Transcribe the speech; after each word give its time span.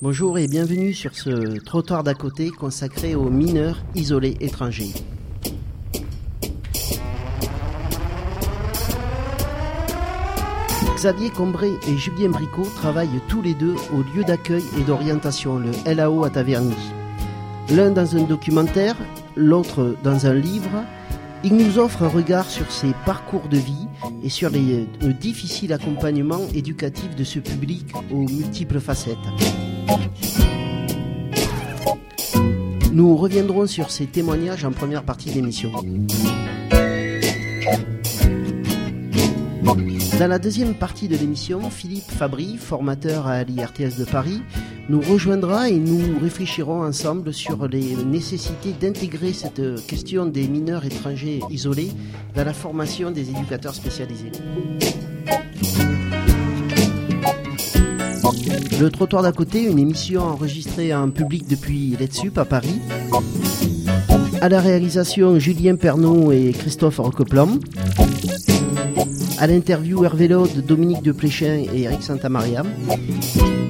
Bonjour 0.00 0.38
et 0.38 0.46
bienvenue 0.46 0.94
sur 0.94 1.12
ce 1.16 1.58
trottoir 1.58 2.04
d'à 2.04 2.14
côté 2.14 2.50
consacré 2.50 3.16
aux 3.16 3.30
mineurs 3.30 3.82
isolés 3.96 4.36
étrangers. 4.38 4.92
Xavier 10.94 11.30
Combré 11.30 11.72
et 11.88 11.96
Julien 11.96 12.28
Bricot 12.28 12.68
travaillent 12.76 13.20
tous 13.28 13.42
les 13.42 13.54
deux 13.54 13.74
au 13.92 14.04
lieu 14.14 14.22
d'accueil 14.22 14.62
et 14.78 14.84
d'orientation, 14.84 15.58
le 15.58 15.72
LAO 15.92 16.22
à 16.22 16.30
Taverny. 16.30 16.76
L'un 17.70 17.90
dans 17.90 18.16
un 18.16 18.22
documentaire, 18.22 18.94
l'autre 19.34 19.96
dans 20.04 20.26
un 20.26 20.34
livre, 20.34 20.84
ils 21.42 21.56
nous 21.56 21.80
offrent 21.80 22.04
un 22.04 22.08
regard 22.08 22.48
sur 22.48 22.70
ses 22.70 22.94
parcours 23.04 23.48
de 23.48 23.58
vie 23.58 23.88
et 24.22 24.28
sur 24.28 24.50
le 24.50 25.12
difficile 25.12 25.72
accompagnement 25.72 26.46
éducatif 26.54 27.16
de 27.16 27.24
ce 27.24 27.40
public 27.40 27.92
aux 28.12 28.28
multiples 28.28 28.78
facettes. 28.78 29.16
Nous 32.92 33.16
reviendrons 33.16 33.66
sur 33.66 33.90
ces 33.90 34.06
témoignages 34.06 34.64
en 34.64 34.72
première 34.72 35.04
partie 35.04 35.30
d'émission. 35.30 35.70
Dans 40.18 40.26
la 40.26 40.40
deuxième 40.40 40.74
partie 40.74 41.06
de 41.06 41.16
l'émission, 41.16 41.70
Philippe 41.70 42.10
Fabry, 42.10 42.56
formateur 42.56 43.28
à 43.28 43.44
l'IRTS 43.44 43.98
de 43.98 44.04
Paris, 44.04 44.42
nous 44.88 45.00
rejoindra 45.00 45.68
et 45.68 45.78
nous 45.78 46.18
réfléchirons 46.18 46.82
ensemble 46.82 47.32
sur 47.32 47.68
les 47.68 47.94
nécessités 47.94 48.72
d'intégrer 48.72 49.32
cette 49.32 49.86
question 49.86 50.26
des 50.26 50.48
mineurs 50.48 50.84
étrangers 50.84 51.38
isolés 51.50 51.92
dans 52.34 52.44
la 52.44 52.52
formation 52.52 53.12
des 53.12 53.30
éducateurs 53.30 53.76
spécialisés. 53.76 54.32
Le 58.80 58.90
trottoir 58.90 59.24
d'à 59.24 59.32
côté, 59.32 59.64
une 59.64 59.78
émission 59.78 60.22
enregistrée 60.22 60.94
en 60.94 61.10
public 61.10 61.48
depuis 61.48 61.96
Letsup 61.98 62.38
à 62.38 62.44
Paris. 62.44 62.80
À 64.40 64.48
la 64.48 64.60
réalisation, 64.60 65.38
Julien 65.40 65.74
Pernaud 65.74 66.30
et 66.30 66.52
Christophe 66.52 66.98
Roqueplan. 66.98 67.58
À 69.38 69.48
l'interview, 69.48 70.04
Hervé 70.04 70.28
Laude, 70.28 70.64
Dominique 70.64 71.02
de 71.02 71.10
Pléchin 71.10 71.64
et 71.74 71.82
Eric 71.82 72.04
Santamaria. 72.04 72.62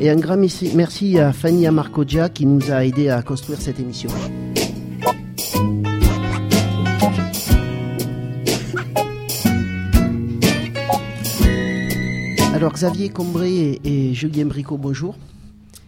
Et 0.03 0.11
un 0.11 0.17
grand 0.17 0.37
merci 0.75 1.19
à 1.19 1.33
Fanny 1.33 1.67
Amarcodia 1.67 2.28
qui 2.28 2.45
nous 2.45 2.70
a 2.70 2.84
aidé 2.84 3.09
à 3.09 3.22
construire 3.22 3.61
cette 3.62 3.81
émission. 3.81 4.11
Alors 12.59 12.73
Xavier 12.73 13.09
Combré 13.09 13.78
et 13.84 14.14
Julien 14.14 14.47
Bricot, 14.47 14.78
bonjour. 14.78 15.17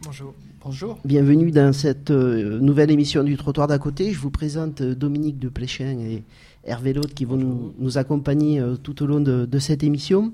Bonjour. 0.04 0.32
Bonjour. 0.62 0.98
Bienvenue 1.04 1.50
dans 1.50 1.72
cette 1.72 2.12
euh, 2.12 2.60
nouvelle 2.60 2.92
émission 2.92 3.24
du 3.24 3.36
Trottoir 3.36 3.66
d'à 3.66 3.80
côté. 3.80 4.12
Je 4.12 4.20
vous 4.20 4.30
présente 4.30 4.80
euh, 4.80 4.94
Dominique 4.94 5.40
de 5.40 5.48
Pléchin 5.48 5.98
et 5.98 6.22
Hervé 6.62 6.92
Laude 6.92 7.12
qui 7.12 7.24
vont 7.24 7.36
nous, 7.36 7.74
nous, 7.80 7.98
accompagner 7.98 8.60
euh, 8.60 8.76
tout 8.76 9.02
au 9.02 9.06
long 9.06 9.18
de, 9.18 9.46
de 9.46 9.58
cette 9.58 9.82
émission. 9.82 10.32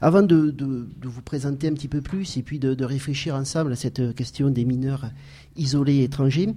Avant 0.00 0.22
de, 0.22 0.52
de, 0.52 0.86
de, 1.00 1.08
vous 1.08 1.20
présenter 1.20 1.66
un 1.66 1.72
petit 1.72 1.88
peu 1.88 2.00
plus 2.00 2.36
et 2.36 2.42
puis 2.42 2.60
de, 2.60 2.74
de, 2.74 2.84
réfléchir 2.84 3.34
ensemble 3.34 3.72
à 3.72 3.76
cette 3.76 4.14
question 4.14 4.50
des 4.50 4.64
mineurs 4.64 5.10
isolés 5.56 6.04
étrangers, 6.04 6.46
euh, 6.48 6.52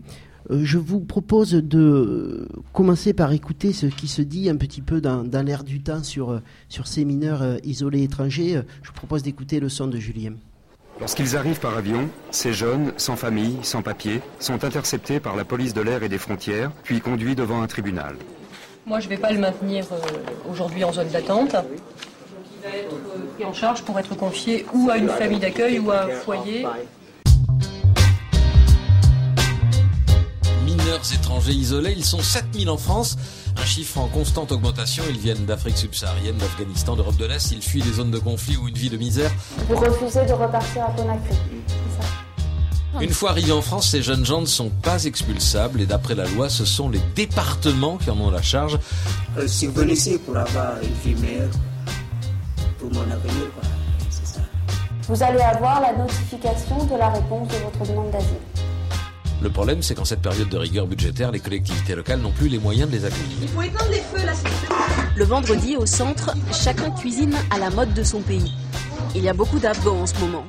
je 0.50 0.78
vous 0.78 1.00
propose 1.00 1.54
de 1.54 2.48
commencer 2.74 3.14
par 3.14 3.32
écouter 3.32 3.74
ce 3.74 3.86
qui 3.86 4.08
se 4.08 4.22
dit 4.22 4.50
un 4.50 4.56
petit 4.56 4.82
peu 4.82 5.02
dans, 5.02 5.24
dans 5.24 5.46
l'air 5.46 5.64
du 5.64 5.82
temps 5.82 6.04
sur, 6.04 6.42
sur 6.70 6.88
ces 6.88 7.06
mineurs 7.06 7.42
euh, 7.42 7.58
isolés 7.64 8.04
étrangers. 8.04 8.62
Je 8.82 8.88
vous 8.88 8.94
propose 8.94 9.24
d'écouter 9.24 9.60
le 9.60 9.70
son 9.70 9.88
de 9.88 9.98
Julien. 9.98 10.34
Lorsqu'ils 11.00 11.36
arrivent 11.36 11.60
par 11.60 11.78
avion, 11.78 12.08
ces 12.32 12.54
jeunes, 12.54 12.94
sans 12.96 13.18
famille, 13.18 13.58
sans 13.64 13.82
papier, 13.82 14.22
sont 14.40 14.64
interceptés 14.64 15.20
par 15.20 15.36
la 15.36 15.44
police 15.44 15.74
de 15.74 15.82
l'air 15.82 16.04
et 16.04 16.10
des 16.10 16.18
frontières, 16.18 16.72
puis 16.84 17.02
conduits 17.02 17.36
devant 17.36 17.62
un 17.62 17.68
tribunal. 17.68 18.16
Moi, 18.86 19.00
je 19.02 19.06
ne 19.06 19.10
vais 19.10 19.18
pas 19.18 19.32
le 19.32 19.40
maintenir 19.40 19.86
euh, 19.92 19.98
aujourd'hui 20.50 20.84
en 20.84 20.94
zone 20.94 21.10
d'attente. 21.10 21.56
Il 21.56 22.70
va 22.70 22.78
être 22.78 22.96
pris 23.36 23.46
en 23.46 23.54
charge 23.54 23.82
pour 23.82 24.00
être 24.00 24.16
confié 24.16 24.66
ou 24.74 24.90
à 24.90 24.98
une 24.98 25.10
famille 25.10 25.40
d'accueil 25.40 25.80
ou 25.80 25.92
à 25.92 26.06
un 26.06 26.10
foyer. 26.10 26.66
Mineurs 30.86 31.14
étrangers 31.14 31.54
isolés, 31.54 31.96
ils 31.98 32.06
sont 32.06 32.22
7000 32.22 32.70
en 32.70 32.78
France, 32.78 33.18
un 33.58 33.66
chiffre 33.66 33.98
en 33.98 34.08
constante 34.08 34.52
augmentation. 34.52 35.04
Ils 35.10 35.18
viennent 35.18 35.44
d'Afrique 35.44 35.78
subsaharienne, 35.78 36.38
d'Afghanistan, 36.38 36.96
d'Europe 36.96 37.18
de 37.18 37.26
l'Est. 37.26 37.52
Ils 37.52 37.64
fuient 37.64 37.82
des 37.82 37.94
zones 37.94 38.12
de 38.12 38.20
conflit 38.20 38.56
ou 38.56 38.68
une 38.68 38.76
vie 38.76 38.92
de 38.92 38.98
misère. 38.98 39.32
Vous 39.68 39.78
refusez 39.78 40.24
de 40.28 40.34
repartir 40.34 40.84
à 40.84 40.92
Conakry, 40.92 41.36
une 43.02 43.10
fois 43.10 43.32
arrivés 43.32 43.52
en 43.52 43.62
France, 43.62 43.90
ces 43.90 44.02
jeunes 44.02 44.26
gens 44.26 44.40
ne 44.40 44.46
sont 44.46 44.70
pas 44.70 45.04
expulsables 45.04 45.82
et 45.82 45.86
d'après 45.86 46.16
la 46.16 46.26
loi, 46.28 46.50
ce 46.50 46.64
sont 46.64 46.88
les 46.88 47.02
départements 47.14 47.98
qui 47.98 48.10
en 48.10 48.18
ont 48.20 48.32
la 48.32 48.42
charge. 48.42 48.80
Euh, 49.38 49.48
si 49.48 49.68
vous 49.68 49.82
laissez 49.82 50.18
pour 50.20 50.38
avoir 50.38 50.76
une 50.82 50.94
vie 51.04 51.22
meilleure 51.22 51.50
pour 52.80 52.94
mon 52.94 53.02
avenir, 53.02 53.52
c'est 54.10 54.26
ça. 54.26 54.40
Vous 55.10 55.22
allez 55.22 55.42
avoir 55.42 55.82
la 55.82 55.92
notification 55.98 56.86
de 56.86 56.96
la 56.96 57.10
réponse 57.10 57.50
de 57.50 57.58
votre 57.58 57.86
demande 57.86 58.12
d'asile. 58.12 58.55
Le 59.46 59.50
problème, 59.50 59.82
c'est 59.82 59.96
qu'en 59.96 60.04
cette 60.04 60.22
période 60.22 60.50
de 60.50 60.58
rigueur 60.58 60.88
budgétaire, 60.88 61.32
les 61.32 61.40
collectivités 61.40 61.96
locales 61.96 62.20
n'ont 62.20 62.32
plus 62.32 62.50
les 62.50 62.60
moyens 62.60 62.90
de 62.90 62.98
les 62.98 63.06
accueillir. 63.06 63.38
Il 63.42 63.48
faut 63.48 63.62
éteindre 63.62 63.92
les 63.92 64.02
feux 64.02 64.26
là, 64.26 64.34
Le 65.16 65.24
vendredi, 65.24 65.78
au 65.78 65.86
centre, 65.86 66.36
chacun 66.52 66.92
cuisine 66.92 67.36
à 67.50 67.60
la 67.60 67.70
mode 67.70 67.94
de 67.94 68.04
son 68.04 68.22
pays. 68.22 68.52
Il 69.16 69.24
y 69.24 69.30
a 69.30 69.34
beaucoup 69.34 69.60
d'Afghans 69.60 70.02
en 70.02 70.08
ce 70.08 70.18
moment 70.20 70.44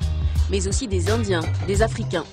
mais 0.51 0.67
aussi 0.69 0.87
des 0.89 1.11
Indiens, 1.11 1.43
des 1.67 1.83
Africains. 1.83 2.25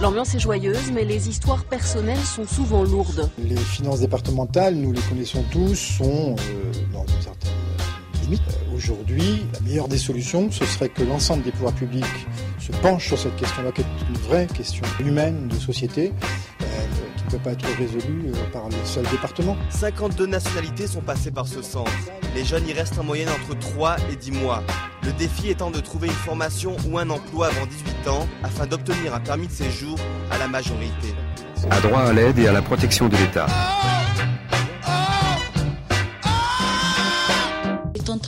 L'ambiance 0.00 0.34
est 0.34 0.38
joyeuse, 0.38 0.90
mais 0.92 1.04
les 1.04 1.28
histoires 1.28 1.64
personnelles 1.64 2.18
sont 2.18 2.46
souvent 2.46 2.82
lourdes. 2.82 3.30
Les 3.38 3.56
finances 3.56 4.00
départementales, 4.00 4.74
nous 4.74 4.92
les 4.92 5.00
connaissons 5.02 5.44
tous, 5.52 5.76
sont 5.76 6.34
euh, 6.38 6.72
dans 6.92 7.06
une 7.06 7.22
certaine 7.22 7.53
limite. 8.24 8.42
Euh, 8.48 8.76
Aujourd'hui, 8.76 9.46
la 9.52 9.60
meilleure 9.60 9.88
des 9.88 9.98
solutions, 9.98 10.50
ce 10.50 10.64
serait 10.64 10.88
que 10.88 11.02
l'ensemble 11.02 11.42
des 11.42 11.52
pouvoirs 11.52 11.74
publics 11.74 12.04
se 12.58 12.72
penchent 12.72 13.08
sur 13.08 13.18
cette 13.18 13.36
question-là, 13.36 13.72
qui 13.72 13.82
est 13.82 13.86
une 14.08 14.16
vraie 14.28 14.46
question 14.46 14.84
humaine 15.00 15.48
de 15.48 15.56
société, 15.56 16.12
euh, 16.62 16.64
qui 17.16 17.24
ne 17.24 17.30
peut 17.30 17.38
pas 17.38 17.52
être 17.52 17.66
résolue 17.78 18.26
euh, 18.28 18.52
par 18.52 18.68
le 18.68 18.76
seul 18.84 19.04
département. 19.10 19.56
52 19.70 20.26
nationalités 20.26 20.86
sont 20.86 21.00
passées 21.00 21.30
par 21.30 21.46
ce 21.46 21.62
centre. 21.62 21.90
Les 22.34 22.44
jeunes 22.44 22.66
y 22.66 22.72
restent 22.72 22.98
en 22.98 23.04
moyenne 23.04 23.28
entre 23.28 23.58
3 23.58 23.96
et 24.12 24.16
10 24.16 24.32
mois. 24.32 24.62
Le 25.02 25.12
défi 25.12 25.50
étant 25.50 25.70
de 25.70 25.80
trouver 25.80 26.08
une 26.08 26.14
formation 26.14 26.76
ou 26.88 26.98
un 26.98 27.10
emploi 27.10 27.48
avant 27.48 27.66
18 27.66 28.08
ans 28.08 28.26
afin 28.42 28.66
d'obtenir 28.66 29.14
un 29.14 29.20
permis 29.20 29.46
de 29.46 29.52
séjour 29.52 29.98
à 30.30 30.38
la 30.38 30.48
majorité. 30.48 31.14
À 31.70 31.80
droit 31.80 32.00
à 32.00 32.12
l'aide 32.12 32.38
et 32.38 32.48
à 32.48 32.52
la 32.52 32.62
protection 32.62 33.08
de 33.08 33.16
l'État. 33.16 33.46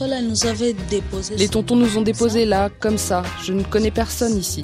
Nous 0.05 0.45
avaient 0.45 0.73
déposé. 0.89 1.35
Les 1.35 1.47
tontons 1.47 1.75
nous 1.75 1.97
ont 1.97 2.01
déposés 2.01 2.45
là, 2.45 2.69
comme 2.79 2.97
ça. 2.97 3.23
Je 3.43 3.53
ne 3.53 3.63
connais 3.63 3.91
personne 3.91 4.37
ici. 4.37 4.61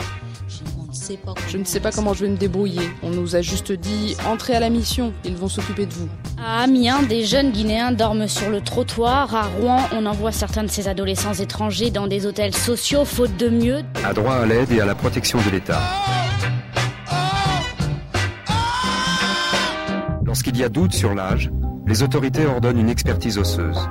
Je 1.50 1.58
ne 1.58 1.66
sais 1.66 1.80
pas 1.80 1.92
comment 1.92 2.14
je 2.14 2.26
vais 2.26 2.32
me 2.32 2.38
débrouiller. 2.38 2.90
On 3.02 3.10
nous 3.10 3.36
a 3.36 3.42
juste 3.42 3.72
dit 3.72 4.16
entrez 4.26 4.56
à 4.56 4.60
la 4.60 4.70
mission, 4.70 5.12
ils 5.26 5.36
vont 5.36 5.50
s'occuper 5.50 5.86
de 5.86 5.94
vous. 5.94 6.08
À 6.42 6.64
Amiens, 6.64 7.04
des 7.04 7.26
jeunes 7.26 7.52
Guinéens 7.52 7.92
dorment 7.92 8.28
sur 8.28 8.50
le 8.50 8.62
trottoir. 8.62 9.36
À 9.36 9.44
Rouen, 9.44 9.82
on 9.92 10.06
envoie 10.06 10.32
certains 10.32 10.64
de 10.64 10.70
ces 10.70 10.88
adolescents 10.88 11.34
étrangers 11.34 11.92
dans 11.92 12.08
des 12.08 12.26
hôtels 12.26 12.56
sociaux 12.56 13.04
faute 13.04 13.36
de 13.38 13.50
mieux. 13.50 13.82
À 14.06 14.14
droit 14.14 14.36
à 14.36 14.46
l'aide 14.46 14.72
et 14.72 14.80
à 14.80 14.86
la 14.86 14.96
protection 14.96 15.40
de 15.40 15.50
l'État. 15.50 15.82
Lorsqu'il 20.26 20.58
y 20.58 20.64
a 20.64 20.70
doute 20.70 20.94
sur 20.94 21.14
l'âge, 21.14 21.52
les 21.86 22.02
autorités 22.02 22.46
ordonnent 22.46 22.80
une 22.80 22.90
expertise 22.90 23.38
osseuse. 23.38 23.90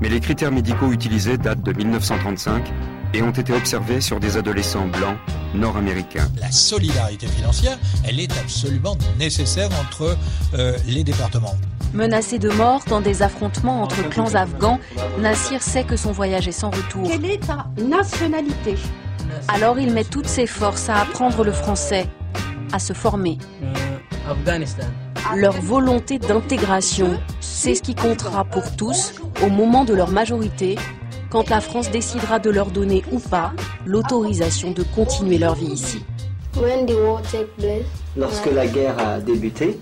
Mais 0.00 0.08
les 0.08 0.20
critères 0.20 0.52
médicaux 0.52 0.92
utilisés 0.92 1.38
datent 1.38 1.62
de 1.62 1.72
1935 1.72 2.72
et 3.14 3.22
ont 3.22 3.30
été 3.30 3.52
observés 3.52 4.00
sur 4.00 4.20
des 4.20 4.36
adolescents 4.36 4.86
blancs 4.86 5.16
nord-américains. 5.54 6.28
La 6.40 6.50
solidarité 6.50 7.26
financière, 7.26 7.78
elle 8.06 8.20
est 8.20 8.30
absolument 8.38 8.96
nécessaire 9.18 9.70
entre 9.80 10.16
euh, 10.54 10.76
les 10.86 11.04
départements. 11.04 11.56
Menacé 11.94 12.38
de 12.38 12.50
mort 12.50 12.84
dans 12.88 13.00
des 13.00 13.22
affrontements 13.22 13.82
entre 13.82 14.08
clans 14.10 14.34
afghans, 14.34 14.78
Nassir 15.20 15.62
sait 15.62 15.84
que 15.84 15.96
son 15.96 16.12
voyage 16.12 16.46
est 16.46 16.52
sans 16.52 16.70
retour. 16.70 17.08
Quelle 17.08 17.24
est 17.24 17.46
ta 17.46 17.66
nationalité? 17.82 18.74
Alors 19.48 19.78
il 19.78 19.92
met 19.92 20.04
toutes 20.04 20.28
ses 20.28 20.46
forces 20.46 20.88
à 20.90 20.96
apprendre 21.00 21.44
le 21.44 21.52
français, 21.52 22.06
à 22.72 22.78
se 22.78 22.92
former. 22.92 23.38
Euh, 23.62 24.30
Afghanistan. 24.30 24.84
Leur 25.36 25.60
volonté 25.60 26.18
d'intégration, 26.18 27.18
c'est 27.40 27.74
ce 27.74 27.82
qui 27.82 27.94
comptera 27.94 28.44
pour 28.44 28.74
tous 28.76 29.14
au 29.44 29.48
moment 29.48 29.84
de 29.84 29.94
leur 29.94 30.10
majorité 30.10 30.76
quand 31.30 31.50
la 31.50 31.60
France 31.60 31.90
décidera 31.90 32.38
de 32.38 32.50
leur 32.50 32.70
donner 32.70 33.04
ou 33.12 33.18
pas 33.18 33.52
l'autorisation 33.84 34.70
de 34.70 34.82
continuer 34.82 35.38
leur 35.38 35.54
vie 35.54 35.72
ici. 35.72 36.04
Lorsque 38.16 38.50
la 38.50 38.66
guerre 38.66 38.98
a 38.98 39.20
débuté, 39.20 39.78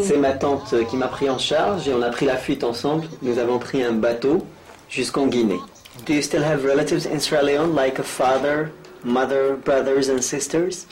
c'est 0.00 0.18
ma 0.18 0.32
tante 0.32 0.74
qui 0.88 0.96
m'a 0.96 1.08
pris 1.08 1.28
en 1.28 1.38
charge 1.38 1.88
et 1.88 1.94
on 1.94 2.02
a 2.02 2.10
pris 2.10 2.26
la 2.26 2.36
fuite 2.36 2.64
ensemble. 2.64 3.06
Nous 3.20 3.38
avons 3.38 3.58
pris 3.58 3.82
un 3.82 3.92
bateau 3.92 4.46
jusqu'en 4.88 5.26
Guinée. 5.26 5.60
Do 6.06 6.14
you 6.14 6.22
still 6.22 6.42
have 6.42 6.64
relatives 6.64 7.06
in 7.06 7.18
Sierra 7.20 7.44
Leone, 7.44 7.74
like 7.74 7.98
a 7.98 8.02
father, 8.02 8.72
mother, 9.04 9.56
brothers, 9.62 10.08
and 10.08 10.22
sisters? 10.22 10.86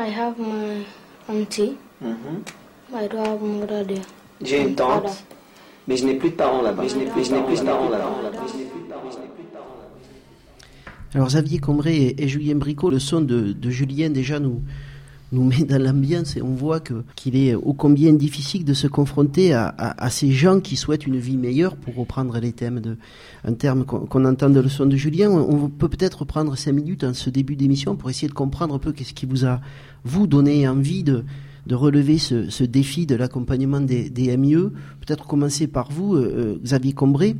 I 0.00 0.08
have 0.08 0.34
my 0.38 0.84
auntie. 1.28 1.76
Mhm. 2.02 2.42
I 2.94 3.06
don't 3.08 3.26
have 3.26 3.42
mother 3.42 3.84
there. 3.86 4.00
J'ai 4.42 4.62
une 4.62 4.74
Father. 4.76 5.02
tante, 5.04 5.24
mais 5.86 5.96
je 5.98 6.06
n'ai 6.06 6.14
plus 6.14 6.30
de 6.30 6.34
parents 6.36 6.62
là-bas. 6.62 6.82
Mais 6.82 6.88
je 6.88 6.96
n'ai 6.96 7.04
plus, 7.06 7.28
de 7.28 7.64
parents 7.64 7.90
là-bas. 7.90 8.08
Alors 11.14 11.26
Xavier 11.28 11.58
Combré 11.58 11.96
et, 11.96 12.22
et 12.22 12.28
Julien 12.28 12.54
Bricot, 12.54 12.88
le 12.90 12.98
son 13.00 13.20
de, 13.20 13.52
de 13.52 13.70
Julien 13.70 14.10
déjà 14.10 14.38
nous, 14.38 14.62
nous 15.32 15.44
met 15.44 15.64
dans 15.64 15.80
l'ambiance 15.82 16.36
et 16.36 16.42
on 16.42 16.54
voit 16.54 16.80
que 16.80 17.02
qu'il 17.16 17.36
est 17.36 17.54
ô 17.54 17.72
combien 17.72 18.12
difficile 18.12 18.64
de 18.64 18.74
se 18.74 18.86
confronter 18.86 19.52
à, 19.52 19.66
à, 19.66 20.04
à 20.04 20.10
ces 20.10 20.30
gens 20.32 20.60
qui 20.60 20.76
souhaitent 20.76 21.06
une 21.06 21.18
vie 21.18 21.36
meilleure, 21.36 21.76
pour 21.76 21.94
reprendre 21.96 22.38
les 22.38 22.52
thèmes 22.52 22.80
de 22.80 22.96
un 23.44 23.54
terme 23.54 23.84
qu'on 23.84 24.00
qu'on 24.06 24.24
entend 24.24 24.50
dans 24.50 24.62
le 24.62 24.68
son 24.68 24.86
de 24.86 24.96
Julien. 24.96 25.30
On, 25.30 25.64
on 25.64 25.68
peut 25.68 25.88
peut-être 25.88 26.24
prendre 26.24 26.56
cinq 26.56 26.72
minutes 26.72 27.04
en 27.04 27.12
ce 27.12 27.28
début 27.28 27.56
d'émission 27.56 27.96
pour 27.96 28.08
essayer 28.08 28.28
de 28.28 28.32
comprendre 28.34 28.74
un 28.74 28.78
peu 28.78 28.92
qu'est-ce 28.92 29.12
qui 29.14 29.26
vous 29.26 29.44
a 29.44 29.60
vous 30.04 30.26
donné 30.26 30.66
envie 30.68 31.02
de 31.02 31.24
de 31.66 31.74
relever 31.74 32.18
ce, 32.18 32.48
ce 32.50 32.64
défi 32.64 33.06
de 33.06 33.14
l'accompagnement 33.14 33.80
des, 33.80 34.08
des 34.10 34.34
MIE. 34.36 34.54
Peut-être 35.00 35.26
commencer 35.26 35.66
par 35.68 35.92
vous, 35.92 36.14
euh, 36.16 36.58
Xavier 36.64 36.94
Combré. 36.94 37.36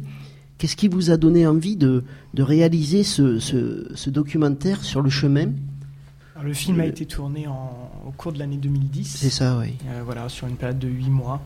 Qu'est-ce 0.59 0.77
qui 0.77 0.89
vous 0.89 1.11
a 1.11 1.17
donné 1.17 1.47
envie 1.47 1.75
de, 1.75 2.05
de 2.35 2.43
réaliser 2.43 3.03
ce, 3.03 3.39
ce, 3.41 3.89
ce 3.95 4.11
documentaire 4.11 4.85
sur 4.85 5.01
le 5.01 5.09
chemin? 5.11 5.49
Alors, 6.35 6.45
le 6.47 6.53
film 6.53 6.79
a 6.81 6.87
été 6.87 7.07
tourné 7.07 7.47
en- 7.49 7.91
au 8.07 8.11
cours 8.13 8.33
de 8.33 8.39
l'année 8.39 8.59
2010. 8.59 9.17
C'est 9.19 9.31
ça, 9.31 9.59
oui. 9.59 9.75
Euh, 9.89 10.03
voilà, 10.05 10.29
sur 10.29 10.47
une 10.47 10.57
période 10.57 10.79
de 10.79 10.87
8 10.89 11.09
mois 11.09 11.41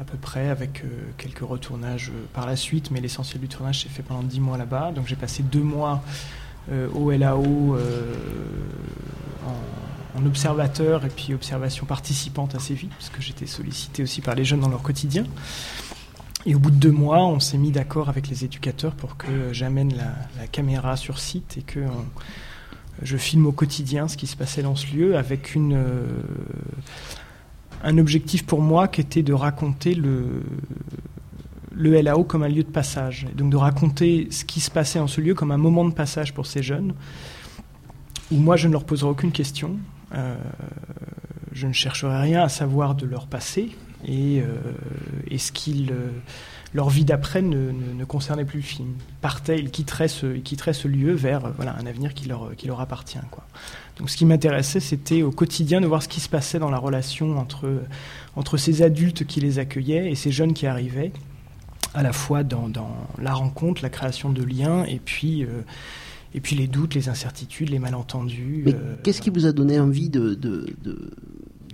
à 0.00 0.04
peu 0.04 0.18
près, 0.18 0.48
avec 0.50 0.82
euh, 0.84 0.88
quelques 1.16 1.38
retournages 1.48 2.10
euh, 2.10 2.20
par 2.34 2.46
la 2.46 2.56
suite, 2.56 2.90
mais 2.90 3.00
l'essentiel 3.00 3.40
du 3.40 3.46
tournage 3.48 3.84
s'est 3.84 3.88
fait 3.88 4.02
pendant 4.02 4.24
10 4.24 4.40
mois 4.40 4.58
là-bas. 4.58 4.90
Donc 4.94 5.06
j'ai 5.06 5.16
passé 5.16 5.44
deux 5.44 5.62
mois 5.62 6.02
euh, 6.70 6.88
au 6.90 7.10
LAO 7.12 7.76
euh, 7.76 8.12
en, 10.16 10.20
en 10.22 10.26
observateur 10.26 11.04
et 11.04 11.08
puis 11.08 11.34
observation 11.34 11.86
participante 11.86 12.54
assez 12.54 12.74
vite, 12.74 12.90
parce 12.90 13.10
que 13.10 13.20
j'étais 13.22 13.46
sollicité 13.46 14.02
aussi 14.02 14.20
par 14.20 14.34
les 14.34 14.44
jeunes 14.44 14.60
dans 14.60 14.68
leur 14.68 14.82
quotidien. 14.82 15.24
Et 16.44 16.54
au 16.56 16.58
bout 16.58 16.70
de 16.72 16.76
deux 16.76 16.90
mois, 16.90 17.24
on 17.24 17.38
s'est 17.38 17.58
mis 17.58 17.70
d'accord 17.70 18.08
avec 18.08 18.28
les 18.28 18.44
éducateurs 18.44 18.94
pour 18.94 19.16
que 19.16 19.52
j'amène 19.52 19.94
la, 19.94 20.46
caméra 20.48 20.96
sur 20.96 21.18
site 21.20 21.56
et 21.58 21.62
que 21.62 21.80
on- 21.80 22.06
je 23.00 23.16
filme 23.16 23.46
au 23.46 23.52
quotidien 23.52 24.06
ce 24.06 24.16
qui 24.16 24.26
se 24.26 24.36
passait 24.36 24.62
dans 24.62 24.76
ce 24.76 24.86
lieu 24.94 25.16
avec 25.16 25.54
une, 25.54 25.74
euh, 25.74 26.04
un 27.84 27.96
objectif 27.98 28.44
pour 28.44 28.60
moi 28.60 28.86
qui 28.88 29.00
était 29.00 29.22
de 29.22 29.32
raconter 29.32 29.94
le, 29.94 30.42
le 31.72 32.00
LAO 32.00 32.24
comme 32.24 32.42
un 32.42 32.48
lieu 32.48 32.62
de 32.62 32.68
passage. 32.70 33.26
Et 33.30 33.34
donc 33.34 33.50
de 33.50 33.56
raconter 33.56 34.28
ce 34.30 34.44
qui 34.44 34.60
se 34.60 34.70
passait 34.70 34.98
dans 34.98 35.06
ce 35.06 35.20
lieu 35.20 35.34
comme 35.34 35.52
un 35.52 35.56
moment 35.56 35.84
de 35.84 35.94
passage 35.94 36.34
pour 36.34 36.46
ces 36.46 36.62
jeunes, 36.62 36.92
où 38.30 38.36
moi 38.36 38.56
je 38.56 38.68
ne 38.68 38.72
leur 38.72 38.84
poserai 38.84 39.08
aucune 39.10 39.32
question, 39.32 39.70
euh, 39.70 40.01
je 41.52 41.66
ne 41.66 41.72
chercherai 41.72 42.20
rien 42.20 42.42
à 42.42 42.48
savoir 42.48 42.94
de 42.94 43.06
leur 43.06 43.26
passé, 43.26 43.70
et, 44.04 44.40
euh, 44.40 44.56
et 45.30 45.38
ce 45.38 45.52
qu'ils, 45.52 45.92
euh, 45.92 46.10
leur 46.74 46.88
vie 46.88 47.04
d'après 47.04 47.42
ne, 47.42 48.04
concernait 48.04 48.44
plus 48.44 48.58
le 48.58 48.64
film. 48.64 48.94
Ils 48.98 49.14
partaient, 49.20 49.58
ils 49.58 49.70
quitteraient 49.70 50.08
ce, 50.08 50.34
ils 50.34 50.42
quitteraient 50.42 50.72
lieu 50.84 51.12
vers 51.12 51.44
euh, 51.44 51.50
voilà, 51.56 51.76
un 51.78 51.86
avenir 51.86 52.14
qui 52.14 52.28
leur, 52.28 52.54
qui 52.56 52.66
leur 52.66 52.80
appartient. 52.80 53.18
Quoi. 53.30 53.44
Donc 53.98 54.10
ce 54.10 54.16
qui 54.16 54.24
m'intéressait, 54.24 54.80
c'était 54.80 55.22
au 55.22 55.30
quotidien 55.30 55.80
de 55.80 55.86
voir 55.86 56.02
ce 56.02 56.08
qui 56.08 56.20
se 56.20 56.28
passait 56.28 56.58
dans 56.58 56.70
la 56.70 56.78
relation 56.78 57.38
entre, 57.38 57.82
entre 58.36 58.56
ces 58.56 58.82
adultes 58.82 59.26
qui 59.26 59.40
les 59.40 59.58
accueillaient 59.58 60.10
et 60.10 60.14
ces 60.14 60.32
jeunes 60.32 60.54
qui 60.54 60.66
arrivaient, 60.66 61.12
à 61.94 62.02
la 62.02 62.12
fois 62.12 62.42
dans, 62.42 62.68
dans 62.68 62.96
la 63.18 63.34
rencontre, 63.34 63.82
la 63.82 63.90
création 63.90 64.30
de 64.30 64.42
liens, 64.42 64.84
et 64.84 64.98
puis, 64.98 65.44
euh, 65.44 65.62
et 66.34 66.40
puis 66.40 66.56
les 66.56 66.66
doutes, 66.66 66.94
les 66.94 67.08
incertitudes, 67.08 67.70
les 67.70 67.78
malentendus. 67.78 68.62
Mais 68.66 68.74
euh, 68.74 68.96
qu'est-ce 69.02 69.20
qui 69.20 69.30
vous 69.30 69.46
a 69.46 69.52
donné 69.52 69.78
envie 69.80 70.08
de, 70.08 70.34
de, 70.34 70.66
de- 70.82 71.10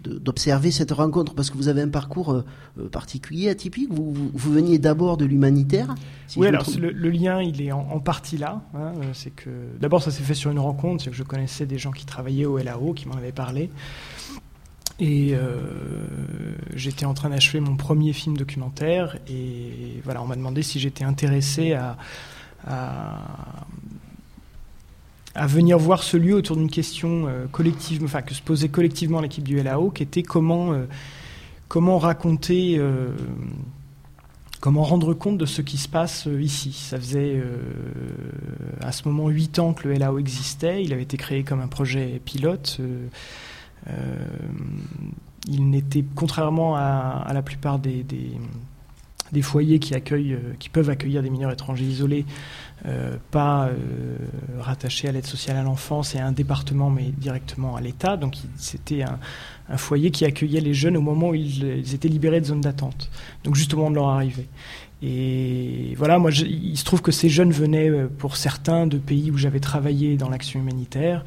de- 0.02 0.18
d'observer 0.18 0.70
cette 0.70 0.92
rencontre? 0.92 1.34
Parce 1.34 1.50
que 1.50 1.56
vous 1.56 1.68
avez 1.68 1.82
un 1.82 1.88
parcours 1.88 2.32
euh, 2.32 2.44
euh, 2.78 2.88
particulier, 2.88 3.48
atypique. 3.50 3.88
Vous, 3.92 4.12
vous, 4.12 4.30
vous 4.32 4.52
veniez 4.52 4.78
d'abord 4.78 5.16
de 5.16 5.24
l'humanitaire. 5.24 5.94
si 6.28 6.38
oui, 6.38 6.46
alors 6.46 6.64
le, 6.78 6.90
le 6.90 7.10
lien, 7.10 7.42
il 7.42 7.60
est 7.60 7.72
en, 7.72 7.80
en 7.90 8.00
partie 8.00 8.38
là. 8.38 8.62
hein, 8.74 8.92
c'est 9.12 9.30
que 9.30 9.50
d'abord, 9.80 10.02
ça 10.02 10.10
s'est 10.10 10.22
fait 10.22 10.34
sur 10.34 10.50
une 10.50 10.58
rencontre, 10.60 11.04
c'est 11.04 11.10
que 11.10 11.16
je 11.16 11.24
connaissais 11.24 11.66
des 11.66 11.78
gens 11.78 11.90
qui 11.90 12.06
travaillaient 12.06 12.46
au 12.46 12.58
LAO, 12.58 12.94
qui 12.94 13.06
m'en 13.08 13.14
avaient 13.16 13.32
parlé, 13.32 13.70
et 15.00 15.34
euh, 15.34 16.56
j'étais 16.74 17.04
en 17.04 17.14
train 17.14 17.30
d'achever 17.30 17.60
mon 17.60 17.76
premier 17.76 18.12
film 18.12 18.36
documentaire, 18.36 19.16
et 19.28 20.00
voilà, 20.04 20.22
on 20.22 20.26
m'a 20.26 20.34
demandé 20.36 20.62
si 20.62 20.78
j'étais 20.80 21.04
intéressé 21.04 21.72
à, 21.74 21.96
à 22.66 23.66
à 25.38 25.46
venir 25.46 25.78
voir 25.78 26.02
ce 26.02 26.16
lieu 26.16 26.34
autour 26.34 26.56
d'une 26.56 26.70
question 26.70 27.26
euh, 27.28 27.46
collective, 27.46 28.02
enfin 28.04 28.22
que 28.22 28.34
se 28.34 28.42
posait 28.42 28.68
collectivement 28.68 29.20
l'équipe 29.20 29.44
du 29.44 29.62
LAO, 29.62 29.90
qui 29.90 30.02
était 30.02 30.24
comment 30.24 30.72
euh, 30.72 30.86
comment 31.68 31.98
raconter, 31.98 32.76
euh, 32.78 33.10
comment 34.60 34.82
rendre 34.82 35.14
compte 35.14 35.38
de 35.38 35.46
ce 35.46 35.62
qui 35.62 35.76
se 35.76 35.88
passe 35.88 36.28
ici. 36.40 36.72
Ça 36.72 36.98
faisait 36.98 37.40
à 38.80 38.90
ce 38.90 39.06
moment 39.06 39.28
huit 39.28 39.58
ans 39.58 39.74
que 39.74 39.86
le 39.86 39.94
LAO 39.94 40.18
existait. 40.18 40.82
Il 40.82 40.92
avait 40.92 41.02
été 41.02 41.16
créé 41.16 41.44
comme 41.44 41.60
un 41.60 41.68
projet 41.68 42.20
pilote. 42.24 42.80
il 45.46 45.70
n'était, 45.70 46.04
contrairement 46.14 46.76
à, 46.76 47.30
la 47.32 47.42
plupart 47.42 47.78
des, 47.78 48.04
des 49.32 49.42
foyers 49.42 49.78
qui 49.78 49.94
accueillent, 49.94 50.34
euh, 50.34 50.54
qui 50.58 50.68
peuvent 50.68 50.90
accueillir 50.90 51.22
des 51.22 51.30
mineurs 51.30 51.50
étrangers 51.52 51.84
isolés, 51.84 52.24
euh, 52.86 53.16
pas 53.30 53.66
euh, 53.66 54.16
rattaché 54.60 55.08
à 55.08 55.12
l'aide 55.12 55.26
sociale 55.26 55.56
à 55.56 55.62
l'enfance 55.62 56.14
et 56.14 56.18
à 56.18 56.26
un 56.26 56.32
département, 56.32 56.90
mais 56.90 57.12
directement 57.16 57.76
à 57.76 57.80
l'État. 57.80 58.16
Donc 58.16 58.36
c'était 58.56 59.02
un, 59.02 59.18
un 59.68 59.76
foyer 59.76 60.10
qui 60.10 60.24
accueillait 60.24 60.60
les 60.60 60.74
jeunes 60.74 60.96
au 60.96 61.00
moment 61.02 61.30
où 61.30 61.34
ils, 61.34 61.62
ils 61.64 61.94
étaient 61.94 62.08
libérés 62.08 62.40
de 62.40 62.46
zone 62.46 62.60
d'attente, 62.60 63.10
donc 63.44 63.54
juste 63.56 63.74
au 63.74 63.78
moment 63.78 63.90
de 63.90 63.96
leur 63.96 64.08
arrivée. 64.08 64.46
Et 65.02 65.94
voilà, 65.96 66.18
moi, 66.18 66.30
je- 66.30 66.44
il 66.44 66.76
se 66.76 66.84
trouve 66.84 67.02
que 67.02 67.12
ces 67.12 67.28
jeunes 67.28 67.52
venaient, 67.52 67.90
pour 68.18 68.36
certains, 68.36 68.86
de 68.86 68.98
pays 68.98 69.30
où 69.30 69.36
j'avais 69.38 69.60
travaillé 69.60 70.16
dans 70.16 70.28
l'action 70.28 70.58
humanitaire. 70.60 71.24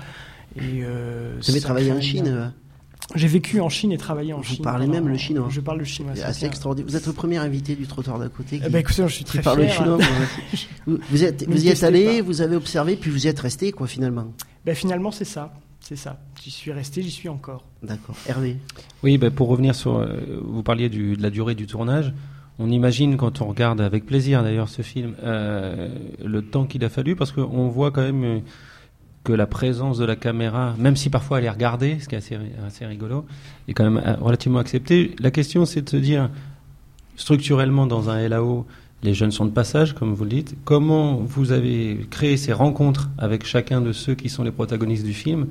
Et, 0.57 0.81
euh, 0.83 1.37
Vous 1.41 1.49
avez 1.51 1.61
travaillé 1.61 1.91
en 1.93 2.01
Chine 2.01 2.51
J'ai 3.15 3.27
vécu 3.27 3.59
en 3.61 3.69
Chine 3.69 3.91
et 3.91 3.97
travaillé 3.97 4.33
en 4.33 4.37
Vous 4.37 4.43
Chine. 4.43 4.63
parlez 4.63 4.85
pendant- 4.85 4.99
même 4.99 5.07
le 5.09 5.17
chinois. 5.17 5.47
Je 5.49 5.61
parle 5.61 5.79
le 5.79 5.83
chinois. 5.85 6.13
C'est 6.15 6.23
assez 6.23 6.45
extraordinaire. 6.45 6.89
Vous 6.89 6.95
êtes 6.95 7.07
le 7.07 7.13
premier 7.13 7.37
invité 7.37 7.75
du 7.75 7.85
trottoir 7.87 8.19
d'à 8.19 8.29
côté 8.29 8.57
qui, 8.59 8.63
Eh 8.65 8.69
ben, 8.69 8.79
écoutez, 8.79 9.03
je 9.07 9.13
suis 9.13 9.25
très 9.25 9.41
parle 9.41 9.61
fier, 9.63 9.73
chinois. 9.73 9.97
hein. 10.01 10.57
vous, 10.87 10.97
vous 11.09 11.23
êtes, 11.23 11.47
vous 11.49 11.65
y 11.65 11.69
êtes 11.69 11.83
allé, 11.83 12.19
pas. 12.19 12.25
vous 12.25 12.41
avez 12.41 12.55
observé, 12.55 12.95
puis 12.95 13.11
vous 13.11 13.25
y 13.25 13.27
êtes 13.29 13.39
resté, 13.39 13.71
quoi, 13.71 13.87
finalement. 13.87 14.33
Ben, 14.65 14.75
finalement, 14.75 15.11
c'est 15.11 15.25
ça. 15.25 15.53
C'est 15.79 15.95
ça. 15.95 16.19
J'y 16.43 16.51
suis 16.51 16.71
resté, 16.71 17.01
j'y 17.01 17.09
suis 17.11 17.27
encore. 17.29 17.63
D'accord. 17.83 18.15
Hervé. 18.27 18.57
Oui, 19.03 19.17
ben, 19.17 19.31
pour 19.31 19.47
revenir 19.49 19.73
sur. 19.75 19.97
euh, 19.97 20.19
vous 20.43 20.61
parliez 20.63 20.89
du- 20.89 21.15
de 21.17 21.21
la 21.23 21.29
durée 21.31 21.55
du 21.55 21.65
tournage. 21.67 22.13
On 22.59 22.69
imagine, 22.69 23.17
quand 23.17 23.41
on 23.41 23.47
regarde 23.47 23.81
avec 23.81 24.05
plaisir 24.05 24.43
d'ailleurs 24.43 24.69
ce 24.69 24.83
film, 24.83 25.15
euh, 25.23 25.89
le 26.23 26.41
temps 26.43 26.65
qu'il 26.65 26.83
a 26.85 26.89
fallu, 26.89 27.15
parce 27.15 27.31
qu'on 27.31 27.67
voit 27.69 27.89
quand 27.89 28.03
même 28.03 28.23
euh, 28.23 28.39
que 29.23 29.33
la 29.33 29.45
présence 29.45 29.97
de 29.97 30.05
la 30.05 30.15
caméra, 30.15 30.75
même 30.77 30.95
si 30.95 31.09
parfois 31.09 31.39
elle 31.39 31.45
est 31.45 31.49
regardée, 31.49 31.97
ce 31.99 32.07
qui 32.07 32.15
est 32.15 32.37
assez, 32.65 32.85
rigolo, 32.85 33.25
est 33.67 33.73
quand 33.73 33.83
même 33.83 34.01
euh, 34.05 34.15
relativement 34.19 34.59
acceptée. 34.59 35.15
La 35.19 35.31
question, 35.31 35.65
c'est 35.65 35.81
de 35.81 35.89
se 35.89 35.97
dire, 35.97 36.29
structurellement, 37.15 37.85
dans 37.85 38.09
un 38.09 38.27
LAO, 38.27 38.65
les 39.03 39.13
jeunes 39.13 39.31
sont 39.31 39.45
de 39.45 39.51
passage, 39.51 39.93
comme 39.93 40.13
vous 40.13 40.23
le 40.23 40.29
dites. 40.29 40.55
Comment 40.63 41.15
vous 41.15 41.51
avez 41.51 42.05
créé 42.09 42.37
ces 42.37 42.53
rencontres 42.53 43.09
avec 43.17 43.45
chacun 43.45 43.81
de 43.81 43.93
ceux 43.93 44.15
qui 44.15 44.29
sont 44.29 44.43
les 44.43 44.51
protagonistes 44.51 45.05
du 45.05 45.13
film? 45.13 45.47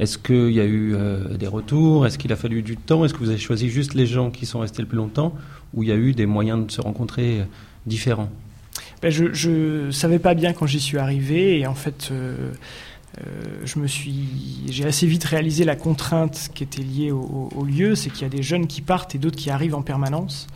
Est-ce 0.00 0.18
qu'il 0.18 0.50
y 0.50 0.60
a 0.60 0.64
eu 0.64 0.94
euh, 0.94 1.36
des 1.36 1.46
retours? 1.46 2.06
Est-ce 2.06 2.18
qu'il 2.18 2.32
a 2.32 2.36
fallu 2.36 2.62
du 2.62 2.76
temps? 2.76 3.04
Est-ce 3.04 3.14
que 3.14 3.20
vous 3.20 3.30
avez 3.30 3.38
choisi 3.38 3.68
juste 3.68 3.94
les 3.94 4.06
gens 4.06 4.30
qui 4.30 4.44
sont 4.44 4.60
restés 4.60 4.82
le 4.82 4.88
plus 4.88 4.96
longtemps? 4.96 5.34
Ou 5.72 5.82
il 5.82 5.88
y 5.88 5.92
a 5.92 5.96
eu 5.96 6.12
des 6.12 6.26
moyens 6.26 6.66
de 6.66 6.70
se 6.70 6.80
rencontrer 6.80 7.40
euh, 7.40 7.44
différents? 7.86 8.30
Ben, 9.00 9.10
je, 9.10 9.32
je 9.32 9.90
savais 9.90 10.18
pas 10.18 10.34
bien 10.34 10.52
quand 10.52 10.66
j'y 10.66 10.80
suis 10.80 10.98
arrivé 10.98 11.60
et 11.60 11.66
en 11.66 11.74
fait, 11.74 12.10
je 13.64 13.78
me 13.78 13.86
suis, 13.86 14.64
j'ai 14.68 14.84
assez 14.84 15.06
vite 15.06 15.24
réalisé 15.24 15.64
la 15.64 15.76
contrainte 15.76 16.50
qui 16.54 16.62
était 16.62 16.82
liée 16.82 17.10
au, 17.12 17.64
lieu, 17.64 17.94
c'est 17.94 18.10
qu'il 18.10 18.22
y 18.22 18.26
a 18.26 18.28
des 18.28 18.42
jeunes 18.42 18.66
qui 18.66 18.82
partent 18.82 19.14
et 19.14 19.18
d'autres 19.18 19.36
qui 19.36 19.50
arrivent 19.50 19.74
en 19.74 19.82
permanence. 19.82 20.46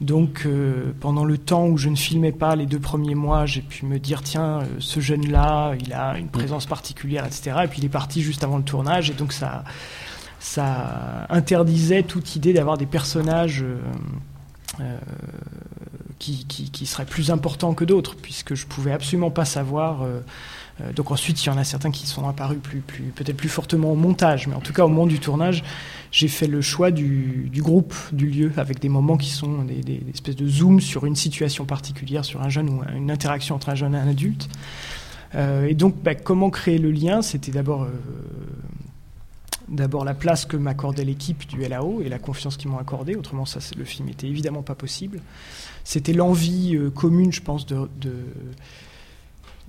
Donc, 0.00 0.42
euh, 0.46 0.92
pendant 0.98 1.24
le 1.24 1.38
temps 1.38 1.68
où 1.68 1.78
je 1.78 1.88
ne 1.88 1.94
filmais 1.94 2.32
pas 2.32 2.56
les 2.56 2.66
deux 2.66 2.80
premiers 2.80 3.14
mois, 3.14 3.46
j'ai 3.46 3.62
pu 3.62 3.86
me 3.86 4.00
dire 4.00 4.22
tiens, 4.22 4.60
euh, 4.60 4.64
ce 4.80 4.98
jeune-là, 4.98 5.74
il 5.80 5.92
a 5.92 6.18
une 6.18 6.28
présence 6.28 6.66
particulière, 6.66 7.24
etc. 7.24 7.56
Et 7.64 7.68
puis 7.68 7.78
il 7.78 7.84
est 7.84 7.88
parti 7.90 8.20
juste 8.20 8.42
avant 8.42 8.56
le 8.56 8.64
tournage, 8.64 9.10
et 9.10 9.14
donc 9.14 9.32
ça, 9.32 9.62
ça 10.40 11.26
interdisait 11.30 12.02
toute 12.02 12.34
idée 12.34 12.52
d'avoir 12.52 12.78
des 12.78 12.86
personnages. 12.86 13.62
euh, 13.62 13.78
euh, 14.80 14.96
qui, 16.18 16.46
qui, 16.46 16.70
qui 16.70 16.86
seraient 16.86 17.04
plus 17.04 17.30
importants 17.32 17.74
que 17.74 17.84
d'autres, 17.84 18.14
puisque 18.14 18.54
je 18.54 18.66
pouvais 18.66 18.92
absolument 18.92 19.32
pas 19.32 19.44
savoir 19.44 20.02
euh, 20.02 20.20
donc 20.94 21.10
ensuite, 21.10 21.44
il 21.44 21.48
y 21.48 21.50
en 21.50 21.58
a 21.58 21.64
certains 21.64 21.90
qui 21.90 22.06
sont 22.06 22.26
apparus 22.28 22.58
peut-être 23.14 23.36
plus 23.36 23.48
fortement 23.48 23.92
au 23.92 23.94
montage, 23.94 24.46
mais 24.46 24.54
en 24.54 24.60
tout 24.60 24.72
cas 24.72 24.84
au 24.84 24.88
moment 24.88 25.06
du 25.06 25.18
tournage, 25.18 25.62
j'ai 26.10 26.28
fait 26.28 26.46
le 26.46 26.60
choix 26.60 26.90
du, 26.90 27.50
groupe, 27.56 27.94
du 28.12 28.26
lieu, 28.26 28.52
avec 28.56 28.80
des 28.80 28.88
moments 28.88 29.16
qui 29.16 29.30
sont 29.30 29.64
des, 29.64 30.00
espèces 30.12 30.36
de 30.36 30.48
zoom 30.48 30.80
sur 30.80 31.06
une 31.06 31.16
situation 31.16 31.64
particulière, 31.64 32.24
sur 32.24 32.42
un 32.42 32.48
jeune 32.48 32.68
ou 32.68 32.82
une 32.94 33.10
interaction 33.10 33.54
entre 33.54 33.68
un 33.68 33.74
jeune 33.74 33.94
et 33.94 33.98
un 33.98 34.08
adulte. 34.08 34.48
et 35.34 35.74
donc, 35.74 35.94
bah, 36.02 36.14
comment 36.14 36.50
créer 36.50 36.78
le 36.78 36.90
lien? 36.90 37.22
C'était 37.22 37.52
d'abord 37.52 37.86
d'abord 39.68 40.04
la 40.04 40.12
place 40.12 40.44
que 40.44 40.56
m'accordait 40.56 41.04
l'équipe 41.04 41.46
du 41.46 41.66
LAO 41.66 42.02
et 42.02 42.08
la 42.08 42.18
confiance 42.18 42.56
qu'ils 42.58 42.70
m'ont 42.70 42.78
accordée. 42.78 43.14
Autrement, 43.14 43.44
le 43.76 43.84
film 43.84 44.08
était 44.08 44.26
évidemment 44.26 44.62
pas 44.62 44.74
possible. 44.74 45.20
C'était 45.84 46.12
l'envie 46.12 46.78
commune, 46.94 47.32
je 47.32 47.40
pense, 47.40 47.64
de 47.64 47.88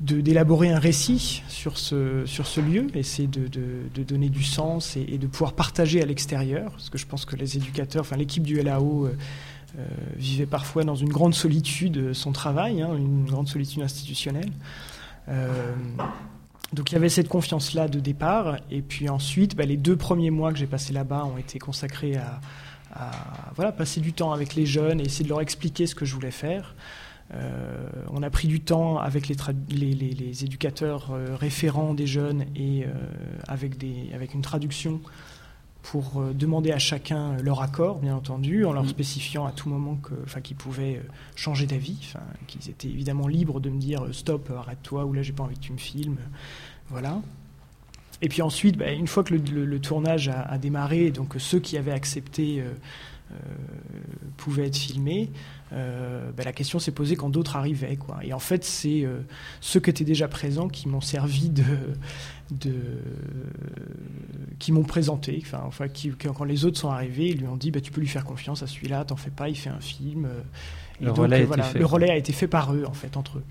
d'élaborer 0.03 0.69
un 0.69 0.79
récit 0.79 1.43
sur 1.47 1.77
ce, 1.77 2.25
sur 2.25 2.45
ce 2.45 2.59
lieu, 2.59 2.87
essayer 2.93 3.27
de, 3.27 3.47
de, 3.47 4.03
donner 4.03 4.29
du 4.29 4.43
sens 4.43 4.97
et, 4.97 5.17
de 5.17 5.27
pouvoir 5.27 5.53
partager 5.53 6.01
à 6.01 6.05
l'extérieur, 6.05 6.71
parce 6.71 6.89
que 6.89 6.97
je 6.97 7.05
pense 7.05 7.25
que 7.25 7.35
les 7.35 7.55
éducateurs, 7.55 8.01
enfin 8.01 8.17
l'équipe 8.17 8.43
du 8.43 8.61
LAO 8.61 9.05
euh, 9.05 9.15
euh, 9.79 9.85
vivait 10.17 10.45
parfois 10.45 10.83
dans 10.83 10.95
une 10.95 11.09
grande 11.09 11.33
solitude 11.33 11.97
euh, 11.97 12.13
son 12.13 12.33
travail, 12.33 12.81
hein, 12.81 12.89
une 12.97 13.25
grande 13.25 13.47
solitude 13.47 13.81
institutionnelle. 13.81 14.51
donc 16.73 16.91
il 16.91 16.93
y 16.93 16.97
avait 16.97 17.09
cette 17.09 17.29
confiance-là 17.29 17.87
de 17.87 17.99
départ, 17.99 18.57
et 18.69 18.81
puis 18.81 19.07
ensuite, 19.07 19.55
bah, 19.55 19.65
les 19.65 19.77
deux 19.77 19.95
premiers 19.95 20.31
mois 20.31 20.51
que 20.51 20.59
j'ai 20.59 20.67
passés 20.67 20.91
là-bas 20.91 21.25
ont 21.25 21.37
été 21.37 21.59
consacrés 21.59 22.17
à, 22.17 22.41
à, 22.93 23.11
voilà, 23.55 23.71
passer 23.71 24.01
du 24.01 24.11
temps 24.11 24.33
avec 24.33 24.55
les 24.55 24.65
jeunes 24.65 24.99
et 24.99 25.05
essayer 25.05 25.23
de 25.23 25.29
leur 25.29 25.41
expliquer 25.41 25.87
ce 25.87 25.95
que 25.95 26.03
je 26.03 26.13
voulais 26.13 26.31
faire. 26.31 26.75
Euh, 27.33 27.87
on 28.11 28.21
a 28.21 28.29
pris 28.29 28.47
du 28.47 28.59
temps 28.59 28.97
avec 28.97 29.27
les, 29.27 30.43
éducateurs 30.43 31.11
euh, 31.11 31.35
référents 31.35 31.93
des 31.93 32.05
jeunes 32.05 32.45
et 32.55 32.85
euh, 32.85 32.89
avec, 33.47 33.81
une 34.33 34.41
traduction 34.41 35.01
pour 35.81 36.23
demander 36.33 36.71
à 36.71 36.79
chacun 36.79 37.35
leur 37.41 37.61
accord, 37.61 37.99
bien 37.99 38.15
entendu, 38.15 38.63
en 38.65 38.71
leur 38.71 38.83
mm. 38.83 38.89
spécifiant 38.89 39.45
à 39.45 39.51
tout 39.51 39.67
moment 39.67 39.99
qu'ils 40.41 40.55
pouvaient 40.55 41.01
changer 41.35 41.65
d'avis, 41.65 42.13
qu'ils 42.47 42.69
étaient 42.69 42.87
évidemment 42.87 43.27
libres 43.27 43.59
de 43.59 43.69
me 43.69 43.79
dire 43.79 44.07
stop, 44.13 44.49
arrête-toi, 44.57 45.03
ou 45.03 45.11
là 45.11 45.23
j'ai 45.23 45.33
pas 45.33 45.43
envie 45.43 45.55
que 45.55 45.59
tu 45.59 45.73
me 45.73 45.77
filmes, 45.77 46.19
voilà. 46.89 47.19
Et 48.21 48.29
puis 48.29 48.41
ensuite, 48.41 48.77
bah, 48.77 48.91
une 48.91 49.07
fois 49.07 49.25
que 49.25 49.33
le, 49.33 49.79
tournage 49.79 50.29
a, 50.29 50.57
démarré, 50.57 51.11
donc 51.11 51.35
ceux 51.37 51.59
qui 51.59 51.77
avaient 51.77 51.91
accepté 51.91 52.63
pouvaient 54.37 54.67
être 54.67 54.77
filmés, 54.77 55.29
euh, 55.73 56.31
ben, 56.35 56.43
la 56.43 56.53
question 56.53 56.79
s'est 56.79 56.91
posée 56.91 57.15
quand 57.15 57.29
d'autres 57.29 57.55
arrivaient. 57.55 57.95
Quoi. 57.95 58.19
Et 58.23 58.33
en 58.33 58.39
fait, 58.39 58.63
c'est 58.63 59.03
euh, 59.03 59.19
ceux 59.61 59.79
qui 59.79 59.89
étaient 59.89 60.03
déjà 60.03 60.27
présents 60.27 60.67
qui 60.67 60.87
m'ont 60.87 61.01
servi 61.01 61.49
de, 61.49 61.63
de 62.51 62.73
qui 64.59 64.71
m'ont 64.71 64.83
présenté. 64.83 65.41
Enfin, 65.43 65.63
enfin 65.65 65.87
qui, 65.87 66.11
quand 66.11 66.43
les 66.43 66.65
autres 66.65 66.79
sont 66.79 66.89
arrivés, 66.89 67.29
ils 67.29 67.39
lui 67.39 67.47
ont 67.47 67.57
dit 67.57 67.71
bah, 67.71 67.81
tu 67.81 67.91
peux 67.91 68.01
lui 68.01 68.07
faire 68.07 68.25
confiance 68.25 68.61
à 68.61 68.67
celui-là, 68.67 69.03
t'en 69.05 69.15
fais 69.15 69.31
pas, 69.31 69.49
il 69.49 69.57
fait 69.57 69.69
un 69.69 69.81
film. 69.81 70.27
le, 71.01 71.11
relais 71.11 71.43
voilà, 71.43 71.71
le 71.73 71.85
relais 71.85 72.11
a 72.11 72.17
été 72.17 72.33
fait 72.33 72.47
par 72.47 72.73
eux, 72.73 72.85
en 72.87 72.93
fait, 72.93 73.17
entre 73.17 73.39
eux. 73.39 73.43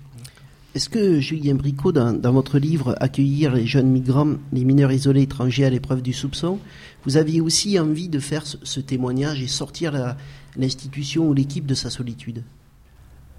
Est-ce 0.75 0.89
que, 0.89 1.19
Julien 1.19 1.53
Bricot, 1.53 1.91
dans, 1.91 2.13
dans, 2.13 2.31
votre 2.31 2.57
livre 2.57 2.95
Accueillir 2.99 3.53
les 3.53 3.67
jeunes 3.67 3.89
migrants, 3.91 4.37
les 4.51 4.65
mineurs 4.65 4.91
isolés 4.91 5.21
étrangers 5.21 5.65
à 5.65 5.69
l'épreuve 5.69 6.01
du 6.01 6.13
soupçon, 6.13 6.57
vous 7.05 7.17
aviez 7.17 7.41
aussi 7.41 7.77
envie 7.77 8.09
de 8.09 8.17
faire 8.17 8.47
ce, 8.47 8.57
ce 8.63 8.79
témoignage 8.79 9.39
et 9.39 9.47
sortir 9.47 9.91
la, 9.91 10.17
l'institution 10.55 11.27
ou 11.27 11.33
l'équipe 11.33 11.65
de 11.65 11.73
sa 11.73 11.89
solitude 11.89 12.43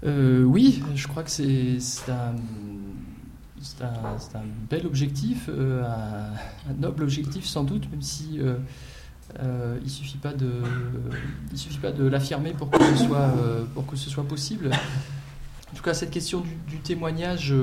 euh, 0.03 0.43
Oui, 0.43 0.83
je 0.95 1.07
crois 1.07 1.23
que 1.23 1.29
c'est 1.29 1.79
un, 2.09 2.35
un, 3.81 4.43
bel 4.69 4.85
objectif, 4.85 5.49
euh, 5.49 5.83
un, 6.69 6.73
noble 6.79 7.03
objectif 7.03 7.45
sans 7.45 7.63
doute, 7.63 7.89
même 7.91 8.01
si 8.01 8.39
euh, 8.39 9.77
il 9.83 9.89
suffit 9.89 10.17
pas 10.17 10.33
de, 10.33 10.51
suffit 11.53 11.79
pas 11.79 11.91
de 11.91 12.05
l'affirmer 12.05 12.51
pour 12.51 12.69
que 12.69 12.83
ce 12.83 13.05
soit 13.05 13.33
pour 13.73 13.85
que 13.85 13.95
ce 13.95 14.09
soit 14.09 14.27
possible. 14.27 14.71
En 15.73 15.77
tout 15.77 15.83
cas, 15.83 15.93
cette 15.93 16.11
question 16.11 16.41
du, 16.69 16.77
témoignage, 16.77 17.53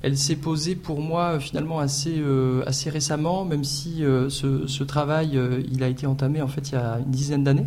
elle 0.00 0.16
s'est 0.16 0.36
posée 0.36 0.74
pour 0.74 1.02
moi 1.02 1.38
finalement 1.38 1.80
assez, 1.80 2.22
assez 2.66 2.88
récemment, 2.88 3.44
même 3.44 3.64
si 3.64 3.98
ce, 3.98 4.66
ce, 4.66 4.84
travail, 4.84 5.38
il 5.70 5.82
a 5.82 5.88
été 5.88 6.06
entamé 6.06 6.40
en 6.40 6.48
fait 6.48 6.70
il 6.70 6.74
y 6.74 6.78
a 6.78 6.98
une 7.00 7.10
dizaine 7.10 7.44
d'années. 7.44 7.66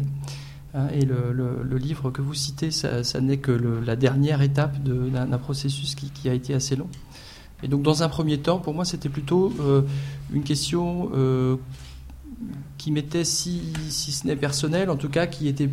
Hein, 0.74 0.88
et 0.94 1.04
le, 1.04 1.78
livre 1.78 2.12
que 2.12 2.22
vous 2.22 2.34
citez, 2.34 2.72
ça, 2.72 3.22
n'est 3.22 3.38
que 3.38 3.52
la 3.52 3.96
dernière 3.96 4.42
étape 4.42 4.82
d'un 4.84 5.38
processus 5.38 5.96
qui, 5.96 6.30
a 6.30 6.34
été 6.34 6.54
assez 6.54 6.76
long. 6.76 6.88
Et 7.64 7.68
donc, 7.68 7.84
dans 7.84 8.04
un 8.04 8.10
premier 8.10 8.40
temps, 8.40 8.60
pour 8.60 8.74
moi, 8.74 8.86
c'était 8.86 9.10
plutôt 9.10 9.54
euh, 9.60 9.82
une 10.34 10.44
question 10.44 11.12
euh, 11.14 11.58
qui 12.78 12.92
m'était, 12.92 13.24
si, 13.24 13.62
si, 13.90 14.12
ce 14.12 14.26
n'est 14.26 14.36
personnel, 14.36 14.90
en 14.90 14.96
tout 14.96 15.10
cas, 15.10 15.28
qui 15.28 15.48
était 15.48 15.70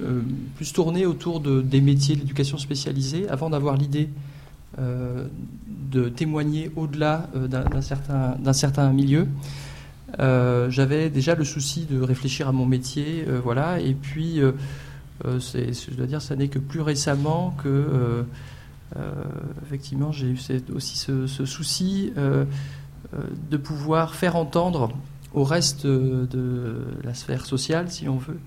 euh, 0.00 0.22
plus 0.56 0.72
tournée 0.72 1.06
autour 1.06 1.40
de, 1.40 1.60
des 1.60 1.80
métiers 1.80 2.16
de 2.16 2.20
l'éducation 2.20 2.58
spécialisée, 2.58 3.28
avant 3.28 3.50
d'avoir 3.50 3.76
l'idée 3.76 4.08
de 5.90 6.08
témoigner 6.08 6.70
au-delà 6.76 7.28
d'un 7.34 7.80
certain, 7.80 8.36
certain 8.52 8.92
milieu. 8.92 9.26
Euh, 10.18 10.70
j'avais 10.70 11.10
déjà 11.10 11.34
le 11.34 11.44
souci 11.44 11.84
de 11.84 12.00
réfléchir 12.00 12.48
à 12.48 12.52
mon 12.52 12.66
métier, 12.66 13.24
euh, 13.28 13.40
voilà. 13.42 13.80
Et 13.80 13.94
puis, 13.94 14.40
euh, 14.40 14.52
je 15.24 15.94
dois 15.94 16.06
dire, 16.06 16.22
ça 16.22 16.36
n'est 16.36 16.48
que 16.48 16.58
plus 16.58 16.80
récemment 16.80 17.54
que, 17.62 18.24
effectivement, 19.66 20.12
j'ai 20.12 20.28
eu 20.28 20.38
aussi 20.74 20.96
ce, 20.96 21.44
souci 21.44 22.12
de 23.50 23.56
pouvoir 23.56 24.14
faire 24.14 24.36
entendre 24.36 24.90
au 25.34 25.44
reste 25.44 25.86
de 25.86 26.76
la 27.04 27.14
sphère 27.14 27.44
sociale, 27.44 27.90
si 27.90 28.08
on 28.08 28.16
veut, 28.16 28.38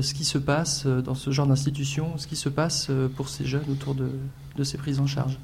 ce 0.00 0.12
qui 0.12 0.24
se 0.24 0.36
passe 0.36 0.86
dans 0.86 1.14
ce 1.14 1.30
genre 1.30 1.46
d'institution, 1.46 2.18
ce 2.18 2.26
qui 2.26 2.36
se 2.36 2.50
passe 2.50 2.90
pour 3.16 3.28
ces 3.28 3.46
jeunes 3.46 3.64
autour 3.70 3.94
de, 3.94 4.64
ces 4.64 4.78
prises 4.78 5.00
en 5.00 5.06
charge. 5.06 5.38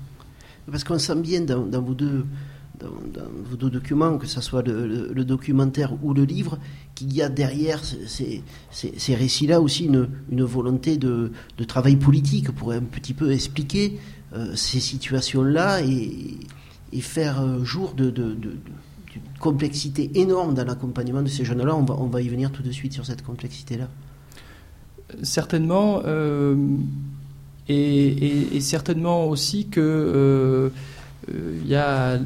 Parce 0.71 0.85
qu'on 0.85 0.99
sent 0.99 1.17
bien 1.17 1.41
dans, 1.41 1.65
dans 1.65 1.81
vos 1.81 1.95
deux 1.95 2.25
dans, 2.83 3.29
vos 3.49 3.57
deux 3.57 3.71
documents, 3.71 4.19
que 4.19 4.27
ce 4.27 4.41
soit 4.41 4.63
le, 4.67 5.25
documentaire 5.25 5.93
ou 6.03 6.15
le 6.15 6.25
livre, 6.25 6.59
qu'il 6.95 7.13
y 7.13 7.23
a 7.23 7.29
derrière 7.29 7.81
ces, 7.85 8.43
récits-là 9.09 9.61
aussi 9.61 9.85
une, 9.85 10.43
volonté 10.43 10.97
de, 10.97 11.31
travail 11.67 11.97
politique 11.97 12.51
pour 12.51 12.73
un 12.73 12.81
petit 12.81 13.15
peu 13.15 13.33
expliquer 13.33 13.99
euh, 14.35 14.55
ces 14.55 14.81
situations-là 14.81 15.83
et, 15.83 16.39
faire 17.01 17.41
euh, 17.41 17.65
jour 17.65 17.95
de, 17.95 18.13
complexité 19.41 20.11
énorme 20.15 20.55
dans 20.55 20.65
l'accompagnement 20.65 21.23
de 21.23 21.29
ces 21.29 21.45
jeunes-là. 21.45 21.75
On 21.75 22.07
va, 22.07 22.23
y 22.23 22.29
venir 22.29 22.51
tout 22.51 22.63
de 22.63 22.71
suite 22.71 22.93
sur 22.93 23.07
cette 23.07 23.23
complexité-là. 23.23 23.89
Certainement. 25.23 26.03
Euh, 26.05 26.57
et, 27.69 28.61
certainement 28.61 29.27
aussi 29.29 29.69
que 29.69 30.73
il 31.29 31.69
y 31.69 31.77
a 31.77 32.19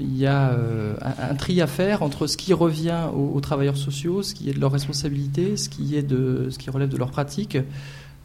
il 0.00 0.16
y 0.16 0.26
a 0.26 0.50
euh, 0.50 0.94
un, 1.00 1.34
tri 1.34 1.60
à 1.60 1.66
faire 1.66 2.02
entre 2.02 2.26
ce 2.26 2.36
qui 2.36 2.52
revient 2.52 3.08
aux, 3.14 3.40
travailleurs 3.40 3.76
sociaux, 3.76 4.22
ce 4.22 4.34
qui 4.34 4.50
est 4.50 4.52
de 4.52 4.60
leur 4.60 4.72
responsabilité, 4.72 5.56
ce 5.56 5.68
qui, 5.68 5.96
est 5.96 6.02
de, 6.02 6.48
ce 6.50 6.58
qui 6.58 6.68
relève 6.70 6.88
de 6.88 6.96
leur 6.96 7.10
pratique, 7.10 7.58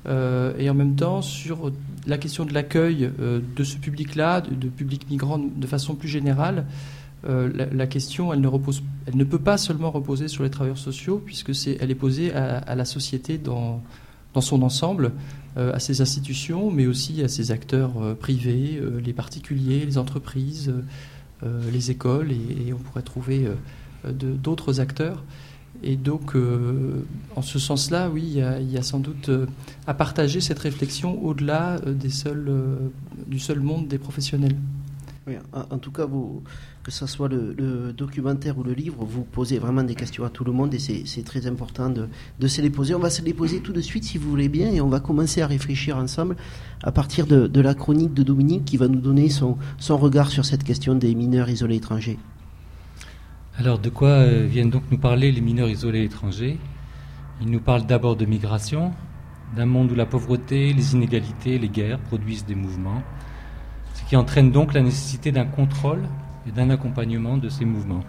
euh, 0.07 0.53
et 0.57 0.69
en 0.69 0.73
même 0.73 0.95
temps 0.95 1.21
sur 1.21 1.71
la 2.07 2.17
question 2.17 2.45
de 2.45 2.53
l'accueil 2.53 3.11
euh, 3.19 3.39
de 3.55 3.63
ce 3.63 3.77
public-là, 3.77 4.41
de, 4.41 4.67
public 4.67 5.07
migrant 5.09 5.37
de 5.37 5.67
façon 5.67 5.95
plus 5.95 6.09
générale. 6.09 6.65
La, 7.27 7.85
question, 7.85 8.31
elle 8.31 8.39
ne, 8.39 8.47
repose, 8.47 8.81
elle 9.05 9.17
ne 9.17 9.25
peut 9.25 9.39
pas 9.39 9.57
seulement 9.57 9.91
reposer 9.91 10.29
sur 10.29 10.43
les 10.43 10.49
travailleurs 10.49 10.77
sociaux, 10.77 11.21
puisque 11.23 11.53
c'est, 11.53 11.77
elle 11.81 11.91
est 11.91 11.95
posée 11.95 12.33
à, 12.33 12.75
la 12.75 12.85
société 12.85 13.37
dans, 13.37 13.83
dans 14.33 14.39
son 14.39 14.61
ensemble, 14.61 15.11
à 15.57 15.79
ses 15.79 15.99
institutions, 15.99 16.71
mais 16.71 16.87
aussi 16.87 17.21
à 17.21 17.27
ses 17.27 17.51
acteurs 17.51 18.15
privés, 18.21 18.81
les 19.03 19.11
particuliers, 19.11 19.85
les 19.85 19.97
entreprises. 19.97 20.71
Euh, 21.43 21.71
les 21.71 21.89
écoles 21.89 22.33
et, 22.33 22.73
on 22.73 22.77
pourrait 22.77 23.01
trouver 23.01 23.47
euh, 24.05 24.11
d'autres 24.11 24.79
acteurs. 24.81 25.23
Et 25.83 25.95
donc, 25.95 26.35
euh, 26.35 27.05
en 27.37 27.41
ce 27.41 27.59
sens-là, 27.59 28.09
oui, 28.09 28.23
il 28.23 28.71
y, 28.71 28.77
a, 28.77 28.83
sans 28.83 28.99
doute 28.99 29.31
à 29.87 29.93
partager 29.93 30.41
cette 30.41 30.59
réflexion 30.59 31.23
au-delà 31.23 31.79
du 31.85 32.09
seul 33.39 33.59
monde 33.61 33.87
des 33.87 33.97
professionnels. 33.97 34.57
En, 35.53 35.77
tout 35.77 35.91
cas, 35.91 36.05
vous, 36.05 36.43
que 36.83 36.91
ce 36.91 37.05
soit 37.05 37.27
le, 37.27 37.93
documentaire 37.93 38.57
ou 38.57 38.63
le 38.63 38.73
livre, 38.73 39.03
vous 39.03 39.23
posez 39.23 39.59
vraiment 39.59 39.83
des 39.83 39.95
questions 39.95 40.23
à 40.23 40.29
tout 40.29 40.43
le 40.43 40.51
monde 40.51 40.73
et 40.73 40.79
c'est 40.79 41.23
très 41.23 41.47
important 41.47 41.89
de, 41.89 42.47
se 42.47 42.61
les 42.61 42.69
poser. 42.69 42.95
On 42.95 42.99
va 42.99 43.09
se 43.09 43.21
les 43.21 43.33
poser 43.33 43.59
tout 43.59 43.73
de 43.73 43.81
suite 43.81 44.03
si 44.03 44.17
vous 44.17 44.29
voulez 44.29 44.49
bien 44.49 44.71
et 44.71 44.81
on 44.81 44.89
va 44.89 44.99
commencer 44.99 45.41
à 45.41 45.47
réfléchir 45.47 45.97
ensemble 45.97 46.35
à 46.83 46.91
partir 46.91 47.27
de, 47.27 47.61
la 47.61 47.73
chronique 47.73 48.13
de 48.13 48.23
Dominique 48.23 48.65
qui 48.65 48.77
va 48.77 48.87
nous 48.87 49.01
donner 49.01 49.29
son, 49.29 49.57
regard 49.89 50.29
sur 50.29 50.45
cette 50.45 50.63
question 50.63 50.95
des 50.95 51.13
mineurs 51.15 51.49
isolés 51.49 51.75
étrangers. 51.75 52.17
Alors 53.57 53.79
de 53.79 53.89
quoi 53.89 54.09
euh, 54.09 54.47
viennent 54.49 54.69
donc 54.69 54.83
nous 54.89 54.97
parler 54.97 55.31
les 55.33 55.41
mineurs 55.41 55.69
isolés 55.69 56.03
étrangers? 56.03 56.57
Ils 57.41 57.49
nous 57.49 57.59
parlent 57.59 57.85
d'abord 57.85 58.15
de 58.15 58.25
migration, 58.25 58.93
d'un 59.55 59.65
monde 59.65 59.91
où 59.91 59.95
la 59.95 60.05
pauvreté, 60.05 60.73
les 60.73 60.93
inégalités, 60.93 61.57
les 61.59 61.67
guerres 61.67 61.99
produisent 61.99 62.45
des 62.45 62.55
mouvements 62.55 63.03
qui 64.09 64.15
entraîne 64.15 64.51
donc 64.51 64.73
la 64.73 64.81
nécessité 64.81 65.31
d'un 65.31 65.45
contrôle 65.45 66.01
et 66.47 66.51
d'un 66.51 66.71
accompagnement 66.71 67.37
de 67.37 67.47
ces 67.47 67.63
mouvements. 67.63 68.03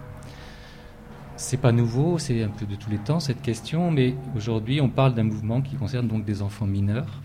C'est 1.37 1.57
pas 1.57 1.71
nouveau, 1.71 2.17
c'est 2.17 2.41
un 2.41 2.49
peu 2.49 2.65
de 2.65 2.75
tous 2.75 2.89
les 2.89 2.97
temps 2.97 3.19
cette 3.19 3.43
question, 3.43 3.91
mais 3.91 4.15
aujourd'hui 4.35 4.81
on 4.81 4.89
parle 4.89 5.13
d'un 5.13 5.25
mouvement 5.25 5.61
qui 5.61 5.75
concerne 5.75 6.07
donc 6.07 6.25
des 6.25 6.41
enfants 6.41 6.65
mineurs 6.65 7.21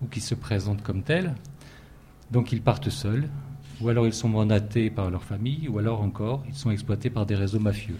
ou 0.00 0.06
qui 0.06 0.20
se 0.20 0.36
présentent 0.36 0.84
comme 0.84 1.02
tels. 1.02 1.34
Donc 2.30 2.52
ils 2.52 2.62
partent 2.62 2.90
seuls, 2.90 3.28
ou 3.80 3.88
alors 3.88 4.06
ils 4.06 4.12
sont 4.12 4.28
mandatés 4.28 4.88
par 4.88 5.10
leur 5.10 5.24
famille, 5.24 5.66
ou 5.68 5.80
alors 5.80 6.00
encore 6.00 6.44
ils 6.48 6.54
sont 6.54 6.70
exploités 6.70 7.10
par 7.10 7.26
des 7.26 7.34
réseaux 7.34 7.58
mafieux. 7.58 7.98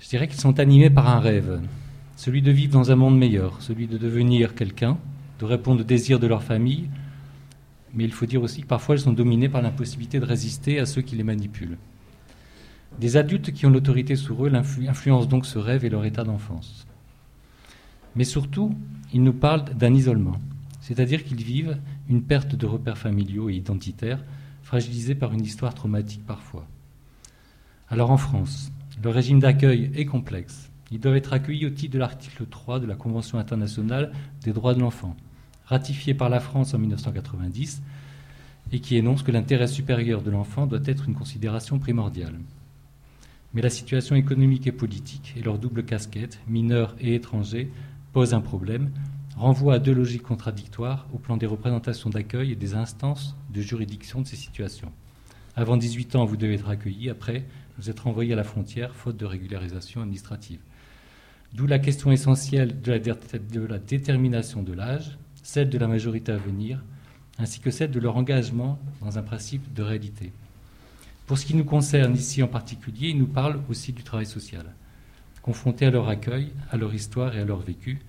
Je 0.00 0.08
dirais 0.10 0.28
qu'ils 0.28 0.40
sont 0.40 0.60
animés 0.60 0.90
par 0.90 1.08
un 1.08 1.20
rêve, 1.20 1.62
celui 2.16 2.42
de 2.42 2.50
vivre 2.50 2.74
dans 2.74 2.90
un 2.90 2.96
monde 2.96 3.16
meilleur, 3.16 3.62
celui 3.62 3.86
de 3.86 3.96
devenir 3.96 4.54
quelqu'un, 4.54 4.98
de 5.40 5.46
répondre 5.46 5.80
aux 5.80 5.84
désirs 5.84 6.20
de 6.20 6.26
leur 6.26 6.42
famille, 6.42 6.90
mais 7.94 8.04
il 8.04 8.12
faut 8.12 8.26
dire 8.26 8.42
aussi 8.42 8.62
que 8.62 8.66
parfois 8.66 8.96
ils 8.96 9.00
sont 9.00 9.12
dominés 9.12 9.48
par 9.48 9.62
l'impossibilité 9.62 10.20
de 10.20 10.24
résister 10.24 10.78
à 10.78 10.86
ceux 10.86 11.02
qui 11.02 11.16
les 11.16 11.22
manipulent. 11.22 11.78
Des 12.98 13.16
adultes 13.16 13.52
qui 13.52 13.66
ont 13.66 13.70
l'autorité 13.70 14.16
sur 14.16 14.44
eux 14.46 14.52
influencent 14.54 15.28
donc 15.28 15.46
ce 15.46 15.58
rêve 15.58 15.84
et 15.84 15.90
leur 15.90 16.04
état 16.04 16.24
d'enfance. 16.24 16.86
Mais 18.14 18.24
surtout, 18.24 18.74
ils 19.12 19.22
nous 19.22 19.32
parlent 19.32 19.64
d'un 19.74 19.94
isolement, 19.94 20.40
c'est-à-dire 20.80 21.24
qu'ils 21.24 21.42
vivent 21.42 21.78
une 22.08 22.22
perte 22.22 22.54
de 22.54 22.66
repères 22.66 22.98
familiaux 22.98 23.50
et 23.50 23.54
identitaires, 23.54 24.22
fragilisés 24.62 25.14
par 25.14 25.32
une 25.32 25.44
histoire 25.44 25.74
traumatique 25.74 26.24
parfois. 26.24 26.66
Alors 27.88 28.10
en 28.10 28.16
France, 28.16 28.72
le 29.02 29.10
régime 29.10 29.40
d'accueil 29.40 29.90
est 29.94 30.06
complexe. 30.06 30.70
Ils 30.90 31.00
doivent 31.00 31.16
être 31.16 31.32
accueillis 31.32 31.66
au 31.66 31.70
titre 31.70 31.94
de 31.94 31.98
l'article 31.98 32.46
3 32.46 32.80
de 32.80 32.86
la 32.86 32.94
Convention 32.94 33.38
internationale 33.38 34.12
des 34.42 34.52
droits 34.52 34.74
de 34.74 34.80
l'enfant, 34.80 35.16
ratifiée 35.66 36.14
par 36.14 36.28
la 36.28 36.40
France 36.40 36.74
en 36.74 36.78
1990 36.78 37.82
et 38.72 38.80
qui 38.80 38.96
énonce 38.96 39.22
que 39.22 39.30
l'intérêt 39.30 39.66
supérieur 39.66 40.22
de 40.22 40.30
l'enfant 40.30 40.66
doit 40.66 40.80
être 40.84 41.08
une 41.08 41.14
considération 41.14 41.78
primordiale. 41.78 42.38
Mais 43.52 43.62
la 43.62 43.70
situation 43.70 44.16
économique 44.16 44.66
et 44.66 44.72
politique 44.72 45.34
et 45.36 45.42
leur 45.42 45.58
double 45.58 45.84
casquette, 45.84 46.40
mineurs 46.48 46.96
et 47.00 47.14
étrangers, 47.14 47.70
posent 48.12 48.34
un 48.34 48.40
problème, 48.40 48.90
renvoie 49.36 49.74
à 49.74 49.78
deux 49.78 49.94
logiques 49.94 50.22
contradictoires 50.22 51.06
au 51.12 51.18
plan 51.18 51.36
des 51.36 51.46
représentations 51.46 52.10
d'accueil 52.10 52.52
et 52.52 52.56
des 52.56 52.74
instances 52.74 53.36
de 53.52 53.60
juridiction 53.60 54.20
de 54.20 54.26
ces 54.26 54.36
situations. 54.36 54.92
Avant 55.56 55.76
18 55.76 56.16
ans, 56.16 56.24
vous 56.24 56.36
devez 56.36 56.54
être 56.54 56.68
accueilli, 56.68 57.10
après, 57.10 57.44
vous 57.78 57.90
êtes 57.90 58.00
renvoyé 58.00 58.32
à 58.32 58.36
la 58.36 58.44
frontière, 58.44 58.94
faute 58.94 59.16
de 59.16 59.24
régularisation 59.24 60.02
administrative. 60.02 60.60
D'où 61.52 61.66
la 61.66 61.78
question 61.78 62.10
essentielle 62.10 62.80
de 62.80 63.58
la 63.68 63.78
détermination 63.78 64.62
de 64.64 64.72
l'âge, 64.72 65.16
celle 65.44 65.68
de 65.68 65.78
la 65.78 65.86
majorité 65.86 66.32
à 66.32 66.38
venir, 66.38 66.82
ainsi 67.38 67.60
que 67.60 67.70
celle 67.70 67.90
de 67.90 68.00
leur 68.00 68.16
engagement 68.16 68.78
dans 69.02 69.18
un 69.18 69.22
principe 69.22 69.72
de 69.74 69.82
réalité. 69.82 70.32
Pour 71.26 71.38
ce 71.38 71.44
qui 71.44 71.54
nous 71.54 71.64
concerne 71.64 72.16
ici 72.16 72.42
en 72.42 72.48
particulier, 72.48 73.10
ils 73.10 73.18
nous 73.18 73.26
parlent 73.26 73.60
aussi 73.68 73.92
du 73.92 74.02
travail 74.02 74.26
social. 74.26 74.64
Confrontés 75.42 75.86
à 75.86 75.90
leur 75.90 76.08
accueil, 76.08 76.50
à 76.70 76.78
leur 76.78 76.94
histoire 76.94 77.36
et 77.36 77.40
à 77.40 77.44
leur 77.44 77.60
vécu, 77.60 78.00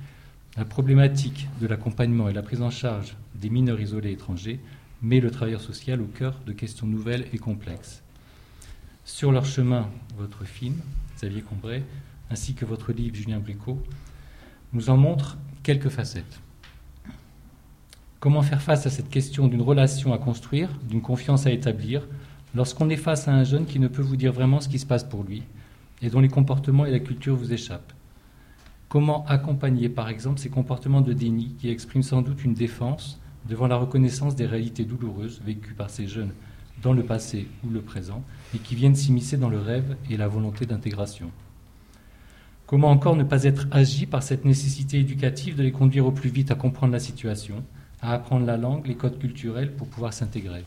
la 0.55 0.63
problématique 0.63 1.49
de 1.59 1.67
l'accompagnement 1.67 2.29
et 2.29 2.33
la 2.33 2.41
prise 2.41 2.61
en 2.61 2.69
charge 2.69 3.17
des 3.35 3.49
mineurs 3.49 3.81
isolés 3.81 4.13
étrangers 4.13 4.61
met 5.01 5.19
le 5.19 5.29
travailleur 5.29 5.61
social 5.61 6.01
au 6.01 6.05
cœur 6.05 6.39
de 6.45 6.53
questions 6.53 6.87
nouvelles 6.87 7.27
et 7.33 7.37
complexes. 7.37 8.01
Sur 9.03 9.33
leur 9.33 9.45
chemin, 9.45 9.89
votre 10.17 10.45
film, 10.45 10.75
Xavier 11.17 11.41
Combray, 11.41 11.83
ainsi 12.29 12.53
que 12.53 12.63
votre 12.63 12.93
livre, 12.93 13.15
Julien 13.15 13.39
Bricot, 13.39 13.83
nous 14.71 14.89
en 14.89 14.95
montrent 14.95 15.37
quelques 15.63 15.89
facettes. 15.89 16.39
Comment 18.25 18.41
faire 18.41 18.63
face 18.63 18.87
à 18.87 18.89
cette 18.89 19.11
question 19.11 19.47
d'une 19.47 19.61
relation 19.61 20.11
à 20.11 20.17
construire, 20.17 20.71
d'une 20.89 21.03
confiance 21.03 21.45
à 21.45 21.51
établir, 21.51 22.07
lorsqu'on 22.55 22.89
est 22.89 22.95
face 22.95 23.27
à 23.27 23.31
un 23.31 23.43
jeune 23.43 23.67
qui 23.67 23.77
ne 23.77 23.87
peut 23.87 24.01
vous 24.01 24.15
dire 24.15 24.33
vraiment 24.33 24.59
ce 24.59 24.67
qui 24.67 24.79
se 24.79 24.85
passe 24.87 25.03
pour 25.03 25.23
lui 25.23 25.43
et 26.01 26.09
dont 26.09 26.21
les 26.21 26.27
comportements 26.27 26.87
et 26.87 26.91
la 26.91 26.97
culture 26.97 27.35
vous 27.35 27.53
échappent? 27.53 27.93
Comment 28.89 29.27
accompagner, 29.27 29.89
par 29.89 30.09
exemple, 30.09 30.39
ces 30.39 30.49
comportements 30.49 31.01
de 31.01 31.13
déni 31.13 31.53
qui 31.59 31.69
expriment 31.69 32.01
sans 32.01 32.23
doute 32.23 32.43
une 32.43 32.55
défense 32.55 33.21
devant 33.47 33.67
la 33.67 33.75
reconnaissance 33.75 34.35
des 34.35 34.47
réalités 34.47 34.85
douloureuses 34.85 35.43
vécues 35.45 35.75
par 35.75 35.91
ces 35.91 36.07
jeunes 36.07 36.33
dans 36.81 36.93
le 36.93 37.03
passé 37.03 37.47
ou 37.63 37.69
le 37.69 37.81
présent 37.81 38.23
et 38.55 38.57
qui 38.57 38.73
viennent 38.73 38.95
s'immiscer 38.95 39.37
dans 39.37 39.49
le 39.49 39.59
rêve 39.59 39.97
et 40.09 40.17
la 40.17 40.27
volonté 40.27 40.65
d'intégration? 40.65 41.29
Comment 42.65 42.89
encore 42.89 43.17
ne 43.17 43.23
pas 43.23 43.43
être 43.43 43.67
agi 43.69 44.07
par 44.07 44.23
cette 44.23 44.45
nécessité 44.45 44.97
éducative 44.97 45.55
de 45.55 45.61
les 45.61 45.71
conduire 45.71 46.07
au 46.07 46.11
plus 46.11 46.31
vite 46.31 46.49
à 46.49 46.55
comprendre 46.55 46.93
la 46.93 46.99
situation, 46.99 47.63
à 48.01 48.13
apprendre 48.13 48.45
la 48.45 48.57
langue, 48.57 48.87
les 48.87 48.95
codes 48.95 49.19
culturels 49.19 49.75
pour 49.75 49.87
pouvoir 49.87 50.13
s'intégrer. 50.13 50.63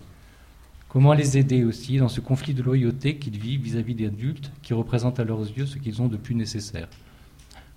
Comment 0.89 1.13
les 1.13 1.37
aider 1.37 1.65
aussi 1.65 1.99
dans 1.99 2.09
ce 2.09 2.21
conflit 2.21 2.55
de 2.55 2.63
loyauté 2.63 3.17
qu'ils 3.17 3.39
vivent 3.39 3.61
vis-à-vis 3.61 3.95
des 3.95 4.07
adultes 4.07 4.51
qui 4.63 4.73
représentent 4.73 5.21
à 5.21 5.25
leurs 5.25 5.41
yeux 5.41 5.67
ce 5.67 5.77
qu'ils 5.77 6.01
ont 6.01 6.09
de 6.09 6.17
plus 6.17 6.35
nécessaire? 6.35 6.89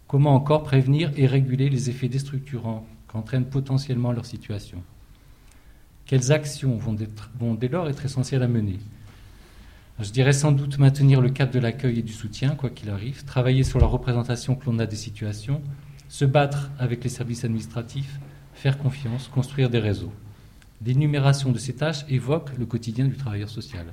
Comment 0.08 0.34
encore 0.34 0.64
prévenir 0.64 1.12
et 1.18 1.28
réguler 1.28 1.70
les 1.70 1.90
effets 1.90 2.08
déstructurants 2.08 2.86
qu'entraîne 3.08 3.46
potentiellement 3.46 4.14
leur 4.14 4.26
situation? 4.26 4.82
Quelles 6.06 6.32
actions 6.32 6.78
vont, 6.78 6.96
vont 7.40 7.54
dès 7.54 7.68
lors 7.68 7.90
être 7.90 8.06
essentielles 8.06 8.44
à 8.44 8.48
mener? 8.48 8.80
Je 10.00 10.12
dirais 10.12 10.34
sans 10.34 10.52
doute 10.52 10.80
maintenir 10.80 11.22
le 11.22 11.30
cap 11.30 11.52
de 11.52 11.60
l'accueil 11.60 12.00
et 12.00 12.02
du 12.04 12.14
soutien, 12.14 12.56
quoi 12.56 12.70
qu'il 12.70 12.90
arrive, 12.90 13.24
travailler 13.26 13.64
sur 13.64 13.80
la 13.80 13.86
représentation 13.86 14.56
que 14.56 14.66
l'on 14.66 14.80
a 14.80 14.86
des 14.86 14.96
situations, 14.96 15.62
se 16.10 16.26
battre 16.26 16.72
avec 16.80 17.04
les 17.04 17.10
services 17.10 17.46
administratifs, 17.46 18.20
faire 18.62 18.78
confiance, 18.78 19.28
construire 19.28 19.72
des 19.72 19.80
réseaux. 19.80 20.12
L'énumération 20.86 21.52
de 21.52 21.58
ces 21.58 21.74
tâches 21.74 22.06
évoque 22.10 22.52
le 22.60 22.68
quotidien 22.68 23.06
du 23.06 23.16
travailleur 23.16 23.50
social. 23.50 23.88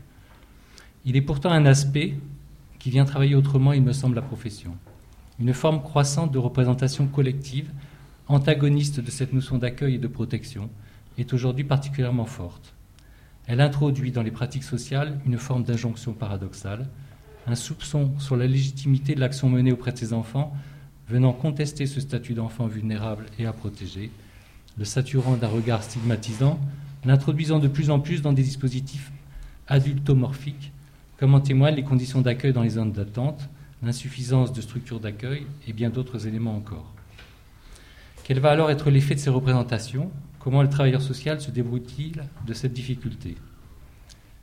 Il 1.07 1.17
est 1.17 1.23
pourtant 1.23 1.51
un 1.51 1.65
aspect 1.65 2.19
qui 2.79 2.91
vient 2.91 3.07
travailler 3.07 3.35
autrement, 3.35 3.73
il 3.73 3.83
me 3.83 3.95
semble, 3.95 4.17
la 4.17 4.21
profession. 4.21 4.77
Une 5.41 5.55
forme 5.55 5.83
croissante 5.83 6.33
de 6.33 6.39
représentation 6.39 7.07
collective, 7.07 7.71
antagoniste 8.27 9.01
de 9.01 9.11
cette 9.11 9.33
notion 9.33 9.57
d'accueil 9.57 9.95
et 9.95 9.99
de 9.99 10.07
protection, 10.07 10.69
est 11.17 11.33
aujourd'hui 11.33 11.65
particulièrement 11.65 12.27
forte. 12.27 12.75
Elle 13.47 13.63
introduit 13.63 14.13
dans 14.13 14.23
les 14.23 14.31
pratiques 14.31 14.65
sociales 14.65 15.19
une 15.25 15.39
forme 15.39 15.63
d'injonction 15.63 16.13
paradoxale, 16.13 16.91
un 17.47 17.55
soupçon 17.55 18.13
sur 18.19 18.37
la 18.37 18.47
légitimité 18.47 19.15
de 19.15 19.21
l'action 19.21 19.49
menée 19.49 19.73
auprès 19.73 19.93
de 19.93 19.97
ces 19.97 20.13
enfants, 20.13 20.55
venant 21.09 21.33
contester 21.33 21.87
ce 21.87 22.03
statut 22.03 22.35
d'enfant 22.35 22.67
vulnérable 22.67 23.25
et 23.39 23.47
à 23.47 23.55
protéger, 23.55 24.11
le 24.79 24.85
saturant 24.85 25.37
d'un 25.37 25.49
regard 25.49 25.83
stigmatisant, 25.83 26.61
l'introduisant 27.05 27.59
de 27.59 27.69
plus 27.69 27.91
en 27.91 28.01
plus 28.01 28.23
dans 28.23 28.33
des 28.33 28.43
dispositifs 28.43 29.13
adultomorphiques, 29.67 30.73
comme 31.19 31.35
en 31.35 31.41
témoignent 31.41 31.77
les 31.77 31.85
conditions 31.85 32.21
d'accueil 32.21 32.53
dans 32.53 32.63
les 32.63 32.71
zones 32.71 32.93
d'attente, 32.93 33.49
l'insuffisance 33.83 34.53
de 34.53 34.61
structures 34.61 35.01
d'accueil 35.01 35.47
et 35.67 35.73
bien 35.73 35.91
d'autres 35.91 36.27
éléments 36.27 36.57
encore. 36.57 36.93
Quel 38.25 38.41
va 38.41 38.51
alors 38.51 38.71
être 38.71 38.91
l'effet 38.91 39.15
de 39.15 39.21
ces 39.21 39.31
représentations? 39.31 40.11
Comment 40.39 40.63
le 40.63 40.69
travailleur 40.69 41.03
social 41.03 41.41
se 41.41 41.51
débrouille-t-il 41.51 42.23
de 42.47 42.55
cette 42.55 42.73
difficulté? 42.73 43.37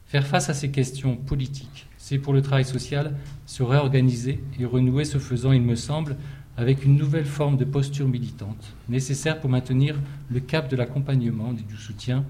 Faire 0.07 0.27
face 0.27 0.49
à 0.49 0.53
ces 0.53 0.71
questions 0.71 1.15
politiques, 1.15 1.87
c'est 1.97 2.19
pour 2.19 2.33
le 2.33 2.41
travail 2.41 2.65
social 2.65 3.15
se 3.45 3.63
réorganiser 3.63 4.43
et 4.59 4.65
renouer 4.65 5.05
ce 5.05 5.17
faisant, 5.17 5.51
il 5.51 5.61
me 5.61 5.75
semble, 5.75 6.15
avec 6.57 6.85
une 6.85 6.95
nouvelle 6.95 7.25
forme 7.25 7.57
de 7.57 7.65
posture 7.65 8.07
militante, 8.07 8.73
nécessaire 8.87 9.39
pour 9.41 9.49
maintenir 9.49 9.95
le 10.29 10.39
cap 10.39 10.69
de 10.69 10.75
l'accompagnement 10.75 11.51
et 11.51 11.61
du 11.61 11.77
soutien 11.77 12.23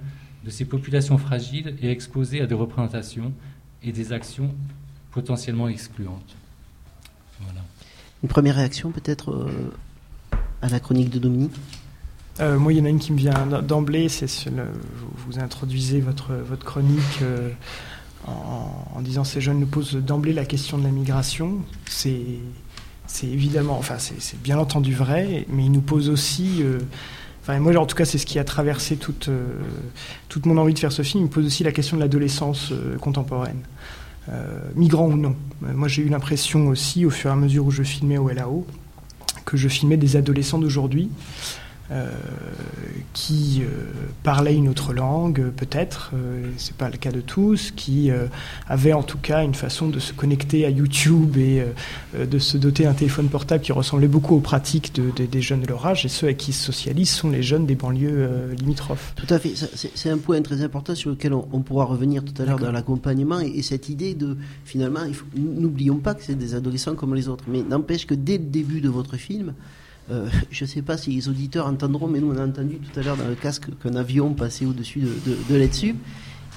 de 0.44 0.50
ces 0.50 0.66
populations 0.66 1.18
fragiles 1.18 1.76
et 1.82 1.90
exposées 1.90 2.42
à 2.42 2.48
des 2.48 2.56
représentations 2.56 3.34
et 3.84 3.92
des 3.92 4.14
actions 4.14 4.54
potentiellement 5.12 5.68
excluantes. 5.68 6.36
Voilà. 7.42 7.62
Une 8.24 8.30
première 8.30 8.56
réaction 8.56 8.92
peut-être 8.92 9.32
euh, 9.32 9.72
à 10.62 10.70
la 10.70 10.80
chronique 10.80 11.10
de 11.10 11.20
Dominique? 11.20 11.56
Euh, 12.40 12.60
moi, 12.60 12.74
il 12.74 12.80
y 12.80 12.82
en 12.82 12.86
a 12.86 12.90
une 12.90 13.00
qui 13.00 13.14
me 13.14 13.18
vient 13.18 13.62
d'emblée, 13.62 14.10
c'est 14.10 14.28
vous, 14.50 15.40
introduisez 15.40 16.02
votre, 16.02 16.34
votre 16.34 16.66
chronique 16.66 17.22
euh, 17.22 17.50
en, 18.28 19.02
disant 19.02 19.24
ces 19.24 19.40
jeunes 19.40 19.60
nous 19.60 19.68
posent 19.68 19.96
d'emblée 19.96 20.34
la 20.34 20.46
question 20.46 20.78
de 20.78 20.84
la 20.84 20.90
migration. 20.90 21.60
C'est 21.88 22.40
c'est 23.08 23.28
évidemment, 23.28 23.78
enfin 23.78 23.96
c'est 24.00 24.42
bien 24.42 24.58
entendu 24.58 24.94
vrai, 24.94 25.46
mais 25.50 25.66
il 25.66 25.72
nous 25.72 25.82
pose 25.82 26.10
aussi, 26.10 26.62
euh, 26.62 26.80
enfin 27.42 27.60
moi 27.60 27.76
en 27.78 27.86
tout 27.86 27.96
cas 27.96 28.06
c'est 28.06 28.18
ce 28.18 28.26
qui 28.26 28.40
a 28.40 28.44
traversé 28.44 28.98
toute, 28.98 29.30
toute 30.30 30.46
mon 30.46 30.58
envie 30.58 30.74
de 30.74 30.80
faire 30.80 30.92
ce 30.92 31.02
film, 31.02 31.24
il 31.24 31.28
me 31.28 31.32
pose 31.32 31.46
aussi 31.46 31.64
la 31.64 31.72
question 31.72 31.98
de 31.98 32.02
l'adolescence 32.02 32.74
contemporaine, 33.00 33.62
migrant 34.76 35.08
ou 35.08 35.18
non. 35.18 35.36
moi 35.62 35.88
j'ai 35.88 36.02
eu 36.02 36.10
l'impression 36.10 36.68
aussi 36.68 37.06
au 37.06 37.10
fur 37.10 37.30
et 37.30 37.34
à 37.34 37.38
mesure 37.38 37.66
où 37.66 37.72
je 37.72 37.84
filmais 37.84 38.18
au 38.18 38.30
LAO 38.30 38.66
que 39.46 39.58
je 39.58 39.68
filmais 39.68 39.98
des 39.98 40.16
adolescents 40.16 40.58
d'aujourd'hui 40.58 41.10
euh, 41.92 42.10
qui 43.14 43.62
euh, 43.62 43.68
parlaient 44.24 44.56
une 44.56 44.70
autre 44.70 44.92
langue, 44.92 45.52
peut-être, 45.52 46.14
euh, 46.16 46.50
c'est 46.58 46.76
pas 46.76 46.90
le 46.90 46.98
cas 46.98 47.12
de 47.12 47.22
tous, 47.22 47.72
qui 47.76 48.12
avaient 48.68 48.94
en 48.94 49.04
tout 49.04 49.20
cas 49.20 49.44
une 49.44 49.54
façon 49.54 49.88
de 49.88 50.00
se 50.00 50.12
connecter 50.12 50.66
à 50.66 50.70
YouTube 50.70 51.38
et 51.38 51.64
de 52.18 52.40
se 52.40 52.58
doter 52.58 52.84
d'un 52.84 52.94
téléphone 52.94 53.28
portable 53.30 53.64
qui 53.64 53.72
ressemblait 53.72 54.08
beaucoup 54.08 54.36
aux 54.36 54.40
pratiques 54.40 54.94
des 54.96 55.42
jeunes 55.42 55.62
de 55.62 55.68
leur 55.68 55.86
âge, 55.86 56.06
et 56.06 56.10
ceux 56.10 56.26
avec 56.26 56.38
qui 56.38 56.54
se 56.54 56.64
socialisent 56.64 57.12
sont 57.12 57.30
les 57.30 57.44
jeunes 57.44 57.66
des 57.66 57.76
banlieues 57.76 58.56
limitrophes. 58.60 59.14
Tout 59.16 59.32
à 59.32 59.40
fait, 59.40 59.54
c'est 59.56 60.10
un 60.10 60.18
point 60.18 60.42
très 60.42 60.62
important 60.62 60.96
sur 60.96 61.12
lequel 61.12 61.34
on, 61.34 61.62
pourra 61.62 61.86
revenir 61.86 62.24
tout 62.24 62.40
à 62.42 62.46
l'heure 62.46 62.60
dans 62.60 62.72
l'accompagnement, 62.72 63.40
et, 63.40 63.62
cette 63.62 63.90
idée 63.90 64.16
de, 64.16 64.38
finalement, 64.64 65.02
n'oublions 65.36 65.98
pas 65.98 66.16
que 66.16 66.24
c'est 66.24 66.36
des 66.36 66.56
adolescents 66.56 66.96
comme 66.96 67.14
les 67.14 67.28
autres, 67.28 67.46
mais 67.48 67.62
n'empêche 67.62 68.08
que 68.08 68.16
dès 68.16 68.38
le 68.38 68.46
début 68.46 68.82
de 68.82 68.90
votre 68.90 69.18
film, 69.18 69.54
euh, 70.12 70.28
je 70.52 70.64
ne 70.64 70.70
sais 70.70 70.82
pas 70.82 70.98
si 70.98 71.12
les 71.12 71.30
auditeurs 71.30 71.68
entendront, 71.68 72.08
mais 72.08 72.20
nous 72.20 72.32
on 72.32 72.38
a 72.38 72.46
entendu 72.46 72.78
tout 72.78 73.00
à 73.00 73.04
l'heure 73.04 73.18
dans 73.18 73.28
le 73.28 73.36
casque 73.36 73.68
qu'un 73.82 73.96
avion 73.96 74.34
passait 74.34 74.66
au-dessus 74.66 75.02
de, 75.02 75.08
de, 75.08 75.36
de. 75.50 75.96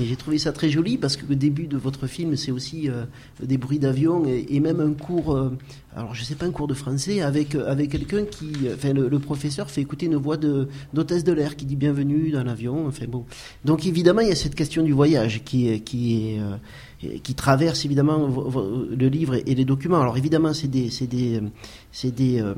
Et 0.00 0.04
j'ai 0.04 0.14
trouvé 0.14 0.38
ça 0.38 0.52
très 0.52 0.70
joli 0.70 0.96
parce 0.96 1.16
que 1.16 1.26
le 1.28 1.34
début 1.34 1.66
de 1.66 1.76
votre 1.76 2.06
film, 2.06 2.36
c'est 2.36 2.52
aussi 2.52 2.88
euh, 2.88 3.04
des 3.42 3.58
bruits 3.58 3.80
d'avion 3.80 4.24
et, 4.26 4.60
même 4.60 4.80
un 4.80 4.92
cours, 4.92 5.34
euh, 5.34 5.50
alors 5.96 6.14
je 6.14 6.22
sais 6.22 6.36
pas, 6.36 6.46
un 6.46 6.52
cours 6.52 6.68
de 6.68 6.74
français 6.74 7.20
avec, 7.20 7.56
avec 7.56 7.90
quelqu'un 7.90 8.24
qui, 8.24 8.52
enfin 8.72 8.92
le, 8.92 9.08
le, 9.08 9.18
professeur 9.18 9.70
fait 9.70 9.80
écouter 9.80 10.06
une 10.06 10.14
voix 10.14 10.36
d'hôtesse 10.36 11.24
de, 11.24 11.32
l'air 11.32 11.56
qui 11.56 11.64
dit 11.64 11.74
bienvenue 11.74 12.30
dans 12.30 12.44
l'avion. 12.44 12.86
Enfin 12.86 13.06
bon. 13.08 13.24
Donc 13.64 13.86
évidemment, 13.86 14.20
il 14.20 14.28
y 14.28 14.32
a 14.32 14.36
cette 14.36 14.54
question 14.54 14.84
du 14.84 14.92
voyage 14.92 15.42
qui, 15.44 15.80
qui 15.80 16.34
est 16.36 16.40
qui 17.22 17.34
traverse 17.34 17.84
évidemment 17.84 18.28
le 18.28 19.08
livre 19.08 19.36
et 19.36 19.54
les 19.54 19.64
documents. 19.64 20.00
Alors 20.00 20.16
évidemment, 20.16 20.52
c'est 20.52 20.66
des, 20.66 20.90
des, 21.06 21.40
des, 22.10 22.40
euh, 22.40 22.54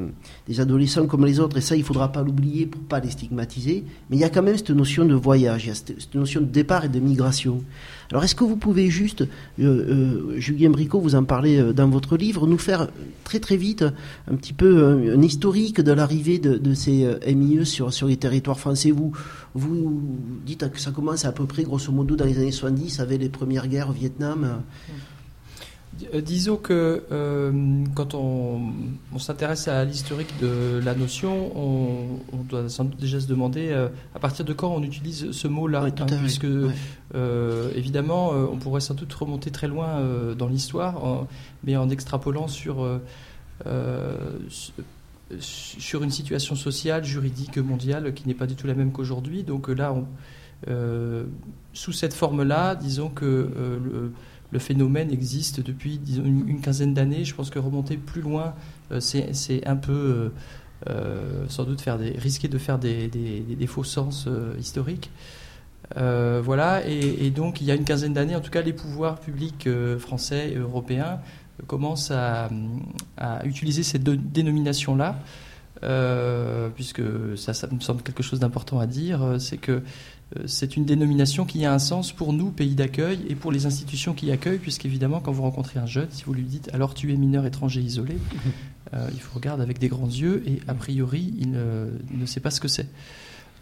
des, 0.48 0.60
adolescents 0.60 1.06
comme 1.06 1.26
les 1.26 1.40
autres, 1.40 1.58
et 1.58 1.60
ça, 1.60 1.76
il 1.76 1.80
ne 1.80 1.84
faudra 1.84 2.10
pas 2.10 2.22
l'oublier 2.22 2.66
pour 2.66 2.80
pas 2.82 3.00
les 3.00 3.10
stigmatiser. 3.10 3.84
Mais 4.08 4.16
il 4.16 4.20
y 4.20 4.24
a 4.24 4.30
quand 4.30 4.42
même 4.42 4.56
cette 4.56 4.70
notion 4.70 5.04
de 5.04 5.14
voyage, 5.14 5.64
il 5.64 5.68
y 5.68 5.70
a 5.70 5.74
cette, 5.74 6.14
notion 6.14 6.40
de 6.40 6.46
départ 6.46 6.86
et 6.86 6.88
de 6.88 7.00
migration. 7.00 7.62
Alors 8.10 8.24
est-ce 8.24 8.34
que 8.34 8.44
vous 8.44 8.56
pouvez 8.56 8.90
juste, 8.90 9.22
euh, 9.22 9.26
euh, 9.60 10.34
Julien 10.38 10.70
Bricot, 10.70 11.00
vous 11.00 11.14
en 11.14 11.24
parlez 11.24 11.72
dans 11.72 11.88
votre 11.88 12.16
livre, 12.16 12.46
nous 12.46 12.58
faire 12.58 12.88
très 13.24 13.38
très 13.38 13.56
vite 13.56 13.84
un 14.30 14.34
petit 14.34 14.52
peu 14.52 15.12
un, 15.14 15.22
historique 15.22 15.80
de 15.80 15.92
l'arrivée 15.92 16.38
de, 16.38 16.74
ces 16.74 17.06
MIE 17.26 17.64
sur, 17.64 17.92
sur 17.92 18.08
les 18.08 18.16
territoires 18.16 18.58
français? 18.58 18.90
Vous, 18.90 19.12
vous 19.54 20.02
dites 20.44 20.70
que 20.70 20.80
ça 20.80 20.90
commence 20.90 21.24
à 21.24 21.32
peu 21.32 21.44
près, 21.44 21.62
grosso 21.62 21.92
modo, 21.92 22.16
dans 22.16 22.24
les 22.24 22.38
années 22.38 22.52
70, 22.52 23.00
avec 23.00 23.20
les 23.20 23.28
premières 23.28 23.68
guerres 23.68 23.90
au 23.90 23.92
Vietnam. 23.92 24.44
Euh, 24.44 24.92
disons 26.22 26.56
que 26.56 27.04
euh, 27.10 27.84
quand 27.94 28.14
on, 28.14 28.72
s'intéresse 29.18 29.68
à 29.68 29.84
l'historique 29.84 30.32
de 30.40 30.80
la 30.84 30.94
notion, 30.94 31.56
on, 31.56 32.42
doit 32.48 32.68
sans 32.68 32.84
doute 32.84 33.00
déjà 33.00 33.20
se 33.20 33.26
demander 33.26 33.68
euh, 33.70 33.88
à 34.14 34.18
partir 34.18 34.44
de 34.44 34.52
quand 34.52 34.72
on 34.72 34.82
utilise 34.82 35.32
ce 35.32 35.48
mot-là, 35.48 35.84
hein, 35.84 36.06
puisque 36.20 36.46
évidemment 37.74 38.30
on 38.30 38.56
pourrait 38.56 38.80
sans 38.80 38.94
doute 38.94 39.12
remonter 39.12 39.50
très 39.50 39.68
loin 39.68 40.02
dans 40.36 40.46
l'histoire, 40.46 41.26
mais 41.64 41.76
en 41.76 41.90
extrapolant 41.90 42.48
sur 42.48 42.86
sur 45.38 46.02
une 46.02 46.10
situation 46.10 46.56
sociale, 46.56 47.04
juridique, 47.04 47.58
mondiale 47.58 48.14
qui 48.14 48.26
n'est 48.26 48.34
pas 48.34 48.46
du 48.46 48.56
tout 48.56 48.66
la 48.66 48.74
même 48.74 48.92
qu'aujourd'hui. 48.92 49.42
Donc 49.42 49.68
là, 49.68 49.94
sous 51.72 51.92
cette 51.92 52.14
forme-là, 52.14 52.74
disons 52.74 53.08
que 53.08 53.50
le 53.84 54.12
le 54.52 54.58
phénomène 54.58 55.10
existe 55.10 55.60
depuis 55.60 56.00
une, 56.16 56.60
quinzaine 56.60 56.94
d'années. 56.94 57.24
Je 57.24 57.34
pense 57.34 57.50
que 57.50 57.58
remonter 57.58 57.96
plus 57.96 58.20
loin, 58.20 58.54
euh, 58.92 59.00
c'est 59.00 59.66
un 59.66 59.76
peu 59.76 59.92
euh, 59.92 60.28
euh, 60.88 61.44
sans 61.48 61.64
doute 61.64 61.80
faire 61.80 61.98
des, 61.98 62.10
risquer 62.10 62.48
de 62.48 62.58
faire 62.58 62.78
des, 62.78 63.66
faux 63.66 63.84
sens 63.84 64.28
historiques. 64.58 65.10
voilà, 65.96 66.86
et, 66.86 67.30
donc 67.30 67.60
il 67.60 67.66
y 67.66 67.70
a 67.70 67.74
une 67.74 67.84
quinzaine 67.84 68.12
d'années, 68.12 68.36
en 68.36 68.40
tout 68.40 68.50
cas, 68.50 68.62
les 68.62 68.72
pouvoirs 68.72 69.20
publics 69.20 69.68
français 69.98 70.50
et 70.52 70.56
européens 70.56 71.20
commencent 71.66 72.10
à, 72.10 72.48
utiliser 73.44 73.82
cette 73.82 74.02
dénomination-là. 74.02 75.20
puisque 76.74 77.02
ça, 77.36 77.54
ça, 77.54 77.68
me 77.70 77.80
semble 77.80 78.02
quelque 78.02 78.24
chose 78.24 78.40
d'important 78.40 78.80
à 78.80 78.86
dire, 78.86 79.36
c'est 79.38 79.58
que 79.58 79.82
c'est 80.46 80.76
une 80.76 80.84
dénomination 80.84 81.44
qui 81.44 81.64
a 81.64 81.72
un 81.72 81.78
sens 81.80 82.12
pour 82.12 82.32
nous, 82.32 82.50
pays 82.50 82.74
d'accueil, 82.74 83.20
et 83.28 83.34
pour 83.34 83.50
les 83.50 83.66
institutions 83.66 84.14
qui 84.14 84.30
accueillent, 84.30 84.58
puisqu'évidemment, 84.58 85.20
quand 85.20 85.32
vous 85.32 85.42
rencontrez 85.42 85.80
un 85.80 85.86
jeune, 85.86 86.06
si 86.10 86.24
vous 86.24 86.32
lui 86.32 86.44
dites 86.44 86.70
alors 86.72 86.94
tu 86.94 87.12
es 87.12 87.16
mineur 87.16 87.46
étranger 87.46 87.80
isolé, 87.80 88.16
euh, 88.94 89.08
il 89.12 89.18
vous 89.18 89.34
regarde 89.34 89.60
avec 89.60 89.78
des 89.78 89.88
grands 89.88 90.08
yeux 90.08 90.42
et 90.46 90.60
a 90.68 90.74
priori, 90.74 91.34
il 91.38 91.50
ne, 91.50 92.26
sait 92.26 92.40
pas 92.40 92.50
ce 92.50 92.60
que 92.60 92.68
c'est. 92.68 92.88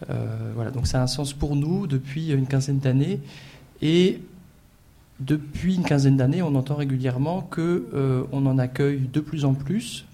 Euh, 0.09 0.51
voilà, 0.53 0.71
donc 0.71 0.85
ça 0.85 0.99
a 0.99 1.03
un 1.03 1.07
sens 1.07 1.33
pour 1.33 1.55
nous 1.55 1.87
depuis 1.87 2.31
une 2.31 2.47
quinzaine 2.47 2.79
d'années. 2.79 3.19
Et 3.81 4.21
depuis 5.19 5.75
une 5.75 5.83
quinzaine 5.83 6.17
d'années, 6.17 6.41
on 6.43 6.53
entend 6.53 6.75
régulièrement 6.75 7.41
qu'on 7.41 7.81
on 8.31 8.45
en 8.45 8.57
accueille 8.59 9.09
de 9.11 9.19
plus 9.19 9.43
en 9.43 9.53
plus, 9.53 10.05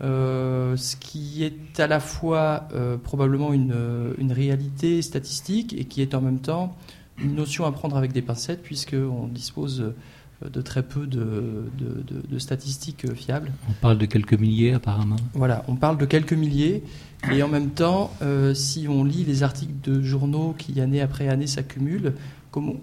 euh, 0.00 0.76
ce 0.76 0.94
qui 0.94 1.42
est 1.42 1.80
à 1.80 1.88
la 1.88 1.98
fois 1.98 2.68
euh, 2.72 2.96
probablement 2.96 3.52
une, 3.52 3.74
une, 4.18 4.30
réalité 4.30 5.02
statistique 5.02 5.74
et 5.76 5.86
qui 5.86 6.02
est 6.02 6.14
en 6.14 6.20
même 6.20 6.38
temps 6.38 6.76
une 7.20 7.34
notion 7.34 7.64
à 7.64 7.72
prendre 7.72 7.96
avec 7.96 8.12
des 8.12 8.22
pincettes 8.22 8.62
puisqu'on 8.62 9.26
dispose 9.26 9.80
euh, 9.80 10.48
de 10.48 10.60
très 10.60 10.84
peu 10.84 11.08
de, 11.08 11.64
de, 11.76 12.38
statistiques 12.38 13.12
fiables. 13.12 13.50
On 13.68 13.72
parle 13.72 13.98
de 13.98 14.06
quelques 14.06 14.34
milliers 14.34 14.72
apparemment. 14.72 15.16
Voilà, 15.34 15.64
on 15.66 15.74
parle 15.74 15.98
de 15.98 16.06
quelques 16.06 16.32
milliers 16.32 16.84
et 17.32 17.42
en 17.42 17.48
même 17.48 17.70
temps, 17.70 18.12
si 18.54 18.86
on 18.88 19.02
lit 19.02 19.24
les 19.24 19.42
articles 19.42 19.80
de 19.82 20.00
journaux 20.00 20.54
qui 20.56 20.80
année 20.80 21.00
après 21.00 21.28
année 21.28 21.48
s'accumulent, 21.48 22.14
comme 22.52 22.74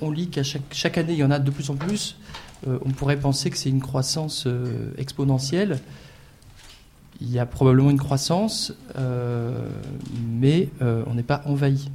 on, 0.00 0.10
lit 0.10 0.26
qu'à 0.26 0.42
chaque, 0.42 0.62
chaque, 0.72 0.98
année 0.98 1.12
il 1.12 1.20
y 1.20 1.24
en 1.24 1.30
a 1.30 1.38
de 1.38 1.52
plus 1.52 1.70
en 1.70 1.76
plus, 1.76 2.16
on 2.66 2.90
pourrait 2.90 3.20
penser 3.20 3.48
que 3.48 3.56
c'est 3.56 3.70
une 3.70 3.80
croissance 3.80 4.48
exponentielle 4.98 5.78
il 7.20 7.30
y 7.30 7.38
a 7.38 7.46
probablement 7.46 7.90
une 7.90 7.98
croissance, 7.98 8.74
euh, 8.96 9.68
mais 10.26 10.68
euh, 10.82 11.04
on 11.06 11.14
n'est 11.14 11.22
pas 11.22 11.42
envahi. 11.46 11.90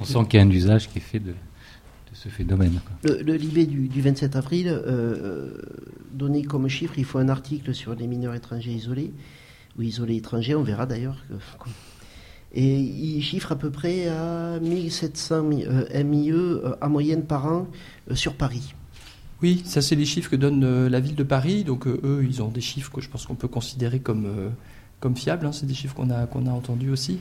On 0.00 0.04
sent 0.04 0.18
qu'il 0.28 0.38
y 0.38 0.42
a 0.42 0.46
un 0.46 0.50
usage 0.50 0.88
qui 0.88 0.98
est 0.98 1.02
fait 1.02 1.18
de, 1.18 1.34
ce 2.12 2.28
phénomène. 2.28 2.80
Le, 3.02 3.22
le 3.22 3.34
Libé 3.34 3.66
du, 3.66 4.00
27 4.00 4.36
avril, 4.36 4.68
euh, 4.68 5.50
donné 6.12 6.42
comme 6.44 6.68
chiffre, 6.68 6.94
il 6.96 7.04
faut 7.04 7.18
un 7.18 7.28
article 7.28 7.74
sur 7.74 7.94
les 7.94 8.06
mineurs 8.06 8.34
étrangers 8.34 8.72
isolés, 8.72 9.12
ou 9.78 9.82
isolés 9.82 10.16
étrangers, 10.16 10.54
on 10.54 10.62
verra 10.62 10.86
d'ailleurs. 10.86 11.22
Et 12.54 12.78
il 12.78 13.22
chiffre 13.22 13.52
à 13.52 13.56
peu 13.56 13.70
près 13.70 14.08
à 14.08 14.58
1700 14.60 15.42
MIE 15.42 16.32
en 16.80 16.88
moyenne 16.88 17.24
par 17.24 17.46
an 17.46 17.66
sur 18.14 18.34
Paris. 18.34 18.74
Oui, 19.42 19.62
ça 19.66 19.82
c'est 19.82 19.96
les 19.96 20.06
chiffres 20.06 20.30
que 20.30 20.36
donne 20.36 20.64
euh, 20.64 20.88
la 20.88 21.00
ville 21.00 21.14
de 21.14 21.22
Paris. 21.22 21.64
Donc 21.64 21.86
euh, 21.86 22.00
eux, 22.04 22.24
ils 22.28 22.42
ont 22.42 22.48
des 22.48 22.60
chiffres 22.60 22.90
que 22.90 23.00
je 23.00 23.08
pense 23.08 23.26
qu'on 23.26 23.34
peut 23.34 23.48
considérer 23.48 24.00
comme, 24.00 24.26
euh, 24.26 24.48
comme 25.00 25.16
fiables. 25.16 25.46
Hein. 25.46 25.52
C'est 25.52 25.66
des 25.66 25.74
chiffres 25.74 25.94
qu'on 25.94 26.10
a, 26.10 26.26
qu'on 26.26 26.46
a 26.46 26.50
entendus 26.50 26.90
aussi. 26.90 27.18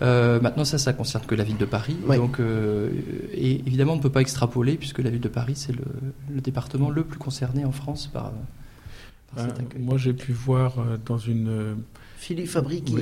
maintenant, 0.00 0.64
ça, 0.64 0.78
ça 0.78 0.92
concerne 0.92 1.26
que 1.26 1.34
la 1.34 1.44
ville 1.44 1.58
de 1.58 1.66
Paris. 1.66 1.96
Donc, 2.08 2.40
et 3.32 3.52
évidemment, 3.66 3.92
on 3.92 3.96
ne 3.96 4.02
peut 4.02 4.10
pas 4.10 4.22
extrapoler 4.22 4.76
puisque 4.76 5.00
la 5.00 5.10
ville 5.10 5.20
de 5.20 5.28
Paris, 5.28 5.54
c'est 5.56 5.72
le, 5.72 5.84
le, 6.34 6.40
département 6.40 6.88
le 6.88 7.04
plus 7.04 7.18
concerné 7.18 7.64
en 7.64 7.72
France 7.72 8.06
par, 8.06 8.32
par 9.34 9.44
cet 9.44 9.60
accueil. 9.60 9.82
Moi, 9.82 9.98
j'ai 9.98 10.14
pu 10.14 10.32
voir 10.32 10.76
dans 11.04 11.18
une 11.18 11.76
Philippe 12.20 12.48
Fabry 12.48 12.82
qui, 12.82 12.94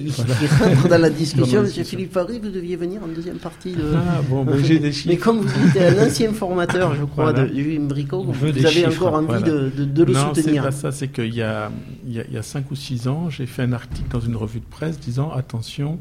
rentre 0.61 0.88
dans 0.88 1.00
la 1.00 1.11
discussion. 1.11 1.62
Monsieur 1.62 1.83
Philippe 1.83 2.12
Fabry, 2.12 2.38
vous 2.38 2.50
deviez 2.50 2.76
venir 2.76 3.02
en 3.02 3.09
deuxième 3.09 3.38
partie. 3.38 3.72
De... 3.72 3.92
Ah, 3.96 4.22
bon, 4.22 4.44
mais 4.44 4.62
j'ai 4.62 4.78
des 4.78 4.92
chiffres. 4.92 5.09
Mais 5.09 5.16
comme 5.16 5.40
vous 5.40 5.76
êtes 5.76 5.98
un 5.98 6.07
ancien 6.07 6.33
formateur, 6.33 6.94
je 6.94 7.04
crois, 7.04 7.33
de 7.33 7.52
Jules 7.52 7.81
Bricot, 7.81 8.22
vous, 8.22 8.46
avez 8.46 8.87
encore 8.87 9.14
envie 9.14 9.42
de, 9.42 9.70
de, 9.70 10.04
le 10.04 10.12
non, 10.12 10.33
soutenir. 10.33 10.62
Non, 10.62 10.70
c'est 10.70 10.70
pas 10.70 10.70
ça. 10.70 10.92
C'est 10.92 11.09
qu'il 11.09 11.35
y 11.35 11.42
a, 11.42 11.72
il 12.07 12.12
y, 12.12 12.20
a, 12.20 12.24
il 12.28 12.33
y 12.33 12.38
a 12.38 12.42
cinq 12.42 12.70
ou 12.70 12.76
six 12.76 13.09
ans, 13.09 13.28
j'ai 13.28 13.46
fait 13.46 13.62
un 13.62 13.72
article 13.72 14.09
dans 14.09 14.20
une 14.20 14.37
revue 14.37 14.61
de 14.61 14.66
presse 14.66 15.00
disant 15.00 15.33
attention, 15.33 15.98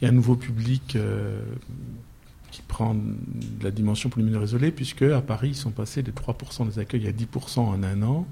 il 0.00 0.06
y 0.06 0.08
a 0.08 0.10
un 0.10 0.14
nouveau 0.14 0.34
public. 0.34 0.96
Euh, 0.96 1.38
qui 2.50 2.62
prend 2.62 2.94
de 2.94 3.64
la 3.64 3.70
dimension 3.70 4.08
pour 4.08 4.20
les 4.20 4.24
mineurs 4.24 4.44
isolés, 4.44 4.70
puisque 4.70 5.02
à 5.02 5.20
Paris, 5.20 5.48
ils 5.48 5.56
sont 5.56 5.72
passés 5.72 6.02
de 6.02 6.10
3% 6.10 6.66
des 6.66 6.78
accueils 6.78 7.06
à 7.06 7.12
10% 7.12 7.58
en 7.58 7.82
un 7.82 8.02
an. 8.02 8.26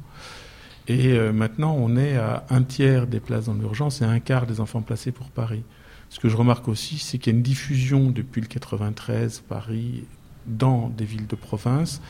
Et 0.87 1.13
euh, 1.13 1.33
maintenant, 1.33 1.75
on 1.79 1.97
est 1.97 2.17
à 2.17 2.45
un 2.51 2.63
tiers 2.63 3.07
des 3.07 3.21
places 3.21 3.47
dans 3.47 3.55
l'urgence 3.55 4.03
et 4.03 4.05
un 4.05 4.21
quart 4.21 4.47
des 4.47 4.61
enfants 4.61 4.83
placés 4.83 5.13
pour 5.13 5.31
Paris. 5.31 5.63
Ce 6.11 6.21
que 6.21 6.29
je 6.29 6.37
remarque 6.37 6.69
aussi, 6.69 6.99
c'est 6.99 7.19
qu'il 7.19 7.33
y 7.33 7.35
a 7.35 7.39
une 7.39 7.43
diffusion 7.43 8.11
depuis 8.11 8.41
le 8.41 8.47
93 8.47 9.43
Paris 9.49 10.05
dans 10.47 10.91
des 10.91 11.05
villes 11.05 11.27
de 11.27 11.37
province 11.37 12.03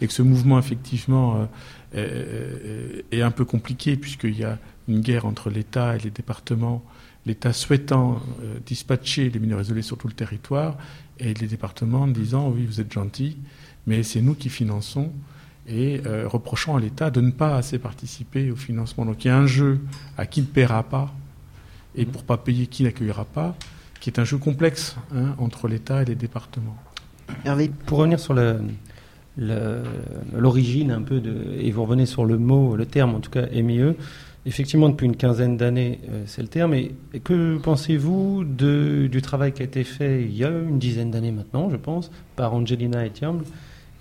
et 0.00 0.06
que 0.06 0.12
ce 0.12 0.22
mouvement 0.22 0.58
effectivement 0.58 1.48
euh, 1.94 3.02
est, 3.10 3.22
un 3.22 3.30
peu 3.30 3.44
compliqué 3.44 3.96
puisqu'il 3.96 4.38
y 4.38 4.44
a 4.44 4.58
une 4.86 5.00
guerre 5.00 5.26
entre 5.26 5.50
l'État 5.50 5.96
et 5.96 5.98
les 5.98 6.10
départements, 6.10 6.84
l'État 7.26 7.52
souhaitant 7.52 8.20
euh, 8.42 8.58
dispatcher 8.64 9.30
les 9.30 9.40
mineurs 9.40 9.62
isolés 9.62 9.82
sur 9.82 9.98
tout 9.98 10.06
le 10.06 10.14
territoire 10.14 10.76
et 11.18 11.34
les 11.34 11.46
départements 11.46 12.06
disant 12.06 12.50
oui 12.50 12.64
vous 12.66 12.80
êtes 12.80 12.92
gentils 12.92 13.38
mais 13.86 14.02
c'est 14.02 14.20
nous 14.20 14.34
qui 14.34 14.50
finançons 14.50 15.12
et 15.68 16.00
euh, 16.06 16.26
reprochant 16.26 16.76
à 16.76 16.80
l'État 16.80 17.10
de 17.10 17.20
ne 17.20 17.30
pas 17.30 17.56
assez 17.56 17.78
participer 17.78 18.50
au 18.50 18.56
financement. 18.56 19.04
Donc 19.04 19.24
il 19.24 19.28
y 19.28 19.30
a 19.30 19.36
un 19.36 19.46
jeu 19.46 19.80
à 20.16 20.26
qui 20.26 20.40
ne 20.40 20.46
paiera 20.46 20.82
pas 20.82 21.12
et 21.94 22.06
pour 22.06 22.24
pas 22.24 22.36
payer 22.36 22.66
qui 22.66 22.84
n'accueillera 22.84 23.24
pas, 23.24 23.54
qui 24.00 24.10
est 24.10 24.18
un 24.18 24.24
jeu 24.24 24.38
complexe 24.38 24.96
hein, 25.14 25.34
entre 25.38 25.68
l'État 25.68 26.02
et 26.02 26.04
les 26.04 26.14
départements. 26.14 26.76
Hervé, 27.44 27.70
pour 27.86 27.98
revenir 27.98 28.18
sur 28.20 28.34
l'origine 29.36 30.90
un 30.90 31.02
peu 31.02 31.20
de, 31.20 31.56
et 31.58 31.70
vous 31.70 31.82
revenez 31.82 32.06
sur 32.06 32.24
le 32.24 32.38
mot, 32.38 32.76
le 32.76 32.86
terme 32.86 33.14
en 33.14 33.20
tout 33.20 33.30
cas 33.30 33.46
MIE, 33.46 33.94
effectivement 34.46 34.88
depuis 34.88 35.06
une 35.06 35.16
quinzaine 35.16 35.56
d'années 35.56 36.00
euh, 36.10 36.22
c'est 36.26 36.42
le 36.42 36.48
terme, 36.48 36.74
et 36.74 36.94
que 37.22 37.58
pensez-vous 37.58 38.44
du 38.44 39.22
travail 39.22 39.52
qui 39.52 39.62
a 39.62 39.64
été 39.64 39.84
fait 39.84 40.22
il 40.22 40.34
y 40.34 40.44
a 40.44 40.48
une 40.48 40.78
dizaine 40.78 41.10
d'années 41.10 41.32
maintenant, 41.32 41.68
je 41.68 41.76
pense, 41.76 42.10
par 42.36 42.54
Angelina 42.54 43.04
Etiamble, 43.04 43.44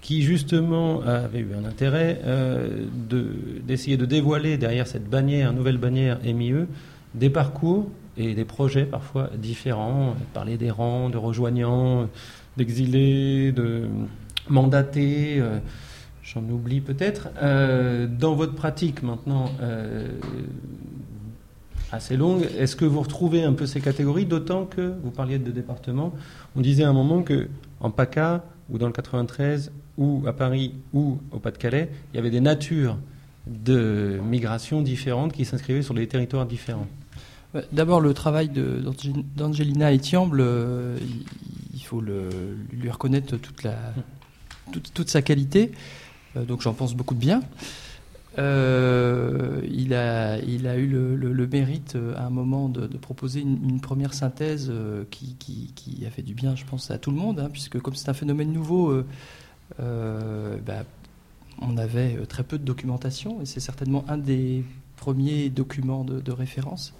qui 0.08 0.22
justement 0.22 1.02
avait 1.02 1.40
eu 1.40 1.50
un 1.54 1.66
intérêt 1.66 2.22
euh, 2.24 2.86
d'essayer 3.68 3.98
de, 3.98 4.06
dévoiler 4.06 4.56
derrière 4.58 4.88
cette 4.88 5.10
bannière, 5.10 5.52
nouvelle 5.52 5.78
bannière 5.78 6.18
MIE, 6.24 6.66
des 7.14 7.30
parcours 7.30 7.90
et 8.16 8.34
des 8.34 8.46
projets 8.46 8.86
parfois 8.86 9.30
différents, 9.38 10.16
parler 10.34 10.56
des 10.56 10.72
rangs, 10.72 11.10
de 11.10 11.18
rejoignants, 11.18 12.08
d'exilés, 12.56 13.52
de 13.52 13.90
mandatés, 14.48 15.42
euh, 15.42 15.60
j'en 16.24 16.42
oublie 16.44 16.80
peut-être. 16.80 17.28
Euh, 17.44 18.08
dans 18.08 18.34
votre 18.34 18.56
pratique 18.56 19.04
maintenant 19.04 19.52
euh, 19.62 20.08
assez 21.92 22.16
longue, 22.16 22.48
est-ce 22.58 22.78
que 22.78 22.86
vous 22.86 23.02
retrouvez 23.02 23.44
un 23.44 23.52
peu 23.52 23.66
ces 23.66 23.82
catégories, 23.82 24.26
d'autant 24.26 24.64
que 24.64 24.94
vous 25.04 25.12
parliez 25.12 25.38
de 25.38 25.52
départements, 25.52 26.14
on 26.56 26.62
disait 26.62 26.86
à 26.86 26.90
un 26.90 26.94
moment 26.94 27.24
que 27.24 27.50
en 27.82 27.92
PACA 27.92 28.46
ou 28.70 28.78
dans 28.78 28.88
le 28.88 28.94
93 28.94 29.74
ou 29.98 30.24
à 30.28 30.34
Paris 30.34 30.74
ou 30.94 31.20
au 31.32 31.40
Pas-de-Calais, 31.40 31.90
il 32.14 32.18
y 32.18 32.20
avait 32.20 32.30
des 32.30 32.42
natures 32.42 32.98
de 33.48 34.20
migration 34.24 34.82
différentes 34.82 35.34
qui 35.34 35.46
s'inscrivaient 35.46 35.82
sur 35.82 35.94
des 35.94 36.08
territoires 36.08 36.46
différents. 36.46 36.88
D'abord, 37.72 38.02
le 38.02 38.14
travail 38.14 38.50
d'Angelina 38.50 39.94
Etiamble, 39.94 40.42
euh, 40.42 40.98
il 41.74 41.82
faut 41.82 42.02
lui 42.02 42.90
reconnaître 42.90 43.38
toute, 43.38 45.10
sa 45.10 45.22
qualité. 45.22 45.72
Euh, 46.36 46.44
donc 46.44 46.62
j'en 46.62 46.74
pense 46.74 46.94
beaucoup 46.94 47.16
de 47.16 47.20
bien. 47.20 47.42
Euh, 48.38 49.62
il, 49.64 49.96
a, 49.96 50.38
eu 50.40 50.88
le, 50.88 51.48
mérite 51.48 51.98
à 52.16 52.26
un 52.26 52.30
moment 52.30 52.70
de, 52.70 52.86
proposer 52.98 53.40
une, 53.40 53.80
première 53.80 54.14
synthèse 54.14 54.72
qui, 55.10 55.36
qui, 55.40 56.06
a 56.06 56.12
fait 56.12 56.22
du 56.22 56.36
bien, 56.36 56.56
je 56.56 56.66
pense, 56.66 56.92
à 56.92 57.00
tout 57.00 57.12
le 57.12 57.18
monde, 57.18 57.40
hein, 57.40 57.50
puisque 57.52 57.80
comme 57.80 57.96
c'est 57.96 58.10
un 58.10 58.14
phénomène 58.14 58.52
nouveau, 58.52 58.94
bah, 59.80 60.84
on 61.62 61.78
avait 61.78 62.18
très 62.28 62.44
peu 62.44 62.58
de 62.58 62.64
documentation, 62.64 63.42
et 63.42 63.46
c'est 63.46 63.60
certainement 63.60 64.06
un 64.08 64.18
des 64.18 64.64
premiers 64.96 65.50
documents 65.50 66.04
de 66.04 66.32
référence. 66.32 66.94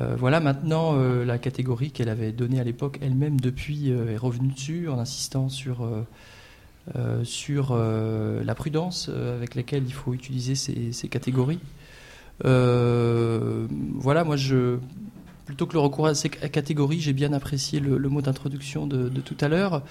Euh, 0.00 0.14
voilà, 0.16 0.40
maintenant, 0.40 0.94
euh, 0.94 1.24
la 1.24 1.38
catégorie 1.38 1.90
qu'elle 1.90 2.08
avait 2.08 2.32
donnée 2.32 2.60
à 2.60 2.64
l'époque 2.64 2.98
elle-même 3.02 3.40
depuis 3.40 3.90
euh, 3.90 4.12
est 4.12 4.16
revenue 4.16 4.52
dessus 4.52 4.88
en 4.88 4.98
insistant 4.98 5.48
sur, 5.48 5.88
sur 7.24 7.76
la 7.76 8.54
prudence 8.54 9.08
avec 9.08 9.54
laquelle 9.54 9.84
il 9.86 9.92
faut 9.92 10.12
utiliser 10.14 10.54
ces, 10.54 11.08
catégories. 11.08 11.60
voilà, 12.42 14.24
moi, 14.24 14.36
je, 14.36 14.78
plutôt 15.46 15.66
que 15.66 15.74
le 15.74 15.80
recours 15.80 16.06
à 16.06 16.14
ces 16.14 16.28
catégories, 16.28 17.00
j'ai 17.00 17.12
bien 17.12 17.32
apprécié 17.32 17.80
le, 17.80 18.08
mot 18.08 18.22
d'introduction 18.22 18.86
de, 18.86 19.08
tout 19.20 19.36
à 19.40 19.48
l'heure, 19.48 19.82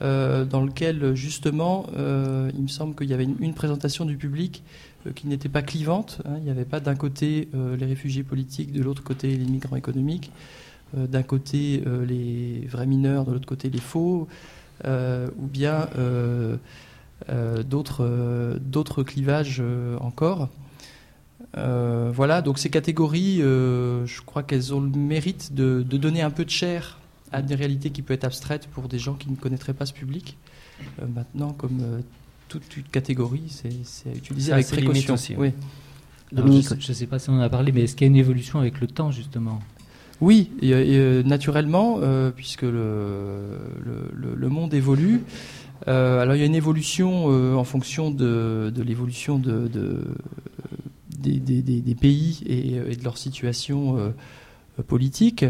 dans 0.00 0.62
lequel, 0.64 1.14
justement, 1.14 1.86
il 1.96 2.62
me 2.62 2.68
semble 2.68 2.94
qu'il 2.94 3.08
y 3.08 3.14
avait 3.14 3.28
une 3.40 3.54
présentation 3.54 4.04
du 4.04 4.16
public 4.16 4.62
euh, 5.06 5.12
qui 5.12 5.26
n'était 5.26 5.48
pas 5.48 5.62
clivante. 5.62 6.20
Hein. 6.24 6.34
Il 6.38 6.44
n'y 6.44 6.50
avait 6.50 6.64
pas 6.64 6.80
d'un 6.80 6.94
côté 6.94 7.48
euh, 7.54 7.76
les 7.76 7.86
réfugiés 7.86 8.22
politiques, 8.22 8.72
de 8.72 8.82
l'autre 8.82 9.02
côté 9.02 9.36
les 9.36 9.44
migrants 9.44 9.76
économiques, 9.76 10.30
euh, 10.96 11.06
d'un 11.06 11.22
côté 11.22 11.82
les 12.06 12.66
vrais 12.68 12.86
mineurs, 12.86 13.24
de 13.24 13.32
l'autre 13.32 13.46
côté 13.46 13.70
les 13.70 13.80
faux, 13.80 14.28
ou 14.84 15.46
bien 15.46 15.88
d'autres 17.64 19.02
clivages 19.02 19.62
encore. 20.00 20.48
voilà, 21.54 22.42
donc 22.42 22.58
ces 22.58 22.70
catégories, 22.70 23.38
je 23.38 24.22
crois 24.22 24.42
qu'elles 24.42 24.74
ont 24.74 24.80
le 24.80 24.90
mérite 24.90 25.54
de, 25.54 25.82
donner 25.82 26.22
un 26.22 26.30
peu 26.30 26.44
de 26.44 26.50
chair 26.50 26.98
à 27.32 27.42
des 27.42 27.54
réalités 27.54 27.90
qui 27.90 28.02
peuvent 28.02 28.14
être 28.14 28.24
abstraites 28.24 28.66
pour 28.68 28.88
des 28.88 28.98
gens 28.98 29.14
qui 29.14 29.30
ne 29.30 29.36
connaîtraient 29.36 29.74
pas 29.74 29.86
ce 29.86 29.92
public. 29.92 30.36
maintenant, 31.14 31.52
comme 31.52 32.02
toute, 32.48 32.90
catégorie, 32.90 33.44
c'est 33.48 34.10
à 34.10 34.14
utiliser 34.14 34.52
avec 34.52 34.66
précaution. 34.66 35.14
Aussi, 35.14 35.34
oui. 35.36 35.52
je 36.32 36.42
ne 36.42 36.78
sais 36.78 37.06
pas 37.06 37.18
si 37.18 37.30
on 37.30 37.34
en 37.34 37.40
a 37.40 37.48
parlé, 37.48 37.72
mais 37.72 37.82
est-ce 37.82 37.96
qu'il 37.96 38.06
y 38.06 38.10
a 38.10 38.12
une 38.12 38.16
évolution 38.16 38.58
avec 38.58 38.80
le 38.80 38.86
temps, 38.86 39.10
justement? 39.10 39.60
Oui, 40.22 40.52
euh, 40.62 41.24
naturellement, 41.24 41.98
euh, 42.00 42.30
puisque 42.30 42.62
le, 42.62 43.58
le, 44.14 44.48
monde 44.48 44.72
évolue. 44.72 45.22
Euh, 45.88 46.20
alors 46.20 46.36
il 46.36 46.38
y 46.38 46.42
a 46.42 46.46
une 46.46 46.54
évolution 46.54 47.26
en 47.58 47.64
fonction 47.64 48.12
de, 48.12 48.72
de 48.72 48.82
l'évolution 48.84 49.40
de, 49.40 49.66
de 49.66 50.04
des, 51.18 51.40
des, 51.40 51.60
des, 51.62 51.94
pays 51.96 52.40
et, 52.46 52.76
et, 52.76 52.96
de 52.96 53.02
leur 53.02 53.18
situation 53.18 54.14
politique. 54.86 55.44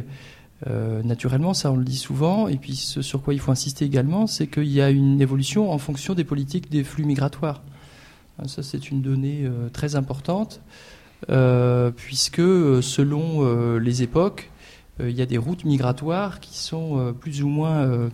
Euh, 0.69 1.03
naturellement, 1.03 1.55
ça 1.55 1.73
on 1.73 1.77
le 1.77 1.85
dit 1.85 1.97
souvent, 1.97 2.47
et 2.47 2.57
puis 2.57 2.77
ce 2.77 3.03
sur 3.03 3.23
quoi 3.23 3.35
il 3.35 3.41
faut 3.41 3.51
insister 3.51 3.85
également, 3.85 4.27
c'est 4.27 4.47
qu'il 4.47 4.69
y 4.69 4.81
a 4.81 4.91
une 4.91 5.21
évolution 5.21 5.73
en 5.73 5.79
fonction 5.79 6.15
des 6.15 6.25
politiques 6.25 6.71
des 6.71 6.85
flux 6.85 7.05
migratoires. 7.05 7.63
Hein, 8.39 8.47
ça 8.47 8.63
c'est 8.63 8.91
une 8.91 9.03
donnée 9.03 9.43
euh, 9.45 9.69
très 9.71 9.97
importante, 9.97 10.61
euh, 11.31 11.91
puisque 11.91 12.43
selon 12.83 13.79
les 13.79 14.03
époques, 14.03 14.51
il 15.01 15.11
y 15.11 15.23
a 15.23 15.27
des 15.27 15.39
routes 15.39 15.65
migratoires 15.65 16.39
qui 16.39 16.57
sont 16.59 17.15
plus 17.19 17.43
ou 17.43 17.49
moins 17.49 18.11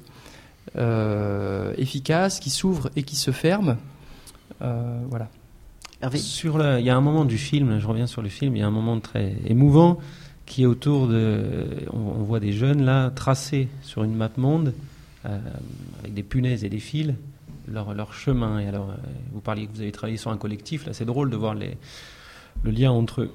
efficaces, 1.76 2.40
qui 2.40 2.50
s'ouvrent 2.50 2.90
et 2.96 3.02
qui 3.02 3.16
se 3.16 3.30
ferment. 3.30 3.76
voilà. 4.61 5.28
Sur 6.14 6.78
il 6.78 6.84
y 6.84 6.90
a 6.90 6.96
un 6.96 7.00
moment 7.00 7.24
du 7.24 7.37
film, 7.37 7.78
je 7.80 7.87
reviens 7.87 8.06
sur 8.06 8.22
le 8.22 8.28
film, 8.28 8.56
il 8.56 8.61
y 8.61 8.62
a 8.62 8.66
un 8.66 8.70
moment 8.70 9.00
très 9.00 9.34
émouvant 9.44 9.98
qui 10.48 10.62
est 10.62 10.66
autour 10.66 11.06
de. 11.06 11.66
On, 11.92 12.24
voit 12.24 12.40
des 12.40 12.52
jeunes 12.52 12.84
là 12.84 13.11
tracer 13.11 13.68
sur 13.82 14.02
une 14.02 14.14
map 14.14 14.30
monde 14.37 14.74
euh, 15.26 15.38
avec 16.00 16.14
des 16.14 16.22
punaises 16.22 16.64
et 16.64 16.68
des 16.68 16.80
fils 16.80 17.14
leur, 17.70 17.94
leur 17.94 18.14
chemin. 18.14 18.58
Et 18.58 18.66
alors, 18.66 18.90
euh, 18.90 18.96
vous 19.32 19.40
parliez 19.40 19.66
que 19.66 19.72
vous 19.72 19.82
avez 19.82 19.92
travaillé 19.92 20.16
sur 20.16 20.30
un 20.30 20.37
collectif. 20.38 20.87
Là, 20.87 20.92
c'est 20.92 21.04
drôle 21.04 21.30
de 21.30 21.37
voir 21.37 21.54
le 21.54 22.70
lien 22.70 22.90
entre 22.90 23.22
eux. 23.22 23.30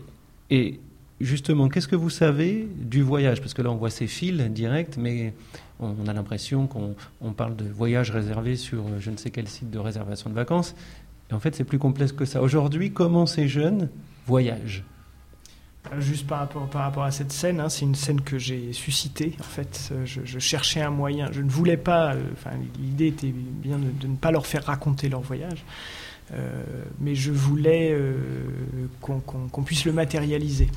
Et 0.49 0.79
justement, 1.21 1.69
qu'est-ce 1.69 1.87
que 1.87 1.95
vous 1.95 2.09
savez 2.09 2.67
du 2.75 3.01
voyage? 3.01 3.39
Parce 3.39 3.53
que 3.53 3.61
là, 3.61 3.71
on 3.71 3.75
voit 3.75 3.91
ces 3.91 4.07
fils 4.07 4.41
directs, 4.49 4.97
mais 4.97 5.33
on, 5.79 6.07
a 6.07 6.13
l'impression 6.13 6.67
qu'on 6.67 6.95
on 7.21 7.33
parle 7.33 7.55
de 7.55 7.65
voyage 7.65 8.11
réservé 8.11 8.55
sur 8.55 8.79
euh, 8.79 8.99
je 8.99 9.11
ne 9.11 9.17
sais 9.17 9.29
quel 9.29 9.47
site 9.47 9.69
de 9.69 9.79
réservation 9.79 10.29
de 10.29 10.35
vacances. 10.35 10.75
Et 11.29 11.33
en 11.33 11.39
fait, 11.39 11.55
c'est 11.55 11.63
plus 11.63 11.79
complexe 11.79 12.11
que 12.11 12.25
ça. 12.25 12.41
Aujourd'hui, 12.41 12.91
comment 12.91 13.25
ces 13.25 13.47
jeunes 13.47 13.89
voyagent? 14.25 14.83
Juste 15.99 16.25
par 16.25 16.39
rapport, 16.39 16.67
par 16.67 16.83
rapport 16.83 17.03
à 17.03 17.11
cette 17.11 17.31
scène, 17.31 17.59
hein, 17.59 17.69
c'est 17.69 17.85
une 17.85 17.93
scène 17.93 18.21
que 18.21 18.37
j'ai 18.37 18.71
suscitée. 18.73 19.35
En 19.39 19.43
fait, 19.43 19.91
euh, 19.91 20.05
je, 20.05 20.39
cherchais 20.39 20.81
un 20.81 20.89
moyen. 20.89 21.29
Je 21.31 21.41
ne 21.41 21.49
voulais 21.49 21.77
pas. 21.77 22.13
Euh, 22.13 22.23
enfin, 22.31 22.51
l'idée 22.79 23.07
était 23.07 23.33
bien 23.33 23.77
de, 23.77 24.07
ne 24.07 24.15
pas 24.15 24.31
leur 24.31 24.47
faire 24.47 24.63
raconter 24.63 25.09
leur 25.09 25.21
voyage, 25.21 25.63
euh, 26.33 26.63
mais 26.99 27.15
je 27.15 27.31
voulais 27.31 27.95
qu'on 29.01 29.63
puisse 29.63 29.85
le 29.85 29.91
matérialiser. 29.91 30.69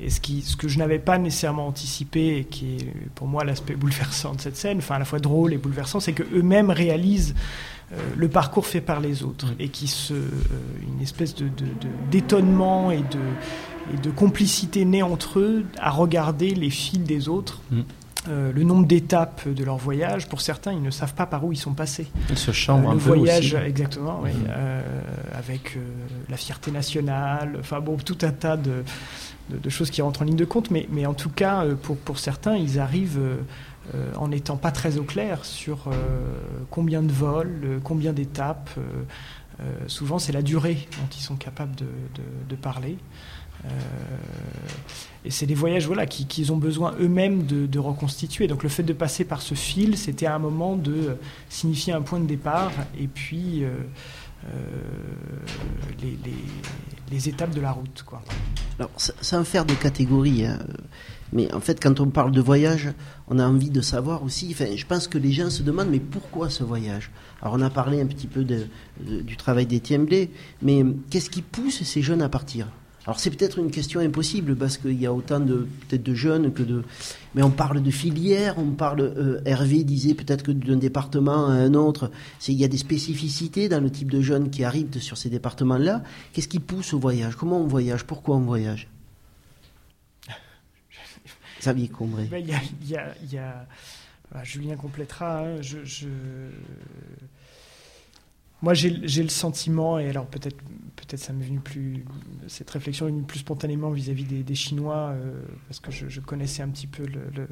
Et 0.00 0.10
ce, 0.10 0.20
qui, 0.20 0.42
ce 0.42 0.56
que 0.56 0.66
je 0.66 0.78
n'avais 0.78 0.98
pas 0.98 1.18
nécessairement 1.18 1.66
anticipé, 1.66 2.38
et 2.38 2.44
qui 2.44 2.76
est 2.76 2.92
pour 3.14 3.28
moi 3.28 3.44
l'aspect 3.44 3.76
bouleversant 3.76 4.34
de 4.34 4.40
cette 4.40 4.56
scène, 4.56 4.78
enfin 4.78 4.96
à 4.96 4.98
la 4.98 5.04
fois 5.04 5.20
drôle 5.20 5.52
et 5.52 5.58
bouleversant, 5.58 6.00
c'est 6.00 6.12
qu'eux-mêmes 6.12 6.70
réalisent 6.70 7.34
le 8.16 8.28
parcours 8.28 8.66
fait 8.66 8.80
par 8.80 9.00
les 9.00 9.24
autres 9.24 9.48
et 9.58 9.68
qui 9.68 9.88
se 9.88 10.14
une 10.14 11.02
espèce 11.02 11.34
de 11.34 11.48
d'étonnement 12.08 12.92
et 12.92 13.00
de 13.00 13.18
et 13.92 13.96
de 13.96 14.10
complicité 14.10 14.84
née 14.84 15.02
entre 15.02 15.40
eux 15.40 15.64
à 15.78 15.90
regarder 15.90 16.54
les 16.54 16.70
fils 16.70 17.00
des 17.00 17.28
autres. 17.28 17.60
Mm. 17.70 17.80
Euh, 18.28 18.52
le 18.52 18.64
nombre 18.64 18.86
d'étapes 18.86 19.48
de 19.48 19.64
leur 19.64 19.78
voyage, 19.78 20.28
pour 20.28 20.42
certains, 20.42 20.72
ils 20.72 20.82
ne 20.82 20.90
savent 20.90 21.14
pas 21.14 21.24
par 21.24 21.42
où 21.42 21.52
ils 21.52 21.58
sont 21.58 21.72
passés. 21.72 22.06
Ils 22.28 22.36
se 22.36 22.52
chambrent 22.52 22.88
euh, 22.88 22.92
un 22.92 22.94
le 22.94 23.00
voyage, 23.00 23.54
exactement, 23.54 24.20
oui, 24.22 24.32
mm. 24.32 24.46
euh, 24.50 24.82
avec 25.32 25.78
la 26.28 26.36
fierté 26.36 26.70
nationale, 26.70 27.56
enfin 27.58 27.80
bon, 27.80 27.96
tout 27.96 28.18
un 28.20 28.32
tas 28.32 28.58
de, 28.58 28.84
de, 29.48 29.70
choses 29.70 29.90
qui 29.90 30.02
rentrent 30.02 30.20
en 30.20 30.26
ligne 30.26 30.36
de 30.36 30.44
compte, 30.44 30.70
mais, 30.70 30.86
mais 30.90 31.06
en 31.06 31.14
tout 31.14 31.30
cas, 31.30 31.64
pour, 31.82 31.96
pour 31.96 32.18
certains, 32.18 32.56
ils 32.56 32.78
arrivent 32.78 33.20
en 34.16 34.28
n'étant 34.28 34.56
pas 34.56 34.70
très 34.70 34.98
au 34.98 35.02
clair 35.02 35.44
sur 35.46 35.88
combien 36.70 37.02
de 37.02 37.10
vols, 37.10 37.80
combien 37.82 38.12
d'étapes. 38.12 38.70
souvent, 39.86 40.18
c'est 40.18 40.32
la 40.32 40.42
durée 40.42 40.86
dont 41.00 41.08
ils 41.16 41.22
sont 41.22 41.36
capables 41.36 41.74
de, 41.74 41.86
de 42.48 42.54
parler. 42.54 42.98
Et 45.24 45.30
c'est 45.30 45.46
des 45.46 45.54
voyages 45.54 45.86
voilà, 45.86 46.06
qu'ils 46.06 46.52
ont 46.52 46.56
besoin 46.56 46.94
eux-mêmes 47.00 47.44
de, 47.44 47.78
reconstituer. 47.78 48.46
Donc 48.46 48.62
le 48.62 48.68
fait 48.68 48.82
de 48.82 48.92
passer 48.92 49.24
par 49.24 49.42
ce 49.42 49.54
fil, 49.54 49.98
c'était 49.98 50.26
un 50.26 50.38
moment 50.38 50.76
de 50.76 51.16
signifier 51.48 51.92
un 51.92 52.02
point 52.02 52.20
de 52.20 52.26
départ 52.26 52.72
et 52.98 53.06
puis 53.06 53.64
les, 56.02 56.18
les, 57.10 57.28
étapes 57.28 57.54
de 57.54 57.60
la 57.60 57.72
route. 57.72 58.02
Quoi. 58.06 58.22
Alors, 58.78 58.90
sans 58.96 59.44
faire 59.44 59.66
de 59.66 59.74
catégories, 59.74 60.46
hein, 60.46 60.58
mais 61.32 61.52
en 61.54 61.60
fait, 61.60 61.80
quand 61.80 62.00
on 62.00 62.08
parle 62.08 62.32
de 62.32 62.40
voyage, 62.40 62.92
on 63.28 63.38
a 63.38 63.46
envie 63.46 63.70
de 63.70 63.80
savoir 63.80 64.22
aussi. 64.22 64.48
Enfin, 64.52 64.74
je 64.74 64.86
pense 64.86 65.06
que 65.06 65.18
les 65.18 65.32
gens 65.32 65.50
se 65.50 65.62
demandent, 65.62 65.90
mais 65.90 66.00
pourquoi 66.00 66.50
ce 66.50 66.64
voyage? 66.64 67.10
Alors, 67.40 67.54
on 67.54 67.60
a 67.60 67.70
parlé 67.70 68.00
un 68.00 68.06
petit 68.06 68.26
peu 68.26 68.44
du 68.44 69.36
travail 69.36 69.66
d'Étienne 69.66 70.04
Blé, 70.04 70.30
mais 70.62 70.84
qu'est-ce 71.10 71.30
qui 71.30 71.42
pousse 71.42 71.82
ces 71.82 72.02
jeunes 72.02 72.22
à 72.22 72.28
partir? 72.28 72.66
Alors 73.06 73.18
c'est 73.18 73.30
peut-être 73.30 73.58
une 73.58 73.70
question 73.70 74.00
impossible 74.00 74.54
parce 74.56 74.76
qu'il 74.76 75.00
y 75.00 75.06
a 75.06 75.12
autant 75.12 75.40
de 75.40 75.66
peut-être 75.88 76.02
de 76.02 76.14
jeunes 76.14 76.52
que 76.52 76.62
de 76.62 76.84
mais 77.34 77.42
on 77.42 77.50
parle 77.50 77.82
de 77.82 77.90
filières, 77.90 78.58
on 78.58 78.72
parle 78.72 79.00
euh, 79.00 79.40
Hervé 79.44 79.84
disait 79.84 80.14
peut-être 80.14 80.42
que 80.42 80.50
d'un 80.50 80.76
département 80.76 81.46
à 81.46 81.52
un 81.52 81.74
autre, 81.74 82.10
il 82.48 82.54
y 82.54 82.64
a 82.64 82.68
des 82.68 82.76
spécificités 82.76 83.68
dans 83.68 83.80
le 83.80 83.90
type 83.90 84.10
de 84.10 84.20
jeunes 84.20 84.50
qui 84.50 84.64
arrivent 84.64 84.98
sur 85.00 85.16
ces 85.16 85.30
départements-là. 85.30 86.02
Qu'est-ce 86.32 86.48
qui 86.48 86.58
pousse 86.58 86.92
au 86.92 86.98
voyage? 86.98 87.36
Comment 87.36 87.60
on 87.60 87.66
voyage? 87.66 88.04
Pourquoi 88.04 88.36
on 88.36 88.40
voyage? 88.40 88.88
Xavier 91.60 91.88
Combré. 91.88 92.28
Il 92.32 92.90
y 92.90 93.38
a, 93.38 93.66
bah, 94.32 94.44
Julien 94.44 94.76
complétera. 94.76 95.46
Hein, 95.46 95.62
je, 95.62 96.06
Moi, 98.60 98.74
j'ai 98.74 99.22
le 99.22 99.28
sentiment, 99.28 99.98
et 99.98 100.08
alors 100.08 100.26
peut-être 100.26 100.56
peut-être 101.06 101.20
ça 101.20 101.32
m'est 101.32 101.44
venu 101.44 101.60
plus, 101.60 102.04
cette 102.46 102.70
réflexion 102.70 103.06
est 103.06 103.10
venue 103.10 103.22
plus 103.22 103.40
spontanément 103.40 103.90
vis-à-vis 103.90 104.24
des, 104.24 104.54
Chinois, 104.54 105.12
euh, 105.14 105.40
parce 105.68 105.80
que 105.80 105.90
je, 105.90 106.20
connaissais 106.20 106.62
un 106.62 106.68
petit 106.68 106.86
peu 106.86 107.04
le, 107.04 107.46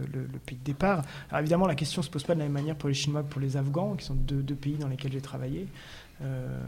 pays 0.47 0.59
de 0.59 0.65
départ. 0.65 1.05
Alors 1.31 1.41
évidemment, 1.41 1.67
la 1.67 1.75
question 1.75 2.03
se 2.03 2.11
pose 2.11 2.25
pas 2.25 2.35
de 2.35 2.41
la 2.41 2.45
même 2.45 2.53
manière 2.53 2.77
pour 2.77 2.89
les 2.89 2.95
Chinois 2.95 3.23
que 3.23 3.29
pour 3.29 3.41
les 3.41 3.57
Afghans, 3.57 3.95
qui 3.97 4.05
sont 4.05 4.15
deux, 4.15 4.43
pays 4.55 4.77
dans 4.77 4.89
lesquels 4.89 5.13
j'ai 5.13 5.21
travaillé. 5.21 5.67
Euh, 6.23 6.61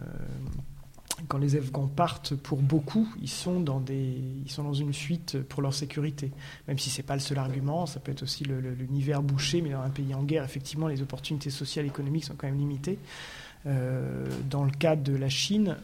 quand 1.29 1.39
les 1.39 1.57
Afghans 1.57 1.87
partent, 1.87 2.35
pour 2.35 2.63
beaucoup, 2.63 3.09
ils 3.21 3.29
sont 3.29 3.61
dans, 3.61 3.81
des, 3.81 4.21
ils 4.45 4.51
sont 4.51 4.65
dans 4.65 4.75
une 4.75 4.95
fuite 4.95 5.43
pour 5.43 5.63
leur 5.63 5.75
sécurité. 5.75 6.33
Même 6.67 6.79
si 6.79 6.89
ce 6.89 6.99
n'est 6.99 7.07
pas 7.07 7.15
le 7.15 7.21
seul 7.21 7.39
argument, 7.39 7.87
ça 7.87 8.01
peut 8.01 8.13
être 8.13 8.23
aussi 8.23 8.45
l'univers 8.45 9.23
bouché, 9.23 9.61
mais 9.61 9.71
dans 9.71 9.83
un 9.83 9.91
pays 9.91 10.15
en 10.15 10.23
guerre, 10.23 10.45
effectivement, 10.45 10.89
les 10.89 11.03
opportunités 11.03 11.51
sociales 11.51 11.85
et 11.85 11.89
économiques 11.89 12.25
sont 12.25 12.35
quand 12.37 12.47
même 12.47 12.59
limitées. 12.59 12.99
Euh, 13.67 14.27
dans 14.49 14.65
le 14.65 14.71
cas 14.71 14.97
de 14.97 15.15
la 15.15 15.29
Chine, 15.29 15.77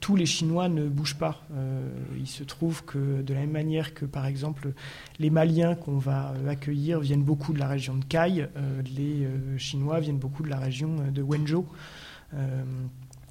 tous 0.00 0.16
les 0.16 0.26
Chinois 0.26 0.68
ne 0.68 0.88
bougent 0.88 1.18
pas. 1.18 1.42
Euh, 1.52 1.88
il 2.18 2.26
se 2.26 2.44
trouve 2.44 2.84
que 2.84 3.22
de 3.22 3.34
la 3.34 3.40
même 3.40 3.50
manière 3.50 3.94
que, 3.94 4.04
par 4.04 4.26
exemple, 4.26 4.72
les 5.18 5.30
Maliens 5.30 5.74
qu'on 5.74 5.98
va 5.98 6.34
accueillir 6.48 7.00
viennent 7.00 7.24
beaucoup 7.24 7.52
de 7.52 7.58
la 7.58 7.68
région 7.68 7.96
de 7.96 8.04
Kai, 8.04 8.48
les 8.94 9.26
Chinois 9.58 10.00
viennent 10.00 10.18
beaucoup 10.18 10.42
de 10.42 10.48
la 10.48 10.58
région 10.58 10.96
de 11.10 11.22
Wenzhou 11.22 11.66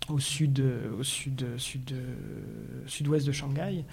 au 0.10 0.20
sud, 0.20 0.64
au 0.98 1.04
sud, 1.04 1.46
sud, 1.58 1.94
sud-ouest 2.88 3.28
de 3.28 3.32
Shanghai. 3.32 3.86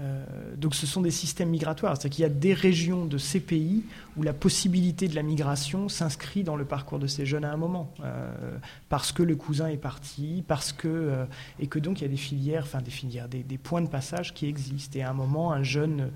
Euh, 0.00 0.24
donc 0.56 0.74
ce 0.74 0.86
sont 0.86 1.02
des 1.02 1.10
systèmes 1.10 1.50
migratoires, 1.50 1.96
c'est-à-dire 1.96 2.16
qu'il 2.16 2.22
y 2.22 2.26
a 2.26 2.30
des 2.30 2.54
régions 2.54 3.04
de 3.04 3.18
ces 3.18 3.40
pays 3.40 3.84
où 4.16 4.22
la 4.22 4.32
possibilité 4.32 5.06
de 5.06 5.14
la 5.14 5.22
migration 5.22 5.88
s'inscrit 5.90 6.44
dans 6.44 6.56
le 6.56 6.64
parcours 6.64 6.98
de 6.98 7.06
ces 7.06 7.26
jeunes 7.26 7.44
à 7.44 7.52
un 7.52 7.58
moment, 7.58 7.92
euh, 8.02 8.56
parce 8.88 9.12
que 9.12 9.22
le 9.22 9.36
cousin 9.36 9.68
est 9.68 9.76
parti, 9.76 10.44
parce 10.48 10.72
que 10.72 10.88
euh, 10.88 11.24
et 11.60 11.66
que 11.66 11.78
donc 11.78 12.00
il 12.00 12.04
y 12.04 12.06
a 12.06 12.10
des 12.10 12.16
filières, 12.16 12.62
enfin 12.62 12.80
des 12.80 12.90
filières, 12.90 13.28
des, 13.28 13.42
des, 13.42 13.58
points 13.58 13.82
de 13.82 13.88
passage 13.88 14.32
qui 14.32 14.46
existent. 14.46 14.98
Et 14.98 15.02
à 15.02 15.10
un 15.10 15.14
moment, 15.14 15.52
un 15.52 15.62
jeune 15.62 16.10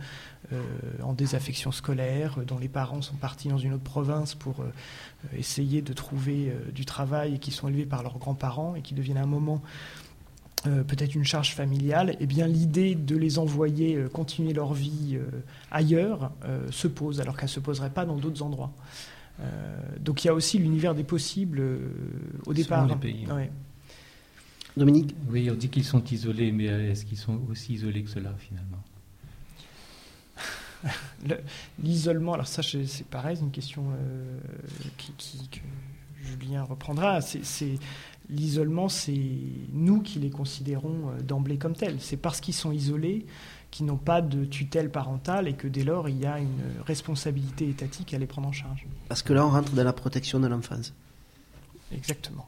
en 1.03 1.13
désaffection 1.13 1.73
scolaire, 1.73 2.39
dont 2.47 2.59
les 2.59 2.69
parents 2.69 3.03
sont 3.03 3.17
partis 3.17 3.49
dans 3.49 3.59
une 3.59 3.73
autre 3.73 3.83
province 3.83 4.37
pour 4.37 4.65
essayer 5.37 5.83
de 5.83 5.93
trouver 5.93 6.55
du 6.73 6.85
travail 6.85 7.35
et 7.35 7.39
qui 7.39 7.51
sont 7.51 7.67
élevés 7.67 7.85
par 7.85 8.05
leurs 8.05 8.17
grands-parents 8.19 8.77
et 8.77 8.81
qui 8.81 8.95
deviennent 8.95 9.17
à 9.17 9.25
un 9.25 9.27
moment 9.27 9.61
euh, 10.67 10.85
peut-être 10.85 11.15
une 11.15 11.25
charge 11.25 11.55
familiale, 11.55 12.17
eh 12.21 12.27
bien 12.27 12.47
l'idée 12.47 12.95
de 12.95 13.17
les 13.17 13.39
envoyer 13.39 13.97
euh, 13.97 14.09
continuer 14.09 14.53
leur 14.53 14.73
vie 14.73 15.17
euh, 15.17 15.25
ailleurs 15.71 16.33
se 16.71 16.89
pose, 16.89 17.21
alors 17.21 17.37
qu'elle 17.37 17.47
ne 17.47 17.51
se 17.51 17.61
poserait 17.61 17.91
pas 17.91 18.05
dans 18.05 18.17
d'autres 18.17 18.43
endroits. 18.43 18.73
donc 20.01 20.25
il 20.25 20.29
y 20.29 20.31
a 20.31 20.35
aussi 20.35 20.59
l'univers 20.59 20.95
des 20.95 21.05
possibles 21.05 21.63
au 22.47 22.55
départ. 22.55 22.87
Les 22.87 22.97
pays, 22.97 23.27
Dominique 24.77 25.15
Oui, 25.31 25.51
on 25.51 25.55
dit 25.55 25.69
qu'ils 25.69 25.85
sont 25.85 26.05
isolés, 26.05 26.53
mais 26.53 26.65
est-ce 26.65 27.05
qu'ils 27.05 27.19
sont 27.19 27.41
aussi 27.51 27.75
isolés 27.75 28.03
que 28.03 28.11
cela 28.11 28.35
finalement? 28.39 28.83
L'isolement, 31.83 32.35
alors 32.35 32.47
ça 32.47 32.63
c'est 32.63 33.07
pareil, 33.07 33.37
c'est 33.37 33.43
une 33.43 33.51
question 33.51 33.85
qui, 34.97 35.49
que 35.49 35.61
Julien 36.23 36.65
reprendra. 36.65 37.21
C'est 37.21 37.79
l'isolement, 38.31 38.89
c'est 38.89 39.21
nous 39.73 40.01
qui 40.01 40.19
les 40.19 40.31
considérons 40.31 41.11
euh, 41.11 41.23
d'emblée 41.23 41.59
comme 41.59 41.75
tels. 41.75 42.01
C'est 42.01 42.17
parce 42.17 42.41
qu'ils 42.41 42.55
sont 42.55 42.73
isolés, 42.73 43.27
qu'ils 43.71 43.87
n'ont 43.87 43.97
pas 43.97 44.23
de 44.23 44.45
tutelle 44.45 44.91
parentale 44.91 45.49
et 45.49 45.55
que 45.55 45.69
dès 45.69 45.85
lors, 45.85 46.09
il 46.09 46.19
y 46.19 46.27
a 46.27 46.39
une 46.39 46.61
responsabilité 46.85 47.69
étatique 47.69 48.15
à 48.15 48.19
les 48.19 48.27
prendre 48.27 48.49
en 48.49 48.53
charge. 48.53 48.87
Parce 49.09 49.23
que 49.23 49.33
là, 49.33 49.47
on 49.47 49.51
rentre 49.51 49.73
dans 49.73 49.85
la 49.85 49.93
protection 49.93 50.41
de 50.41 50.47
l'enfance. 50.47 50.95
Exactement. 51.93 52.47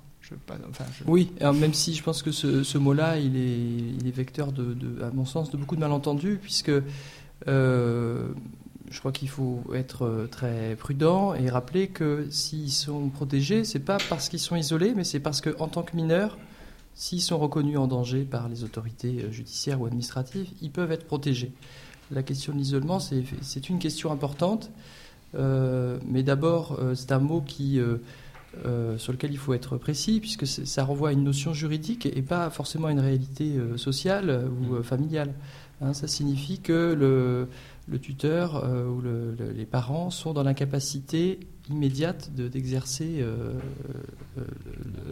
Oui, 1.06 1.32
même 1.40 1.72
si 1.72 1.94
je 1.94 2.02
pense 2.02 2.22
que 2.22 2.32
ce, 2.32 2.78
mot-là, 2.78 3.18
il 3.18 3.36
est, 3.36 4.10
vecteur, 4.10 4.52
de, 4.52 5.02
à 5.02 5.10
mon 5.10 5.24
sens, 5.24 5.50
de 5.50 5.56
beaucoup 5.56 5.76
de 5.76 5.80
malentendus, 5.80 6.38
puisque 6.40 6.72
euh, 7.46 8.28
je 8.90 8.98
crois 8.98 9.12
qu'il 9.12 9.28
faut 9.28 9.62
être 9.74 10.02
euh, 10.04 10.26
très 10.26 10.76
prudent 10.76 11.34
et 11.34 11.48
rappeler 11.48 11.88
que 11.88 12.26
s'ils 12.30 12.72
sont 12.72 13.08
protégés, 13.08 13.64
c'est 13.64 13.80
pas 13.80 13.98
parce 14.08 14.28
qu'ils 14.28 14.40
sont 14.40 14.56
isolés, 14.56 14.92
mais 14.96 15.04
c'est 15.04 15.20
parce 15.20 15.40
qu'en 15.40 15.68
tant 15.68 15.82
que 15.82 15.96
mineurs, 15.96 16.38
s'ils 16.94 17.20
sont 17.20 17.38
reconnus 17.38 17.78
en 17.78 17.86
danger 17.86 18.24
par 18.24 18.48
les 18.48 18.64
autorités 18.64 19.24
euh, 19.24 19.30
judiciaires 19.30 19.80
ou 19.80 19.86
administratives, 19.86 20.48
ils 20.62 20.70
peuvent 20.70 20.92
être 20.92 21.06
protégés. 21.06 21.52
La 22.10 22.22
question 22.22 22.54
de 22.54 22.58
l'isolement, 22.58 23.00
c'est 23.00 23.68
une 23.68 23.78
question 23.78 24.10
importante, 24.10 24.70
euh, 25.34 25.98
mais 26.06 26.22
d'abord, 26.22 26.80
c'est 26.94 27.12
un 27.12 27.18
mot 27.18 27.42
qui, 27.42 27.78
sur 28.96 29.12
lequel 29.12 29.30
il 29.30 29.36
faut 29.36 29.52
être 29.52 29.76
précis, 29.76 30.18
puisque 30.18 30.46
ça 30.46 30.84
renvoie 30.84 31.10
à 31.10 31.12
une 31.12 31.22
notion 31.22 31.52
juridique 31.52 32.06
et 32.06 32.22
pas 32.22 32.48
forcément 32.48 32.86
à 32.86 32.92
une 32.92 33.00
réalité 33.00 33.58
sociale 33.76 34.48
ou 34.48 34.82
familiale. 34.82 35.34
Hein, 35.82 35.92
ça 35.92 36.08
signifie 36.08 36.60
que 36.60 36.96
le, 36.98 37.48
le 37.90 37.98
tuteur 37.98 38.62
euh, 38.64 38.86
ou 38.86 39.02
les 39.54 39.64
parents 39.64 40.10
sont 40.10 40.32
dans 40.32 40.42
l'incapacité 40.42 41.40
immédiate 41.70 42.30
d'exercer 42.32 43.18
euh, 43.20 43.52
euh, 44.38 44.42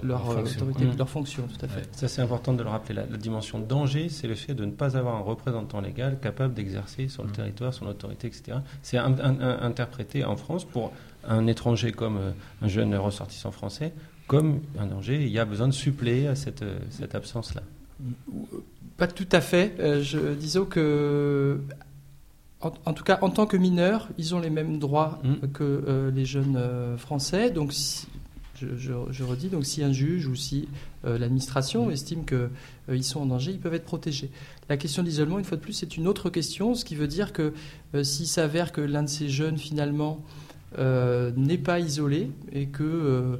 leur, 0.03 0.25
fonction. 0.25 0.67
Mmh. 0.67 0.97
leur 0.97 1.09
fonction. 1.09 1.43
Tout 1.47 1.65
à 1.65 1.69
fait. 1.69 1.89
ça, 1.93 2.09
c'est 2.09 2.23
important 2.23 2.53
de 2.53 2.63
le 2.63 2.69
rappeler. 2.69 2.95
La, 2.95 3.05
dimension 3.17 3.59
danger, 3.59 4.09
c'est 4.09 4.27
le 4.27 4.35
fait 4.35 4.55
de 4.55 4.65
ne 4.65 4.71
pas 4.71 4.97
avoir 4.97 5.17
un 5.17 5.21
représentant 5.21 5.81
légal 5.81 6.19
capable 6.21 6.55
d'exercer 6.55 7.09
sur 7.09 7.25
le 7.25 7.31
mmh. 7.31 7.33
territoire 7.33 7.75
son 7.75 7.87
autorité, 7.87 8.27
etc. 8.27 8.59
C'est 8.83 8.99
interprété 8.99 10.25
en 10.25 10.37
France 10.37 10.65
pour 10.65 10.93
un 11.25 11.47
étranger 11.47 11.93
comme 11.93 12.19
un 12.63 12.69
jeune 12.69 12.95
ressortissant 12.95 13.51
français 13.51 13.93
comme 14.27 14.61
un 14.79 14.87
danger. 14.87 15.23
Il 15.23 15.31
y 15.31 15.39
a 15.39 15.45
besoin 15.45 15.69
de 15.69 15.73
suppléer 15.73 16.27
à 16.27 16.35
cette, 16.35 16.65
cette 16.91 17.15
absence-là. 17.15 17.63
Pas 18.97 19.07
tout 19.07 19.29
à 19.31 19.41
fait. 19.41 20.03
je 20.03 20.35
disais 20.35 20.61
que 20.69 21.61
en, 22.61 22.93
tout 22.95 23.05
cas, 23.05 23.19
en 23.21 23.31
tant 23.31 23.47
que 23.47 23.57
mineurs, 23.57 24.09
ils 24.19 24.35
ont 24.35 24.41
les 24.41 24.51
mêmes 24.51 24.79
droits 24.79 25.21
mmh. 25.23 25.49
que 25.53 25.63
euh, 25.63 26.11
les 26.11 26.25
jeunes 26.25 26.57
euh, 26.57 26.97
français. 26.97 27.51
Donc, 27.51 27.73
je, 28.59 29.23
redis, 29.23 29.49
donc 29.49 29.67
si 29.67 29.85
un 29.85 29.93
juge 29.93 30.27
ou 30.27 30.35
si 30.35 30.67
euh, 31.05 31.19
l'administration 31.19 31.87
mmh. 31.87 31.93
estime 31.93 32.25
qu'ils 32.25 33.05
sont 33.05 33.21
en 33.21 33.27
danger, 33.27 33.53
ils 33.53 33.61
peuvent 33.61 33.75
être 33.75 33.85
protégés. 33.85 34.31
La 34.71 34.79
question 34.79 35.03
de 35.03 35.09
l'isolement, 35.09 35.39
une 35.39 35.45
fois 35.45 35.59
de 35.59 35.63
plus, 35.63 35.75
c'est 35.75 35.97
une 35.97 36.09
autre 36.09 36.31
question, 36.31 36.75
ce 36.75 36.85
qui 36.85 36.95
veut 36.95 37.09
dire 37.09 37.33
que 37.33 37.53
s'il 38.03 38.27
s'avère 38.27 38.73
que 38.73 38.81
l'un 38.81 39.03
de 39.03 39.09
ces 39.09 39.29
jeunes, 39.29 39.59
finalement, 39.59 40.25
n'est 40.79 41.59
pas 41.59 41.79
isolé 41.79 42.31
et 42.53 42.67
que 42.67 43.39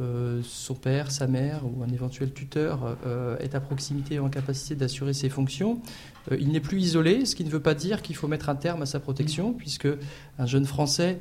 euh, 0.00 0.40
son 0.42 0.74
père, 0.74 1.12
sa 1.12 1.28
mère 1.28 1.62
ou 1.64 1.84
un 1.84 1.88
éventuel 1.88 2.32
tuteur 2.32 2.96
euh, 3.06 3.38
est 3.38 3.54
à 3.54 3.60
proximité 3.60 4.16
et 4.16 4.18
en 4.18 4.28
capacité 4.28 4.74
d'assurer 4.74 5.12
ses 5.12 5.28
fonctions, 5.28 5.80
euh, 6.32 6.36
il 6.40 6.48
n'est 6.48 6.60
plus 6.60 6.80
isolé, 6.80 7.24
ce 7.24 7.36
qui 7.36 7.44
ne 7.44 7.50
veut 7.50 7.60
pas 7.60 7.74
dire 7.74 8.02
qu'il 8.02 8.16
faut 8.16 8.26
mettre 8.26 8.48
un 8.48 8.56
terme 8.56 8.82
à 8.82 8.86
sa 8.86 8.98
protection, 8.98 9.50
mmh. 9.50 9.56
puisque 9.56 9.88
un 10.38 10.46
jeune 10.46 10.66
Français 10.66 11.20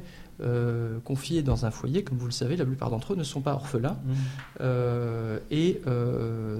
confié 1.05 1.41
dans 1.41 1.65
un 1.65 1.71
foyer, 1.71 2.03
comme 2.03 2.17
vous 2.17 2.25
le 2.25 2.31
savez, 2.31 2.57
la 2.57 2.65
plupart 2.65 2.89
d'entre 2.89 3.13
eux 3.13 3.15
ne 3.15 3.23
sont 3.23 3.39
pas 3.39 3.53
orphelins, 3.53 3.97
mmh. 4.03 4.63
et 5.51 5.79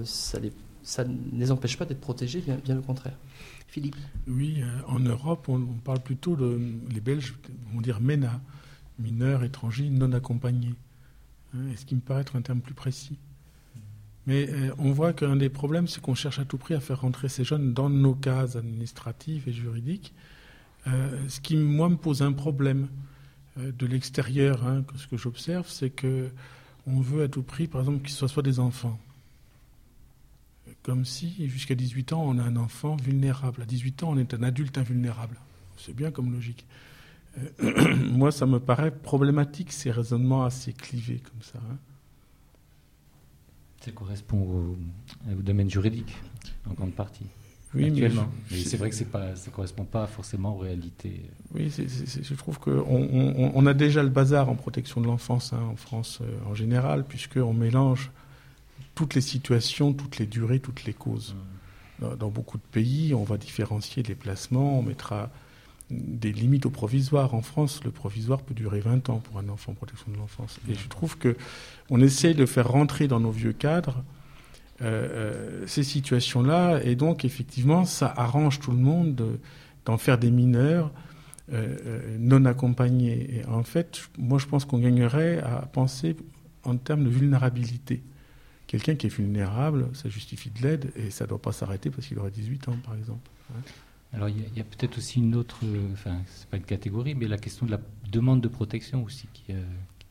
ça, 0.04 1.04
ne 1.04 1.38
les 1.38 1.50
empêche 1.50 1.76
pas 1.76 1.84
d'être 1.84 2.00
protégés, 2.00 2.40
bien, 2.40 2.56
bien, 2.64 2.78
au 2.78 2.82
contraire. 2.82 3.18
Philippe 3.66 3.96
Oui, 4.26 4.62
en 4.86 5.00
Europe, 5.00 5.48
on, 5.48 5.60
parle 5.84 6.00
plutôt, 6.00 6.34
de, 6.34 6.58
les 6.94 7.00
Belges 7.00 7.34
vont 7.74 7.82
dire 7.82 8.00
MENA, 8.00 8.40
mineurs 8.98 9.42
étrangers 9.42 9.90
non 9.90 10.12
accompagnés. 10.12 10.74
Hein, 11.54 11.68
est-ce 11.72 11.86
qui 11.86 11.94
me 11.94 12.00
paraît 12.00 12.22
être 12.22 12.36
un 12.36 12.42
terme 12.42 12.60
plus 12.60 12.74
précis? 12.74 13.16
Mais 14.26 14.48
on 14.78 14.92
voit 14.92 15.12
qu'un 15.12 15.36
des 15.36 15.50
problèmes, 15.50 15.86
c'est 15.86 16.00
qu'on 16.00 16.14
cherche 16.14 16.38
à 16.38 16.44
tout 16.44 16.56
prix 16.56 16.74
à 16.74 16.80
faire 16.80 17.02
rentrer 17.02 17.28
ces 17.28 17.44
jeunes 17.44 17.74
dans 17.74 17.90
nos 17.90 18.14
cases 18.14 18.56
administratives 18.56 19.46
et 19.48 19.52
juridiques, 19.52 20.14
ce 20.86 21.40
qui, 21.40 21.56
moi, 21.56 21.90
me 21.90 21.96
pose 21.96 22.22
un 22.22 22.32
problème. 22.32 22.88
de 23.56 23.86
l'extérieur, 23.86 24.66
hein, 24.66 24.84
ce 24.96 25.06
que 25.06 25.16
j'observe, 25.16 25.68
c'est 25.68 25.90
que 25.90 26.30
on 26.86 27.00
veut 27.00 27.22
à 27.22 27.28
tout 27.28 27.42
prix, 27.42 27.66
par 27.66 27.80
exemple, 27.82 28.02
qu'ils 28.02 28.14
soient 28.14 28.28
soit 28.28 28.42
des 28.42 28.58
enfants. 28.58 28.98
Comme 30.82 31.04
si, 31.04 31.48
jusqu'à 31.48 31.74
18 31.74 32.12
ans, 32.12 32.22
on 32.26 32.38
a 32.38 32.42
un 32.42 32.56
enfant 32.56 32.96
vulnérable. 32.96 33.62
À 33.62 33.64
18 33.64 34.02
ans, 34.02 34.10
on 34.10 34.18
est 34.18 34.34
un 34.34 34.42
adulte 34.42 34.76
invulnérable. 34.76 35.38
C'est 35.76 35.94
bien 35.94 36.10
comme 36.10 36.32
logique. 36.32 36.66
Euh, 37.38 37.96
moi, 38.12 38.32
ça 38.32 38.46
me 38.46 38.60
paraît 38.60 38.90
problématique, 38.90 39.72
ces 39.72 39.90
raisonnements 39.90 40.44
assez 40.44 40.72
clivés 40.72 41.20
comme 41.20 41.42
ça. 41.42 41.58
Hein. 41.70 41.76
Ça 43.80 43.90
correspond 43.92 44.38
au, 44.38 45.42
domaine 45.42 45.70
juridique, 45.70 46.16
en 46.68 46.72
grande 46.72 46.94
partie. 46.94 47.26
Oui, 47.74 47.86
actuellement. 47.86 48.28
Mais, 48.50 48.58
c'est 48.58 48.76
vrai 48.76 48.88
que 48.88 49.04
pas, 49.04 49.34
ça 49.36 49.50
ne 49.50 49.54
correspond 49.54 49.84
pas 49.84 50.06
forcément 50.06 50.54
aux 50.54 50.60
réalités. 50.60 51.22
Oui, 51.54 51.70
je 51.70 52.34
trouve 52.34 52.58
qu'on 52.58 53.50
on, 53.54 53.66
a 53.66 53.74
déjà 53.74 54.02
le 54.02 54.08
bazar 54.08 54.48
en 54.48 54.54
protection 54.54 55.00
de 55.00 55.06
l'enfance 55.06 55.52
hein, 55.52 55.60
en 55.70 55.76
France 55.76 56.20
euh, 56.22 56.50
en 56.50 56.54
général, 56.54 57.04
puisqu'on 57.04 57.52
mélange 57.52 58.10
toutes 58.94 59.14
les 59.14 59.20
situations, 59.20 59.92
toutes 59.92 60.18
les 60.18 60.26
durées, 60.26 60.60
toutes 60.60 60.84
les 60.84 60.94
causes. 60.94 61.34
Mmh. 62.00 62.16
Dans, 62.16 62.28
beaucoup 62.28 62.58
de 62.58 62.62
pays, 62.72 63.14
on 63.14 63.22
va 63.22 63.38
différencier 63.38 64.02
les 64.02 64.14
placements, 64.14 64.78
on 64.78 64.82
mettra 64.82 65.30
des 65.94 66.32
limites 66.32 66.66
au 66.66 66.70
provisoire. 66.70 67.34
En 67.34 67.42
France, 67.42 67.82
le 67.84 67.90
provisoire 67.90 68.42
peut 68.42 68.54
durer 68.54 68.80
20 68.80 69.10
ans 69.10 69.18
pour 69.18 69.38
un 69.38 69.48
enfant 69.48 69.72
en 69.72 69.74
protection 69.74 70.10
de 70.12 70.16
l'enfance. 70.16 70.58
Et 70.68 70.74
je 70.74 70.88
trouve 70.88 71.18
que 71.18 71.36
on 71.90 72.00
essaie 72.00 72.34
de 72.34 72.46
faire 72.46 72.68
rentrer 72.68 73.08
dans 73.08 73.20
nos 73.20 73.30
vieux 73.30 73.52
cadres 73.52 74.04
euh, 74.82 75.08
euh, 75.62 75.66
ces 75.68 75.84
situations-là, 75.84 76.80
et 76.82 76.96
donc 76.96 77.24
effectivement, 77.24 77.84
ça 77.84 78.12
arrange 78.16 78.58
tout 78.58 78.72
le 78.72 78.76
monde 78.76 79.38
d'en 79.84 79.98
faire 79.98 80.18
des 80.18 80.32
mineurs 80.32 80.90
euh, 81.52 82.16
non 82.18 82.44
accompagnés. 82.44 83.36
Et 83.36 83.44
en 83.46 83.62
fait, 83.62 84.08
moi, 84.18 84.38
je 84.38 84.46
pense 84.46 84.64
qu'on 84.64 84.78
gagnerait 84.78 85.38
à 85.38 85.66
penser 85.72 86.16
en 86.64 86.76
termes 86.76 87.04
de 87.04 87.08
vulnérabilité. 87.08 88.02
Quelqu'un 88.66 88.96
qui 88.96 89.06
est 89.06 89.14
vulnérable, 89.14 89.90
ça 89.92 90.08
justifie 90.08 90.50
de 90.50 90.62
l'aide, 90.62 90.90
et 90.96 91.10
ça 91.10 91.24
ne 91.24 91.28
doit 91.28 91.40
pas 91.40 91.52
s'arrêter 91.52 91.90
parce 91.90 92.08
qu'il 92.08 92.18
aurait 92.18 92.32
18 92.32 92.68
ans, 92.68 92.76
par 92.84 92.96
exemple. 92.96 93.30
Alors 94.14 94.28
il 94.28 94.36
y 94.56 94.60
a, 94.60 94.64
peut-être 94.64 94.98
aussi 94.98 95.18
une 95.18 95.34
autre, 95.34 95.58
enfin 95.92 96.16
c'est 96.26 96.48
pas 96.48 96.56
une 96.56 96.64
catégorie, 96.64 97.14
mais 97.14 97.26
la 97.26 97.38
question 97.38 97.66
de 97.66 97.72
la 97.72 97.80
demande 98.10 98.40
de 98.40 98.48
protection 98.48 99.02
aussi 99.02 99.26
qui, 99.32 99.52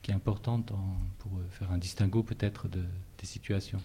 qui 0.02 0.12
est 0.12 0.14
importante 0.14 0.74
pour 1.20 1.32
faire 1.52 1.72
un 1.72 1.78
distinguo 1.78 2.22
peut-être 2.22 2.68
de, 2.68 2.82
des 3.18 3.26
situations. 3.26 3.82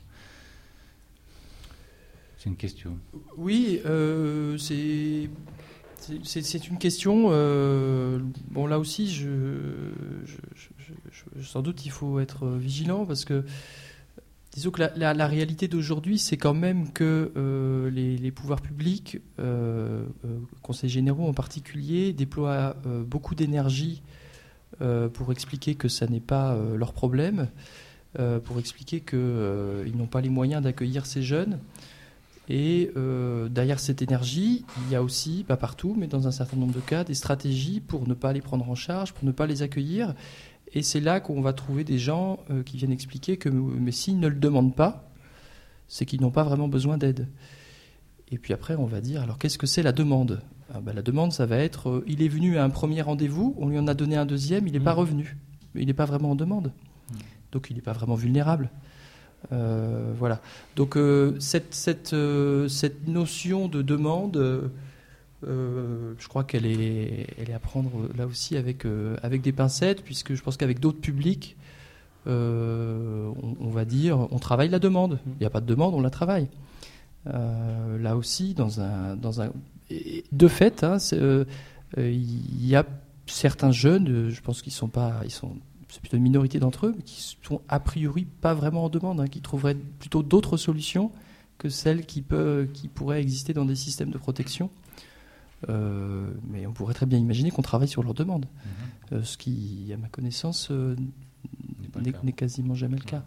C'est 2.38 2.48
une 2.48 2.56
question. 2.56 2.96
Oui, 3.36 3.80
euh, 3.84 4.56
c'est. 4.58 5.28
Une 6.70 6.78
question. 6.78 7.26
Euh, 7.30 8.20
bon, 8.50 8.66
là 8.66 8.78
aussi, 8.78 9.10
je, 9.10 9.26
sans 11.42 11.60
doute, 11.60 11.84
il 11.84 11.90
faut 11.90 12.20
être 12.20 12.46
vigilant 12.46 13.04
parce 13.04 13.24
que, 13.24 13.44
la, 14.86 15.26
réalité 15.26 15.68
d'aujourd'hui, 15.68 16.18
c'est 16.18 16.36
quand 16.36 16.54
même 16.54 16.92
que 16.92 17.32
euh, 17.36 17.90
les, 17.90 18.30
pouvoirs 18.30 18.60
publics, 18.60 19.18
conseils 20.62 20.90
généraux 20.90 21.28
en 21.28 21.34
particulier, 21.34 22.12
déploient 22.12 22.76
beaucoup 23.06 23.34
d'énergie 23.34 24.02
pour 24.78 25.32
expliquer 25.32 25.74
que 25.74 25.88
ça 25.88 26.06
n'est 26.06 26.20
pas 26.20 26.56
leur 26.76 26.92
problème, 26.92 27.48
pour 28.44 28.58
expliquer 28.58 29.00
qu'ils 29.00 29.96
n'ont 29.96 30.06
pas 30.06 30.20
les 30.20 30.28
moyens 30.28 30.62
d'accueillir 30.62 31.06
ces 31.06 31.22
jeunes. 31.22 31.58
Et 32.48 32.90
euh, 32.96 33.48
derrière 33.48 33.78
cette 33.78 34.00
énergie, 34.00 34.64
il 34.82 34.92
y 34.92 34.96
a 34.96 35.02
aussi, 35.02 35.44
pas 35.46 35.58
partout, 35.58 35.94
mais 35.98 36.06
dans 36.06 36.26
un 36.26 36.30
certain 36.30 36.56
nombre 36.56 36.72
de 36.72 36.80
cas, 36.80 37.04
des 37.04 37.14
stratégies 37.14 37.80
pour 37.80 38.08
ne 38.08 38.14
pas 38.14 38.32
les 38.32 38.40
prendre 38.40 38.68
en 38.68 38.74
charge, 38.74 39.12
pour 39.12 39.24
ne 39.24 39.32
pas 39.32 39.46
les 39.46 39.62
accueillir. 39.62 40.14
Et 40.72 40.82
c'est 40.82 41.00
là 41.00 41.20
qu'on 41.20 41.40
va 41.40 41.52
trouver 41.52 41.84
des 41.84 41.98
gens 41.98 42.40
euh, 42.50 42.62
qui 42.62 42.76
viennent 42.76 42.92
expliquer 42.92 43.36
que 43.36 43.48
mais 43.48 43.92
s'ils 43.92 44.20
ne 44.20 44.28
le 44.28 44.36
demandent 44.36 44.74
pas, 44.74 45.10
c'est 45.86 46.04
qu'ils 46.04 46.20
n'ont 46.20 46.30
pas 46.30 46.44
vraiment 46.44 46.68
besoin 46.68 46.98
d'aide. 46.98 47.28
Et 48.30 48.38
puis 48.38 48.52
après, 48.52 48.74
on 48.74 48.84
va 48.84 49.00
dire, 49.00 49.22
alors 49.22 49.38
qu'est-ce 49.38 49.56
que 49.56 49.66
c'est 49.66 49.82
la 49.82 49.92
demande? 49.92 50.42
Ah 50.72 50.80
ben, 50.80 50.92
La 50.94 51.02
demande, 51.02 51.32
ça 51.32 51.46
va 51.46 51.56
être, 51.56 51.88
euh, 51.88 52.04
il 52.06 52.22
est 52.22 52.28
venu 52.28 52.58
à 52.58 52.64
un 52.64 52.70
premier 52.70 53.00
rendez-vous, 53.00 53.54
on 53.58 53.68
lui 53.68 53.78
en 53.78 53.86
a 53.86 53.94
donné 53.94 54.16
un 54.16 54.26
deuxième, 54.26 54.66
il 54.66 54.72
n'est 54.72 54.80
pas 54.80 54.94
mmh. 54.94 54.98
revenu. 54.98 55.36
Il 55.74 55.86
n'est 55.86 55.94
pas 55.94 56.04
vraiment 56.04 56.32
en 56.32 56.34
demande. 56.34 56.72
Mmh. 57.10 57.16
Donc 57.52 57.68
il 57.70 57.76
n'est 57.76 57.82
pas 57.82 57.92
vraiment 57.92 58.14
vulnérable. 58.14 58.70
Euh, 59.52 60.12
voilà. 60.16 60.40
Donc 60.76 60.96
euh, 60.96 61.36
cette, 61.38 61.74
cette, 61.74 62.12
euh, 62.12 62.68
cette, 62.68 63.06
notion 63.06 63.68
de 63.68 63.82
demande, 63.82 64.70
je 65.42 66.28
crois 66.28 66.44
qu'elle 66.44 66.66
est, 66.66 67.26
elle 67.38 67.50
est 67.50 67.54
à 67.54 67.58
prendre 67.58 68.08
là 68.16 68.26
aussi 68.26 68.56
avec, 68.56 68.84
avec 69.22 69.42
des 69.42 69.52
pincettes, 69.52 70.02
puisque 70.02 70.34
je 70.34 70.42
pense 70.42 70.56
qu'avec 70.56 70.80
d'autres 70.80 71.00
publics, 71.00 71.56
on, 72.26 73.70
va 73.70 73.84
dire, 73.84 74.26
on 74.30 74.38
travaille 74.38 74.68
la 74.68 74.78
demande. 74.78 75.18
Il 75.26 75.40
n'y 75.40 75.46
a 75.46 75.50
pas 75.50 75.60
de 75.60 75.66
demande, 75.66 75.94
on 75.94 76.00
la 76.00 76.10
travaille. 76.10 76.48
là 77.24 78.16
aussi, 78.16 78.54
dans 78.54 78.80
un, 78.80 79.16
dans 79.16 79.40
un, 79.40 79.52
de 80.32 80.48
fait, 80.48 80.84
hein, 80.84 80.98
il 81.96 82.66
y 82.66 82.74
a 82.74 82.84
certains 83.26 83.70
jeunes, 83.70 84.30
je 84.30 84.40
pense 84.40 84.62
qu'ils 84.62 84.72
sont 84.72 84.88
pas, 84.88 85.20
ils 85.24 85.30
sont 85.30 85.56
c'est 85.88 86.00
plutôt 86.00 86.16
une 86.16 86.22
minorité 86.22 86.58
d'entre 86.58 86.86
eux, 86.86 86.96
qui 87.04 87.36
sont 87.42 87.60
a 87.68 87.80
priori 87.80 88.24
pas 88.24 88.54
vraiment 88.54 88.84
en 88.84 88.88
demande, 88.88 89.20
hein, 89.20 89.26
qui 89.26 89.40
trouveraient 89.40 89.76
plutôt 89.98 90.22
d'autres 90.22 90.56
solutions 90.56 91.10
que 91.56 91.68
celles 91.68 92.06
qui, 92.06 92.24
qui 92.72 92.88
pourraient 92.88 93.20
exister 93.20 93.52
dans 93.52 93.64
des 93.64 93.74
systèmes 93.74 94.10
de 94.10 94.18
protection. 94.18 94.70
Euh, 95.68 96.30
mais 96.48 96.66
on 96.66 96.72
pourrait 96.72 96.94
très 96.94 97.06
bien 97.06 97.18
imaginer 97.18 97.50
qu'on 97.50 97.62
travaille 97.62 97.88
sur 97.88 98.02
leur 98.02 98.14
demande, 98.14 98.46
mhm. 98.46 99.18
euh, 99.18 99.24
ce 99.24 99.36
qui, 99.36 99.90
à 99.92 99.96
ma 99.96 100.08
connaissance, 100.08 100.68
euh, 100.70 100.94
n'est 102.22 102.32
quasiment 102.32 102.74
jamais 102.74 102.96
le 102.96 103.04
cas. 103.04 103.24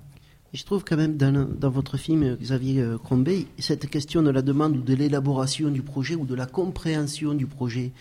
Et 0.53 0.57
je 0.57 0.65
trouve 0.65 0.84
quand 0.84 0.97
même 0.97 1.17
dans, 1.17 1.47
dans 1.47 1.69
votre 1.69 1.97
film, 1.97 2.36
Xavier 2.36 2.86
Crombé, 3.03 3.47
cette 3.57 3.89
question 3.89 4.21
de 4.21 4.29
la 4.29 4.41
demande 4.41 4.75
ou 4.75 4.82
de 4.82 4.93
l'élaboration 4.93 5.69
du 5.69 5.82
projet 5.82 6.15
ou 6.15 6.25
de 6.25 6.36
la 6.36 6.45
compréhension 6.45 7.34
du 7.34 7.47
projet 7.47 7.93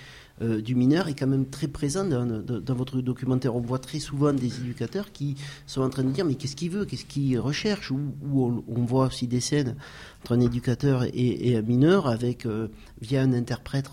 euh, 0.42 0.60
du 0.62 0.74
mineur 0.74 1.08
est 1.08 1.14
quand 1.14 1.26
même 1.26 1.46
très 1.46 1.68
présent 1.68 2.04
dans, 2.04 2.74
votre 2.74 3.00
documentaire. 3.00 3.54
On 3.54 3.60
voit 3.60 3.78
très 3.78 3.98
souvent 3.98 4.32
des 4.32 4.60
éducateurs 4.60 5.12
qui 5.12 5.36
sont 5.66 5.82
en 5.82 5.90
train 5.90 6.02
de 6.02 6.10
dire 6.10 6.24
mais 6.24 6.34
qu'est-ce 6.34 6.56
qu'il 6.56 6.70
veut, 6.70 6.84
qu'est-ce 6.84 7.04
qu'il 7.04 7.38
recherche, 7.38 7.90
ou, 7.90 7.98
on, 8.32 8.84
voit 8.84 9.06
aussi 9.06 9.26
des 9.26 9.40
scènes 9.40 9.76
entre 10.22 10.32
un 10.32 10.40
éducateur 10.40 11.04
et, 11.12 11.56
un 11.56 11.62
mineur 11.62 12.06
avec 12.06 12.46
euh, 12.46 12.68
via 13.00 13.22
un 13.22 13.32
interprète 13.32 13.90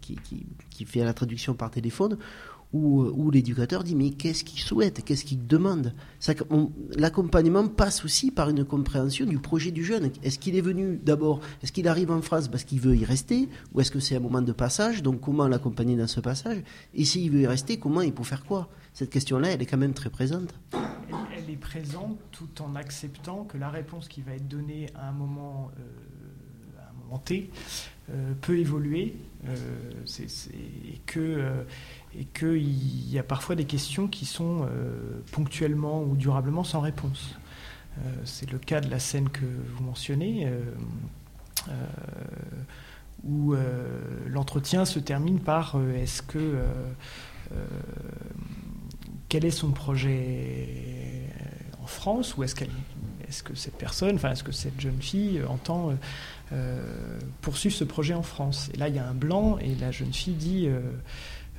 qui, 0.00 0.18
fait 0.86 1.04
la 1.04 1.12
traduction 1.12 1.54
par 1.54 1.70
téléphone 1.70 2.16
où, 2.72 3.30
l'éducateur 3.30 3.82
dit 3.82 3.94
mais 3.94 4.10
qu'est-ce 4.10 4.44
qu'il 4.44 4.60
souhaite, 4.60 5.04
qu'est-ce 5.04 5.24
qu'il 5.24 5.46
demande? 5.46 5.92
L'accompagnement 6.96 7.66
passe 7.66 8.04
aussi 8.04 8.30
par 8.30 8.48
une 8.48 8.64
compréhension 8.64 9.26
du 9.26 9.38
projet 9.38 9.70
du 9.70 9.84
jeune. 9.84 10.10
Est-ce 10.22 10.38
qu'il 10.38 10.56
est 10.56 10.60
venu 10.60 11.00
d'abord, 11.02 11.40
est-ce 11.62 11.72
qu'il 11.72 11.88
arrive 11.88 12.10
en 12.10 12.22
France 12.22 12.48
parce 12.48 12.64
qu'il 12.64 12.80
veut 12.80 12.96
y 12.96 13.04
rester, 13.04 13.48
ou 13.74 13.80
est-ce 13.80 13.90
que 13.90 14.00
c'est 14.00 14.16
un 14.16 14.20
moment 14.20 14.42
de 14.42 14.52
passage, 14.52 15.02
donc 15.02 15.20
comment 15.20 15.48
l'accompagner 15.48 15.96
dans 15.96 16.06
ce 16.06 16.20
passage, 16.20 16.62
et 16.94 17.04
s'il 17.04 17.30
veut 17.30 17.40
y 17.40 17.46
rester, 17.46 17.78
comment 17.78 18.02
il 18.02 18.12
peut 18.12 18.24
faire 18.24 18.44
quoi? 18.44 18.68
Cette 18.92 19.10
question-là, 19.10 19.50
elle 19.50 19.62
est 19.62 19.66
quand 19.66 19.78
même 19.78 19.94
très 19.94 20.10
présente. 20.10 20.54
Elle, 21.36 21.48
est 21.50 21.56
présente 21.56 22.18
tout 22.30 22.62
en 22.62 22.74
acceptant 22.76 23.44
que 23.44 23.56
la 23.56 23.70
réponse 23.70 24.08
qui 24.08 24.20
va 24.20 24.32
être 24.34 24.48
donnée 24.48 24.86
à 24.94 25.08
un 25.08 25.12
moment, 25.12 25.70
euh, 25.78 26.80
à 26.80 26.90
un 26.90 26.92
moment 27.04 27.18
T 27.18 27.50
euh, 27.50 27.56
peut 28.40 28.58
évoluer, 28.58 29.14
euh, 29.48 29.56
et 30.52 30.98
que 31.06 31.64
et 32.18 32.24
qu'il 32.24 33.10
y 33.10 33.18
a 33.18 33.22
parfois 33.22 33.54
des 33.54 33.64
questions 33.64 34.08
qui 34.08 34.26
sont 34.26 34.62
euh, 34.64 35.22
ponctuellement 35.32 36.02
ou 36.02 36.16
durablement 36.16 36.64
sans 36.64 36.80
réponse. 36.80 37.36
Euh, 37.98 38.12
c'est 38.24 38.50
le 38.50 38.58
cas 38.58 38.80
de 38.80 38.90
la 38.90 38.98
scène 38.98 39.28
que 39.28 39.44
vous 39.44 39.84
mentionnez, 39.84 40.46
euh, 40.46 40.60
où 43.22 43.54
l'entretien 44.28 44.86
se 44.86 44.98
termine 44.98 45.40
par 45.40 45.76
est-ce 45.94 46.22
que 46.22 46.56
quel 49.28 49.44
est 49.44 49.50
son 49.50 49.72
projet 49.72 51.26
en 51.82 51.86
France 51.86 52.38
ou 52.38 52.44
est-ce 52.44 52.54
qu'elle 52.54 52.70
est-ce 53.30 53.42
que 53.42 53.54
cette 53.54 53.76
personne, 53.76 54.16
enfin 54.16 54.32
est-ce 54.32 54.44
que 54.44 54.52
cette 54.52 54.78
jeune 54.78 55.00
fille 55.00 55.40
entend 55.48 55.94
poursuivre 57.40 57.74
ce 57.74 57.84
projet 57.84 58.12
en 58.12 58.22
France? 58.22 58.70
Et 58.74 58.76
là 58.76 58.88
il 58.88 58.94
y 58.94 58.98
a 58.98 59.08
un 59.08 59.14
blanc 59.14 59.56
et 59.58 59.74
la 59.76 59.90
jeune 59.90 60.12
fille 60.12 60.34
dit 60.34 60.68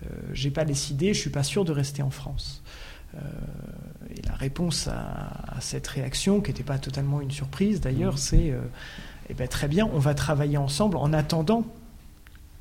euh, 0.04 0.08
j'ai 0.34 0.52
pas 0.52 0.66
décidé, 0.66 1.14
je 1.14 1.20
suis 1.20 1.30
pas 1.30 1.44
sûr 1.44 1.66
de 1.66 1.72
rester 1.72 2.02
en 2.02 2.10
France. 2.10 2.62
Euh, 3.16 3.20
et 4.16 4.22
la 4.28 4.34
réponse 4.34 4.88
à, 4.88 5.58
cette 5.60 5.88
réaction, 5.88 6.42
qui 6.42 6.52
n'était 6.52 6.64
pas 6.64 6.80
totalement 6.80 7.22
une 7.22 7.32
surprise 7.32 7.82
d'ailleurs, 7.82 8.16
mmh. 8.16 8.18
c'est 8.18 8.52
euh, 8.52 8.62
eh 9.30 9.34
ben, 9.34 9.48
très 9.48 9.68
bien, 9.68 9.90
on 9.94 10.00
va 10.00 10.14
travailler 10.14 10.58
ensemble 10.58 10.98
en 10.98 11.14
attendant 11.14 11.66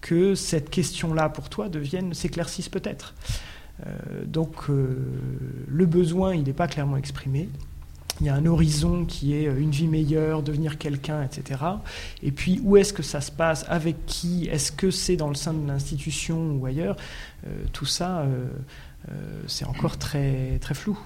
que 0.01 0.35
cette 0.35 0.71
question-là 0.71 1.29
pour 1.29 1.49
toi 1.49 1.69
devienne, 1.69 2.15
s'éclaircisse 2.15 2.71
peut-être. 2.71 3.15
donc 4.25 4.69
le 4.69 5.87
besoin, 5.87 6.35
il 6.35 6.45
n'est 6.45 6.55
pas 6.55 6.69
clairement 6.69 6.97
exprimé. 6.97 7.51
Il 8.21 8.27
y 8.27 8.29
a 8.29 8.35
un 8.35 8.47
horizon 8.47 9.05
qui 9.05 9.35
est 9.35 9.45
une 9.45 9.71
vie 9.71 9.87
meilleure, 9.87 10.43
devenir 10.43 10.79
quelqu'un, 10.79 11.23
etc. 11.23 11.61
Et 12.23 12.31
puis 12.33 12.61
où 12.63 12.77
est-ce 12.77 12.93
que 12.93 13.03
ça 13.03 13.21
se 13.21 13.33
passe, 13.33 13.65
avec 13.69 14.05
qui, 14.07 14.47
est-ce 14.47 14.73
que 14.73 14.91
c'est 14.91 15.17
dans 15.17 15.29
le 15.29 15.35
sein 15.35 15.55
de 15.55 15.67
l'institution 15.67 16.53
ou 16.53 16.67
ailleurs? 16.67 16.97
Tout 17.73 17.87
ça, 17.87 18.27
c'est 19.47 19.65
encore 19.65 19.97
très, 19.97 20.59
très 20.59 20.75
flou. 20.75 20.99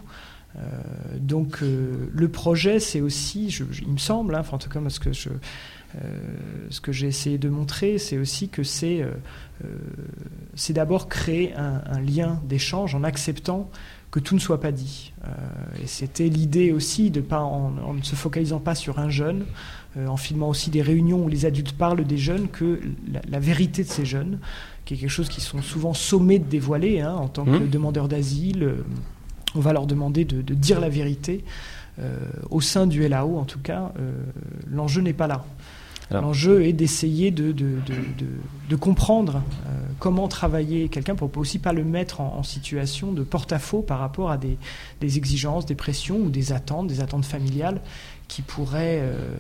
donc 1.19 1.61
le 1.61 2.29
projet, 2.29 2.81
c'est 2.81 3.01
aussi, 3.01 3.47
il 3.83 3.93
me 3.93 3.99
semble, 3.99 4.35
hein, 4.35 4.43
en 4.51 4.59
tout 4.59 4.69
cas 4.69 4.81
parce 4.81 4.99
que 4.99 5.13
ce 5.13 5.31
que 6.81 6.91
j'ai 6.91 7.07
essayé 7.07 7.39
de 7.39 7.49
montrer, 7.49 7.99
c'est 7.99 8.19
aussi 8.19 8.49
que 8.49 8.65
c'est 8.65 9.07
d'abord 10.71 11.09
créer 11.09 11.55
un 11.55 12.01
lien 12.01 12.43
d'échange 12.45 12.97
en 12.97 13.05
acceptant 13.05 13.71
que 14.15 14.21
tout 14.21 14.37
ne 14.37 14.41
soit 14.41 14.61
pas 14.61 14.71
dit. 14.71 15.13
Euh, 15.27 15.31
et 15.83 15.89
c'était 15.89 16.29
l'idée 16.29 16.71
aussi, 16.71 17.11
de 17.11 17.21
pas, 17.21 17.41
en, 17.41 17.95
ne 17.95 18.03
se 18.03 18.15
focalisant 18.15 18.61
pas 18.61 18.77
sur 18.77 19.01
un 19.01 19.11
jeune, 19.11 19.45
euh, 19.97 20.07
en 20.07 20.17
filmant 20.17 20.49
aussi 20.51 20.71
des 20.71 20.83
réunions 20.83 21.25
où 21.25 21.29
les 21.29 21.47
adultes 21.47 21.73
parlent 21.73 22.05
des 22.05 22.17
jeunes, 22.17 22.47
que 22.47 22.81
la, 23.29 23.41
vérité 23.41 23.83
de 23.83 23.89
ces 23.89 24.05
jeunes, 24.05 24.39
qui 24.85 24.95
est 24.95 24.99
quelque 24.99 25.11
chose 25.11 25.29
qui 25.29 25.41
sont 25.41 25.63
souvent 25.63 25.95
sommés 25.95 26.39
de 26.39 26.45
dévoiler 26.45 27.01
hein, 27.01 27.13
en 27.13 27.27
tant 27.27 27.45
que 27.45 27.65
mmh. 27.65 27.71
demandeurs 27.71 28.07
d'asile, 28.07 28.63
euh, 28.63 28.85
on 29.57 29.61
va 29.61 29.73
leur 29.73 29.89
demander 29.89 30.25
de, 30.25 30.43
de 30.43 30.55
dire 30.55 30.79
la 30.79 30.91
vérité. 30.91 31.45
au 32.51 32.61
sein 32.61 32.87
du 32.87 33.09
LAO, 33.09 33.37
en 33.39 33.45
tout 33.45 33.61
cas, 33.61 33.93
l'enjeu 34.69 35.01
n'est 35.01 35.13
pas 35.13 35.29
là. 35.29 35.45
L'enjeu 36.11 36.65
est 36.65 36.73
d'essayer 36.73 37.31
de, 37.31 37.53
de, 37.53 37.79
de, 38.69 38.77
comprendre 38.77 39.43
euh, 39.67 39.71
comment 39.99 40.29
travailler 40.29 40.89
quelqu'un 40.89 41.15
pour 41.15 41.31
aussi 41.37 41.59
pas 41.59 41.73
le 41.73 41.85
mettre 41.85 42.21
en, 42.21 42.43
situation 42.43 43.13
de 43.13 43.23
porte-à-faux 43.23 43.83
par 43.83 43.99
rapport 43.99 44.31
à 44.31 44.37
des, 44.37 44.59
des, 45.01 45.17
exigences, 45.17 45.65
des 45.67 45.75
pressions 45.75 46.19
ou 46.19 46.31
des 46.31 46.53
attentes, 46.53 46.89
des 46.89 47.01
attentes 47.01 47.25
familiales 47.25 47.81
qui 48.29 48.43
pourraient, 48.43 49.01
euh, 49.03 49.37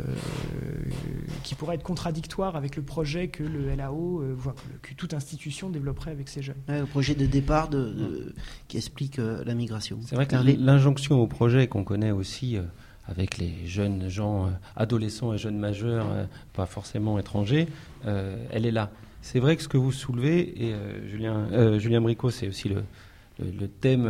qui 1.42 1.54
pourraient 1.54 1.74
être 1.74 1.82
contradictoires 1.82 2.56
avec 2.56 2.76
le 2.76 2.82
projet 2.82 3.28
que 3.28 3.42
le 3.42 3.74
LAO, 3.74 4.20
euh, 4.20 4.36
que 4.82 4.94
toute 4.94 5.14
institution 5.14 5.70
développerait 5.70 6.12
avec 6.12 6.28
ses 6.28 6.42
jeunes. 6.42 6.56
le 6.68 6.86
projet 6.86 7.14
de 7.14 7.26
départ 7.26 7.68
de, 7.68 8.34
qui 8.68 8.76
explique 8.76 9.18
la 9.18 9.54
migration. 9.54 9.98
C'est 10.06 10.14
vrai 10.16 10.26
que 10.26 10.36
l'injonction 10.36 11.20
au 11.20 11.26
projet 11.26 11.66
qu'on 11.66 11.84
connaît 11.84 12.10
aussi 12.10 12.58
avec 13.06 13.38
les 13.38 13.66
jeunes 13.66 14.08
gens, 14.08 14.46
euh, 14.46 14.50
adolescents 14.76 15.34
et 15.34 15.38
jeunes 15.38 15.58
majeurs, 15.58 16.06
euh, 16.10 16.24
pas 16.52 16.66
forcément 16.66 17.18
étrangers, 17.18 17.68
euh, 18.06 18.36
elle 18.50 18.66
est 18.66 18.70
là. 18.70 18.90
C'est 19.20 19.40
vrai 19.40 19.56
que 19.56 19.62
ce 19.62 19.68
que 19.68 19.76
vous 19.76 19.92
soulevez, 19.92 20.68
et 20.68 20.74
Julien, 21.08 21.78
Julien 21.78 22.02
Bricot, 22.02 22.28
c'est 22.28 22.46
aussi 22.46 22.68
le, 22.68 23.68
thème, 23.80 24.06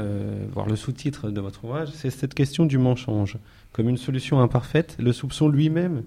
voire 0.50 0.66
le 0.66 0.74
sous-titre 0.74 1.30
de 1.30 1.40
votre 1.40 1.64
ouvrage, 1.64 1.90
c'est 1.94 2.10
cette 2.10 2.34
question 2.34 2.66
du 2.66 2.78
mensonge 2.78 3.38
comme 3.70 3.88
une 3.88 3.96
solution 3.96 4.40
imparfaite, 4.40 4.96
le 4.98 5.12
soupçon 5.12 5.48
lui-même, 5.48 6.02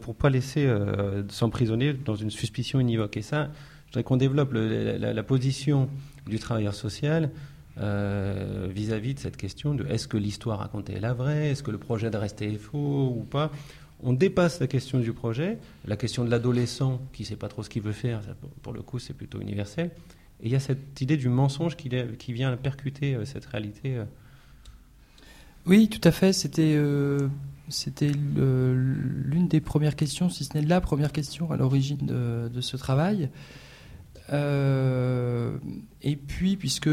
pour 0.00 0.16
pas 0.16 0.30
laisser 0.30 0.68
s'emprisonner 1.28 1.92
dans 1.92 2.16
une 2.16 2.32
suspicion 2.32 2.80
univoque. 2.80 3.16
Et 3.16 3.22
ça, 3.22 3.50
je 3.84 3.90
voudrais 3.90 4.02
qu'on 4.02 4.16
développe 4.16 4.50
la, 4.52 5.22
position 5.22 5.88
du 6.26 6.40
travailleur 6.40 6.74
social 6.74 7.30
euh, 7.78 8.68
vis-à-vis 8.70 9.14
de 9.14 9.20
cette 9.20 9.36
question 9.36 9.74
de 9.74 9.86
est-ce 9.86 10.08
que 10.08 10.16
l'histoire 10.16 10.58
racontée 10.58 10.94
est 10.94 11.00
la 11.00 11.12
vraie, 11.12 11.50
est-ce 11.50 11.62
que 11.62 11.70
le 11.70 11.78
projet 11.78 12.10
de 12.10 12.16
rester 12.16 12.52
est 12.52 12.58
faux 12.58 13.14
ou 13.16 13.22
pas. 13.22 13.50
On 14.02 14.12
dépasse 14.12 14.60
la 14.60 14.66
question 14.66 14.98
du 14.98 15.12
projet, 15.12 15.58
la 15.84 15.96
question 15.96 16.24
de 16.24 16.30
l'adolescent 16.30 17.00
qui 17.12 17.22
ne 17.22 17.28
sait 17.28 17.36
pas 17.36 17.48
trop 17.48 17.62
ce 17.62 17.68
qu'il 17.68 17.82
veut 17.82 17.92
faire, 17.92 18.22
pour 18.62 18.72
le 18.72 18.82
coup 18.82 18.98
c'est 18.98 19.14
plutôt 19.14 19.40
universel. 19.40 19.90
Et 20.42 20.46
il 20.46 20.52
y 20.52 20.56
a 20.56 20.60
cette 20.60 21.00
idée 21.00 21.16
du 21.16 21.28
mensonge 21.28 21.76
qui, 21.76 21.88
vient 22.32 22.56
percuter 22.56 23.14
euh, 23.14 23.24
cette 23.24 23.44
réalité. 23.46 23.96
Euh. 23.96 24.04
Oui, 25.66 25.88
tout 25.88 26.00
à 26.02 26.12
fait. 26.12 26.32
C'était 26.32 26.72
l'une 28.12 29.48
des 29.48 29.60
premières 29.60 29.96
questions, 29.96 30.30
si 30.30 30.44
ce 30.44 30.56
n'est 30.56 30.64
la 30.64 30.80
première 30.80 31.12
question 31.12 31.50
à 31.50 31.56
l'origine 31.56 31.98
de, 32.52 32.60
ce 32.60 32.76
travail. 32.76 33.28
Euh, 34.32 35.56
et 36.02 36.16
puis, 36.16 36.56
puisque 36.56 36.90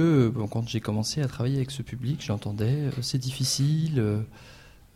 quand 0.50 0.68
j'ai 0.68 0.80
commencé 0.80 1.22
à 1.22 1.28
travailler 1.28 1.58
avec 1.58 1.72
ce 1.72 1.82
public, 1.82 2.24
j'entendais 2.26 2.66
euh, 2.66 2.92
c'est 3.02 3.18
difficile. 3.18 4.24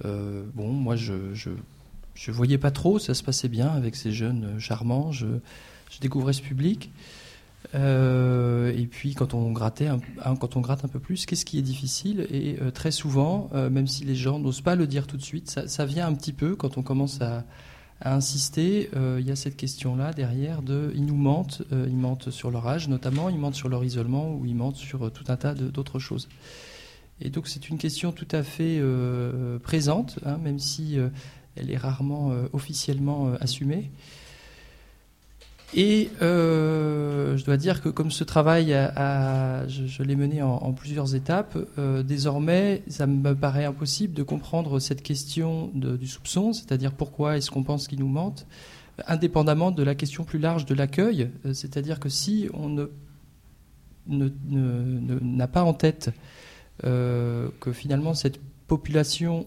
Euh, 0.06 0.44
bon, 0.54 0.72
moi, 0.72 0.96
je, 0.96 1.14
je, 1.34 2.32
voyais 2.32 2.58
pas 2.58 2.72
trop, 2.72 3.00
ça 3.00 3.14
se 3.14 3.24
passait 3.24 3.50
bien 3.50 3.68
avec 3.68 3.96
ces 3.96 4.12
jeunes 4.12 4.60
charmants. 4.60 5.12
Je, 5.12 5.28
je 5.92 6.00
découvrais 6.00 6.34
ce 6.34 6.42
public. 6.42 6.89
et 7.76 8.88
puis 8.89 9.14
quand 9.14 9.34
on 9.36 9.52
grattait, 9.52 9.89
quand 10.39 10.56
on 10.56 10.62
gratte 10.62 10.84
un 10.84 10.88
peu 10.88 11.00
plus, 11.00 11.26
qu'est-ce 11.26 11.46
qui 11.46 11.60
est 11.60 11.64
difficile? 11.64 12.28
Et 12.32 12.58
très 12.74 12.92
souvent, 12.92 13.50
même 13.54 13.88
si 13.88 14.04
les 14.04 14.16
gens 14.16 14.39
n'osent 14.39 14.62
pas 14.62 14.76
le 14.76 14.88
dire 14.88 15.06
tout 15.06 15.18
de 15.18 15.22
suite, 15.22 15.60
ça, 15.68 15.86
vient 15.86 16.08
un 16.08 16.16
petit 16.16 16.34
peu 16.34 16.56
quand 16.56 16.80
on 16.80 16.82
commence 16.82 17.22
à, 17.22 17.44
à 18.02 18.16
insister, 18.16 18.89
euh, 18.95 19.18
il 19.20 19.28
y 19.28 19.32
a 19.32 19.36
cette 19.36 19.56
question-là 19.56 20.12
derrière 20.12 20.62
de, 20.62 20.91
ils 20.95 21.06
nous 21.06 21.16
mentent, 21.16 21.62
euh, 21.72 21.86
ils 21.88 21.95
mentent 21.95 22.32
sur 22.32 22.49
leur 22.49 22.68
âge 22.68 22.88
notamment, 22.88 23.30
ils 23.30 23.38
mentent 23.38 23.56
sur 23.56 23.70
leur 23.70 23.84
isolement 23.84 24.34
ou 24.34 24.45
ils 24.45 24.56
mentent 24.56 24.76
sur 24.76 25.06
euh, 25.06 25.10
tout 25.10 25.26
un 25.28 25.38
tas 25.38 25.54
d'autres 25.54 25.99
choses. 25.99 26.28
Et 27.20 27.30
donc 27.30 27.47
c'est 27.47 27.70
une 27.70 27.78
question 27.78 28.12
tout 28.12 28.28
à 28.32 28.41
fait 28.41 28.82
présente, 29.62 30.18
hein, 30.26 30.39
même 30.39 30.58
si 30.58 30.97
elle 31.56 31.70
est 31.70 31.78
rarement 31.78 32.34
officiellement 32.52 33.34
assumée. 33.39 33.91
Et 35.74 36.09
euh, 36.22 37.38
je 37.38 37.45
dois 37.45 37.55
dire 37.55 37.82
que 37.82 37.88
comme 37.88 38.11
ce 38.11 38.26
travail, 38.26 38.74
a, 38.74 39.65
je, 39.67 40.03
l'ai 40.03 40.17
mené 40.17 40.41
en, 40.41 40.74
plusieurs 40.74 41.15
étapes, 41.15 41.57
euh, 41.78 42.03
désormais, 42.03 42.84
ça 42.88 43.07
me 43.07 43.34
paraît 43.34 43.63
impossible 43.63 44.13
de 44.13 44.24
comprendre 44.24 44.80
cette 44.80 45.01
question 45.01 45.72
du 45.74 46.07
soupçon, 46.07 46.51
c'est-à-dire 46.51 46.91
pourquoi 46.91 47.38
est-ce 47.38 47.49
qu'on 47.51 47.63
pense 47.63 47.88
qu'il 47.88 47.99
nous 47.99 48.09
mente, 48.09 48.45
indépendamment 49.07 49.72
de 49.72 49.84
la 49.84 49.95
question 49.95 50.26
plus 50.26 50.39
large 50.39 50.65
de 50.65 50.76
l'accueil, 50.76 51.30
euh, 51.45 51.53
c'est-à-dire 51.53 51.99
que 51.99 52.09
si 52.09 52.49
on 52.53 52.67
ne 52.67 52.88
n'a 54.07 55.47
pas 55.47 55.63
en 55.63 55.74
tête 55.74 56.09
que 56.82 57.72
finalement 57.72 58.15
cette 58.15 58.39
population 58.67 59.45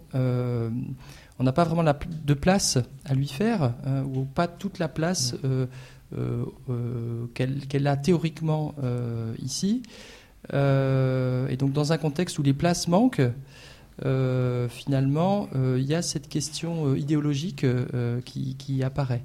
on 1.38 1.42
n'a 1.42 1.52
pas 1.52 1.64
vraiment 1.64 1.82
de 1.82 2.34
place 2.34 2.78
à 3.04 3.14
lui 3.14 3.26
faire, 3.26 3.74
ou 4.06 4.24
pas 4.24 4.46
toute 4.46 4.78
la 4.78 4.88
place 4.88 5.34
euh, 5.44 5.66
euh, 6.16 7.26
qu'elle 7.34 7.86
a 7.86 7.96
théoriquement 7.96 8.74
euh, 8.82 9.34
ici. 9.42 9.82
et 10.52 11.56
donc 11.56 11.72
dans 11.72 11.92
un 11.92 11.98
contexte 11.98 12.38
où 12.38 12.42
les 12.42 12.52
places 12.52 12.88
manquent, 12.88 13.22
finalement, 14.68 15.48
il 15.54 15.84
y 15.84 15.94
a 15.94 16.02
cette 16.02 16.28
question 16.28 16.94
idéologique 16.94 17.66
qui, 18.24 18.82
apparaît. 18.82 19.22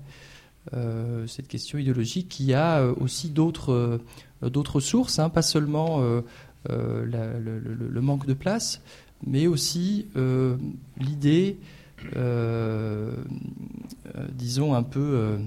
cette 1.28 1.48
question 1.48 1.78
idéologique 1.78 2.30
qui 2.30 2.54
a 2.54 2.86
aussi 3.00 3.30
d'autres 3.30 4.00
sources, 4.80 5.20
hein, 5.20 5.30
pas 5.30 5.42
seulement 5.42 6.02
le, 6.70 8.02
manque 8.02 8.26
de 8.26 8.34
place, 8.34 8.82
mais 9.26 9.48
aussi 9.48 10.08
l'idée, 11.00 11.58
disons, 14.38 14.74
un 14.74 14.84
peu 14.84 15.38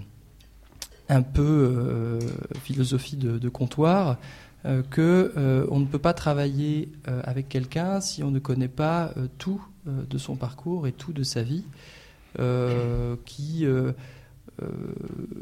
un 1.12 1.22
peu 1.22 1.42
euh, 1.42 2.20
philosophie 2.62 3.16
de, 3.16 3.48
comptoir, 3.48 4.18
euh, 4.64 4.82
que 4.90 5.32
euh, 5.36 5.66
on 5.70 5.78
ne 5.78 5.84
peut 5.84 5.98
pas 5.98 6.14
travailler 6.14 6.88
avec 7.04 7.48
quelqu'un 7.48 8.00
si 8.00 8.22
on 8.22 8.30
ne 8.30 8.38
connaît 8.38 8.68
pas 8.68 9.12
tout 9.38 9.62
de 9.86 10.18
son 10.18 10.36
parcours 10.36 10.86
et 10.86 10.92
tout 10.92 11.12
de 11.12 11.22
sa 11.22 11.42
vie, 11.42 11.64
qui 13.24 13.66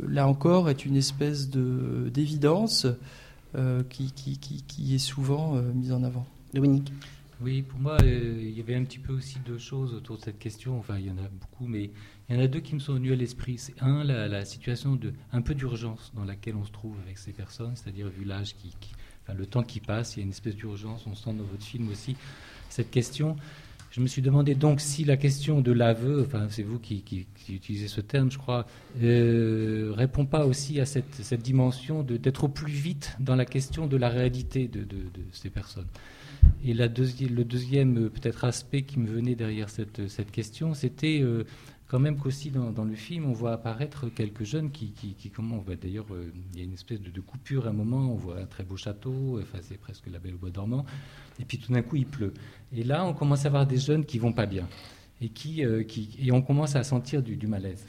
là 0.09 0.27
encore 0.27 0.71
est 0.71 0.85
une 0.85 0.97
espèce 0.97 1.51
de 1.51 2.11
d'évidence 2.13 2.87
qui, 3.91 4.13
qui, 4.13 4.39
qui, 4.39 4.95
est 4.95 4.99
souvent 4.99 5.55
mise 5.75 5.93
en 5.93 6.03
avant. 6.03 6.27
Dominique? 6.55 6.93
Oui, 7.43 7.63
pour 7.63 7.81
moi, 7.81 7.97
il 8.03 8.51
y 8.51 8.61
avait 8.61 8.75
un 8.75 8.85
petit 8.85 8.99
peu 8.99 9.13
aussi 9.13 9.39
deux 9.47 9.59
choses 9.59 9.95
autour 9.95 10.19
de 10.19 10.23
cette 10.23 10.39
question. 10.39 10.79
Enfin, 10.79 10.99
il 10.99 11.07
y 11.07 11.11
en 11.11 11.17
a 11.19 11.29
beaucoup, 11.29 11.67
mais 11.67 11.91
il 12.31 12.37
y 12.37 12.39
en 12.39 12.43
a 12.43 12.47
deux 12.47 12.61
qui 12.61 12.77
me 12.77 12.81
sont 12.81 12.95
venus 12.95 13.13
à 13.13 13.17
l'esprit. 13.17 13.59
C'est 13.59 13.75
un, 13.83 14.05
la, 14.05 14.45
situation 14.45 14.95
de 14.95 15.13
un 15.33 15.43
peu 15.43 15.53
d'urgence 15.53 16.13
dans 16.15 16.25
laquelle 16.25 16.55
on 16.55 16.65
se 16.65 16.71
trouve 16.71 16.95
avec 17.05 17.19
ces 17.19 17.33
personnes, 17.33 17.73
c'est-à-dire 17.75 18.09
vu 18.09 18.25
l'âge 18.25 18.55
qui, 18.55 18.73
enfin, 19.25 19.37
le 19.37 19.47
temps 19.47 19.65
qui 19.65 19.81
passe, 19.81 20.17
il 20.17 20.21
y 20.21 20.23
a 20.23 20.25
une 20.25 20.31
espèce 20.31 20.55
d'urgence. 20.55 21.09
On 21.09 21.17
sent 21.17 21.33
dans 21.33 21.45
votre 21.45 21.65
film 21.65 21.89
aussi 21.91 22.17
cette 22.69 22.93
question. 22.93 23.37
Je 23.91 24.01
me 24.01 24.07
suis 24.07 24.23
demandé 24.23 24.55
donc 24.55 24.81
si 24.81 25.03
la 25.05 25.17
question 25.17 25.61
de 25.61 25.73
l'aveu, 25.73 26.23
enfin 26.25 26.47
c'est 26.49 26.63
vous 26.63 26.79
qui, 26.79 27.27
utilisez 27.49 27.89
ce 27.89 28.01
terme, 28.01 28.31
je 28.31 28.39
crois, 28.39 28.65
euh, 29.03 29.93
répond 29.97 30.25
pas 30.25 30.47
aussi 30.47 30.79
à 30.79 30.87
cette, 30.87 31.17
cette 31.17 31.43
dimension 31.43 32.05
d'être 32.05 32.45
au 32.45 32.49
plus 32.49 32.73
vite 32.73 33.17
dans 33.19 33.35
la 33.35 33.45
question 33.45 33.89
de 33.89 33.97
la 33.97 34.09
réalité 34.09 34.69
de, 34.69 34.85
de, 34.85 35.01
ces 35.33 35.51
personnes. 35.51 35.89
Et 36.65 36.73
la 36.73 36.87
le 36.87 37.43
deuxième 37.43 38.07
euh, 38.07 38.09
peut-être 38.09 38.45
aspect 38.45 38.83
qui 38.83 39.01
me 39.01 39.09
venait 39.09 39.35
derrière 39.35 39.69
cette, 39.69 40.09
cette 40.09 40.31
question, 40.31 40.73
c'était 40.73 41.21
euh, 41.21 41.45
quand 41.91 41.99
même 41.99 42.17
qu'aussi 42.19 42.53
dans, 42.53 42.71
dans, 42.71 42.85
le 42.85 42.95
film, 42.95 43.27
on 43.27 43.33
voit 43.33 43.53
apparaître 43.53 44.09
quelques 44.11 44.45
jeunes 44.45 44.71
qui, 44.71 44.95
comment 45.35 45.57
on 45.57 45.61
voit 45.61 45.75
d'ailleurs, 45.75 46.07
euh, 46.13 46.33
il 46.53 46.59
y 46.59 46.63
a 46.63 46.65
une 46.65 46.75
espèce 46.75 47.01
de, 47.01 47.21
coupure 47.21 47.67
à 47.67 47.71
un 47.71 47.73
moment, 47.73 48.13
on 48.13 48.15
voit 48.15 48.39
un 48.39 48.47
très 48.47 48.63
beau 48.63 48.77
château, 48.77 49.41
enfin 49.43 49.59
c'est 49.61 49.77
presque 49.77 50.07
la 50.07 50.21
belle 50.21 50.35
au 50.37 50.39
bois 50.39 50.51
dormant, 50.51 50.87
et 51.41 51.45
puis 51.45 51.59
tout 51.59 51.73
d'un 51.73 51.83
coup 51.83 51.97
il 51.97 52.07
pleut. 52.07 52.33
Et 52.73 52.85
là, 52.85 53.05
on 53.05 53.13
commence 53.13 53.45
à 53.45 53.51
voir 53.51 53.67
des 53.67 53.79
jeunes 53.79 54.05
qui 54.05 54.21
vont 54.21 54.33
pas 54.33 54.47
bien. 54.47 54.69
et 55.21 55.31
qui, 55.31 55.65
qui 55.89 56.17
et 56.21 56.31
on 56.31 56.43
commence 56.43 56.77
à 56.77 56.85
sentir 56.85 57.25
du, 57.25 57.47
malaise. 57.49 57.85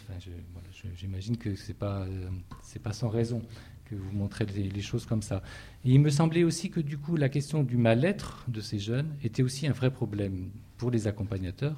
J'imagine 0.95 1.37
que 1.37 1.53
c'est 1.53 1.77
pas 1.77 2.07
c'est 2.63 2.81
pas 2.81 2.93
sans 2.93 3.09
raison 3.09 3.43
que 3.85 3.93
vous 3.93 4.11
montrez 4.13 4.45
les, 4.45 4.81
choses 4.81 5.05
comme 5.05 5.21
ça. 5.21 5.43
Et 5.85 5.91
il 5.91 5.99
me 5.99 6.09
semblait 6.09 6.43
aussi 6.43 6.71
que 6.71 6.79
du 6.79 6.97
coup 6.97 7.17
la 7.17 7.29
question 7.29 7.61
du 7.61 7.77
mal-être 7.77 8.45
de 8.47 8.61
ces 8.61 8.79
jeunes 8.79 9.15
était 9.23 9.43
aussi 9.43 9.67
un 9.67 9.73
vrai 9.73 9.91
problème 9.91 10.49
pour 10.77 10.89
les 10.89 11.05
accompagnateurs 11.05 11.77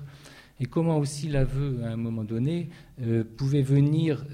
et 0.60 0.66
comment 0.66 0.98
aussi 0.98 1.28
l'aveu 1.28 1.84
à 1.84 1.90
un 1.90 1.98
moment 1.98 2.24
donné 2.24 2.70
pouvait 3.38 3.62
venir 3.62 4.26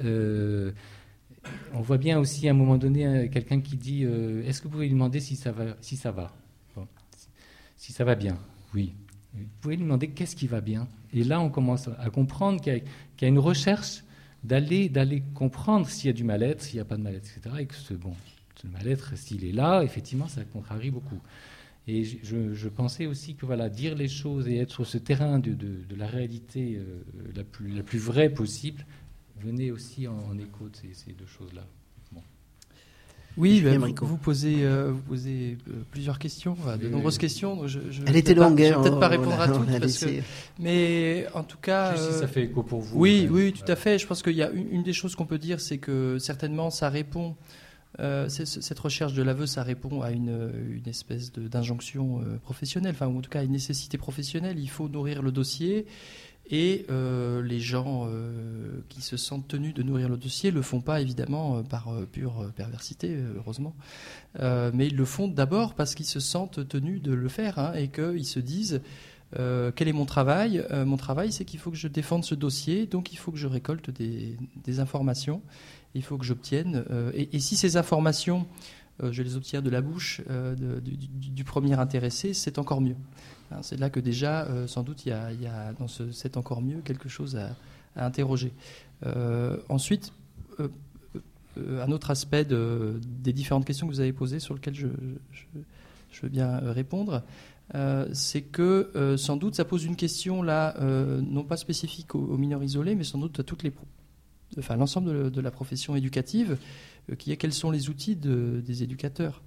on 1.74 1.82
voit 1.82 1.98
bien 1.98 2.20
aussi 2.20 2.48
à 2.48 2.52
un 2.52 2.56
moment 2.56 2.78
donné 2.78 3.06
euh, 3.06 3.28
quelqu'un 3.28 3.62
qui 3.62 3.78
dit 3.78 4.04
euh, 4.04 4.44
Est-ce 4.46 4.62
que 4.62 4.66
vous 4.66 4.74
pouvez 4.74 4.86
lui 4.86 4.94
demander 4.94 5.20
si 5.20 5.36
ça 5.36 5.52
va 5.52 5.78
Si 5.82 5.96
ça 5.96 6.12
va, 6.12 6.34
si 7.78 7.94
ça 7.94 8.04
va 8.04 8.16
bien 8.16 8.38
Oui. 8.74 8.94
Vous 9.34 9.46
pouvez 9.62 9.76
lui 9.76 9.84
demander 9.84 10.10
qu'est-ce 10.10 10.36
qui 10.36 10.48
va 10.48 10.60
bien. 10.60 10.88
Et 11.14 11.24
là, 11.24 11.40
on 11.40 11.50
commence 11.50 11.88
à 11.88 12.10
comprendre 12.10 12.60
qu'il 12.62 12.84
y, 13.22 13.26
a 13.26 13.28
une 13.28 13.40
recherche 13.40 14.04
d'aller 14.44 14.90
d'aller 14.90 15.24
comprendre 15.34 15.88
s'il 15.88 16.08
y 16.08 16.10
a 16.10 16.14
du 16.14 16.24
mal-être, 16.24 16.62
s'il 16.62 16.76
n'y 16.76 16.82
a 16.82 16.86
pas 16.86 16.98
de 16.98 17.04
mal-être, 17.04 17.30
etc. 17.38 17.56
Et 17.60 17.66
que 17.66 17.76
ce, 17.76 17.94
bon, 17.94 18.14
ce 18.56 18.68
mal-être, 18.68 19.16
s'il 19.18 19.46
est 19.46 19.52
là, 19.52 19.84
effectivement, 19.84 20.28
ça 20.28 20.44
contrarie 20.46 20.92
beaucoup. 20.92 21.20
Et 21.92 22.04
je, 22.04 22.68
pensais 22.68 23.08
aussi 23.08 23.34
que 23.34 23.48
voilà, 23.48 23.68
dire 23.68 23.96
les 23.96 24.08
choses 24.08 24.48
et 24.48 24.58
être 24.58 24.72
sur 24.72 24.86
ce 24.86 25.00
terrain 25.00 25.40
de, 25.40 25.56
la 25.98 26.06
réalité 26.06 26.78
euh, 26.78 27.02
la, 27.36 27.44
plus, 27.44 27.70
la 27.70 27.82
plus 27.82 27.98
vraie 27.98 28.30
possible, 28.30 28.86
venez 29.42 29.72
aussi 29.72 30.08
en, 30.08 30.38
écho 30.38 30.70
de 30.70 30.76
ces, 30.94 31.14
deux 31.14 31.26
choses-là. 31.26 31.66
Oui, 33.38 33.62
ben, 33.62 33.80
vous, 34.02 34.18
posez, 34.18 34.66
euh, 34.66 34.92
vous 34.92 35.02
posez 35.02 35.58
euh, 35.70 35.74
plusieurs 35.92 36.20
questions, 36.20 36.58
de 36.80 36.90
nombreuses 36.90 37.18
questions. 37.18 37.68
Je, 37.68 37.80
Elle 38.06 38.18
était 38.18 38.34
longue. 38.36 38.60
je 38.60 38.66
ne 38.66 38.70
vais 38.70 38.82
peut-être 38.82 39.00
pas 39.00 39.08
répondre 39.08 39.40
à 39.40 39.48
toutes. 39.48 39.68
mais 40.60 41.26
en 41.34 41.44
tout 41.44 41.58
cas. 41.58 41.96
si 41.96 42.20
ça 42.20 42.28
fait 42.28 42.44
écho 42.44 42.62
pour 42.62 42.82
vous. 42.82 43.00
Oui, 43.00 43.28
oui, 43.32 43.54
tout 43.54 43.72
à 43.72 43.76
fait. 43.76 43.98
Je 43.98 44.06
pense 44.06 44.22
qu'il 44.22 44.36
y 44.36 44.44
a 44.44 44.52
une, 44.52 44.84
des 44.84 44.94
choses 44.94 45.16
qu'on 45.16 45.26
peut 45.26 45.38
dire, 45.40 45.60
c'est 45.60 45.78
que 45.78 46.20
certainement 46.20 46.70
ça 46.70 46.90
répond. 46.90 47.36
Euh, 48.00 48.30
cette 48.30 48.80
recherche 48.80 49.14
de 49.14 49.22
l'aveu, 49.22 49.46
ça 49.46 49.64
répond 49.64 50.02
à 50.02 50.12
une, 50.12 50.82
espèce 50.86 51.32
d'injonction 51.32 52.22
professionnelle, 52.42 52.96
enfin, 52.96 53.08
en 53.08 53.22
tout 53.22 53.30
cas 53.30 53.42
à 53.42 53.44
une 53.44 53.52
nécessité 53.52 53.98
professionnelle. 53.98 54.58
Il 54.60 54.70
faut 54.70 54.90
nourrir 54.90 55.22
le 55.22 55.32
dossier. 55.32 55.86
Et 56.52 56.88
euh, 56.90 57.44
les 57.44 57.60
gens 57.60 58.08
euh, 58.08 58.82
qui 58.90 59.02
se 59.02 59.18
sentent 59.18 59.48
tenus 59.48 59.76
de 59.76 59.84
nourrir 59.84 60.10
le 60.10 60.18
dossier 60.18 60.50
le 60.50 60.64
font 60.64 60.82
pas 60.82 61.00
évidemment 61.00 61.58
euh, 61.58 61.62
par 61.62 61.94
pure 62.12 62.52
perversité, 62.56 63.16
heureusement, 63.38 63.76
mais 64.40 64.88
ils 64.88 64.96
le 64.96 65.06
font 65.06 65.28
d'abord 65.28 65.76
parce 65.76 65.94
qu'ils 65.96 66.08
se 66.08 66.20
sentent 66.20 66.68
tenus 66.68 67.02
de 67.02 67.14
le 67.14 67.30
faire 67.30 67.60
hein, 67.60 67.74
et 67.76 67.90
qu'ils 67.90 68.26
se 68.26 68.40
disent 68.40 68.82
quel 69.32 69.88
est 69.88 69.94
mon 69.94 70.08
travail 70.08 70.66
Mon 70.72 70.98
travail, 70.98 71.32
c'est 71.32 71.46
qu'il 71.46 71.60
faut 71.60 71.70
que 71.70 71.78
je 71.78 71.88
défende 71.88 72.24
ce 72.24 72.34
dossier, 72.34 72.88
donc 72.88 73.14
il 73.14 73.18
faut 73.18 73.32
que 73.32 73.38
je 73.38 73.46
récolte 73.46 73.92
des, 73.92 74.80
informations, 74.80 75.44
il 75.96 76.04
faut 76.04 76.18
que 76.18 76.26
j'obtienne. 76.26 76.86
Et, 77.14 77.36
et, 77.36 77.40
si 77.40 77.56
ces 77.56 77.78
informations, 77.78 78.48
je 79.02 79.24
les 79.24 79.36
obtiens 79.36 79.62
de 79.62 79.70
la 79.70 79.82
bouche 79.82 80.22
du, 80.56 81.44
premier 81.44 81.74
intéressé, 81.80 82.34
c'est 82.34 82.60
encore 82.60 82.82
mieux. 82.82 82.96
Hein, 83.52 83.60
c'est 83.62 83.80
là 83.80 83.90
que 83.90 84.00
déjà, 84.00 84.46
euh, 84.46 84.68
sans 84.68 84.84
doute, 84.84 85.06
il 85.06 85.10
y, 85.10 85.14
a, 85.48 85.74
dans 85.74 85.88
ce 85.88 86.12
c'est 86.12 86.38
encore 86.38 86.62
mieux 86.62 86.82
quelque 86.82 87.10
chose 87.10 87.36
à, 87.36 87.56
interroger. 87.96 88.54
Euh, 89.06 89.58
ensuite, 89.68 90.14
euh, 90.60 90.70
un 91.84 91.92
autre 91.92 92.12
aspect 92.12 92.46
des 92.46 93.34
différentes 93.34 93.66
questions 93.66 93.88
que 93.88 93.92
vous 93.92 94.00
avez 94.00 94.14
posées 94.14 94.40
sur 94.40 94.54
lesquelles 94.54 94.76
je, 94.76 94.88
veux 96.22 96.30
bien 96.30 96.60
répondre, 96.60 97.24
c'est 98.14 98.44
que 98.44 99.16
sans 99.18 99.36
doute 99.36 99.56
ça 99.56 99.66
pose 99.66 99.84
une 99.84 99.98
question 99.98 100.42
là, 100.42 100.76
non 100.80 101.44
pas 101.44 101.58
spécifique 101.58 102.16
aux, 102.16 102.38
mineurs 102.38 102.64
isolés, 102.64 102.96
mais 102.96 103.04
sans 103.04 103.18
doute 103.18 103.42
à 103.42 103.44
toutes 103.44 103.64
les, 103.64 103.74
enfin 104.60 104.76
l'ensemble 104.76 105.32
de, 105.32 105.42
la 105.42 105.52
profession 105.52 105.96
éducative, 105.96 106.58
est 107.10 107.38
quels 107.38 107.54
sont 107.54 107.72
les 107.72 107.90
outils 107.90 108.16
des 108.16 108.84
éducateurs. 108.84 109.42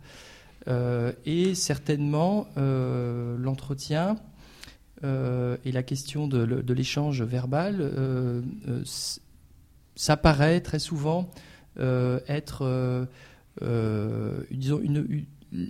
Euh, 0.69 1.13
et 1.27 1.55
certainement 1.55 2.47
euh, 2.57 3.37
l'entretien 3.37 4.17
euh, 5.03 5.57
et 5.65 5.73
la 5.73 5.83
question 5.83 6.29
de, 6.29 6.73
l'échange 6.73 7.23
verbal, 7.23 7.91
ça 9.97 10.17
paraît 10.17 10.61
très 10.61 10.79
souvent 10.79 11.29
être, 11.79 13.07
disons, 14.51 14.81
une, 14.81 15.25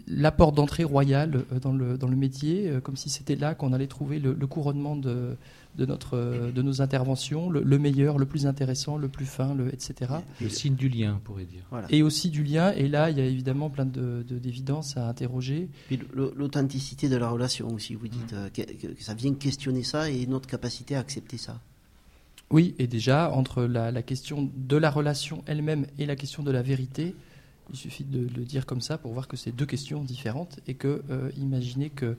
l'apport 0.06 0.52
d'entrée 0.52 0.84
royale 0.84 1.44
dans 1.60 1.72
le, 1.72 1.98
dans 1.98 2.08
le 2.08 2.16
métier, 2.16 2.72
comme 2.82 2.96
si 2.96 3.10
c'était 3.10 3.36
là 3.36 3.54
qu'on 3.54 3.72
allait 3.72 3.86
trouver 3.86 4.18
le 4.18 4.46
couronnement 4.46 4.96
de, 4.96 5.36
de, 5.76 5.86
notre, 5.86 6.50
de 6.52 6.62
nos 6.62 6.82
interventions, 6.82 7.50
le, 7.50 7.78
meilleur, 7.78 8.18
le 8.18 8.26
plus 8.26 8.46
intéressant, 8.46 8.96
le 8.96 9.08
plus 9.08 9.24
fin, 9.24 9.54
le, 9.54 9.72
etc. 9.72 10.12
Le 10.40 10.48
signe 10.48 10.74
du 10.74 10.88
lien, 10.88 11.14
on 11.16 11.20
pourrait 11.20 11.44
dire. 11.44 11.62
Et 11.88 12.02
aussi 12.02 12.30
du 12.30 12.44
lien, 12.44 12.72
et 12.72 12.88
là, 12.88 13.10
il 13.10 13.18
y 13.18 13.20
a 13.20 13.24
évidemment 13.24 13.70
plein 13.70 13.86
d'évidences 13.86 14.94
de, 14.94 15.00
à 15.00 15.08
interroger. 15.08 15.68
Puis 15.86 15.98
l'authenticité 16.14 17.08
de 17.08 17.16
la 17.16 17.28
relation 17.28 17.68
aussi, 17.68 17.94
vous 17.94 18.08
dites, 18.08 18.32
euh, 18.34 18.48
que, 18.50 18.62
ça 19.00 19.14
vient 19.14 19.34
questionner 19.34 19.82
ça 19.82 20.10
et 20.10 20.26
notre 20.26 20.46
capacité 20.46 20.94
à 20.94 21.00
accepter 21.00 21.38
ça. 21.38 21.58
Oui, 22.50 22.74
et 22.78 22.86
déjà, 22.86 23.30
entre 23.32 23.62
la, 23.64 24.02
question 24.02 24.50
de 24.54 24.76
la 24.76 24.90
relation 24.90 25.42
elle-même 25.46 25.86
et 25.98 26.04
la 26.04 26.16
question 26.16 26.42
de 26.42 26.50
la 26.50 26.60
vérité, 26.60 27.14
il 27.70 27.76
suffit 27.76 28.04
de 28.04 28.20
le 28.20 28.44
dire 28.44 28.66
comme 28.66 28.80
ça 28.80 28.98
pour 28.98 29.12
voir 29.12 29.28
que 29.28 29.36
c'est 29.36 29.52
deux 29.52 29.66
questions 29.66 30.02
différentes 30.04 30.60
et 30.66 30.74
que 30.74 31.02
euh, 31.10 31.30
imaginez 31.36 31.90
que 31.90 32.16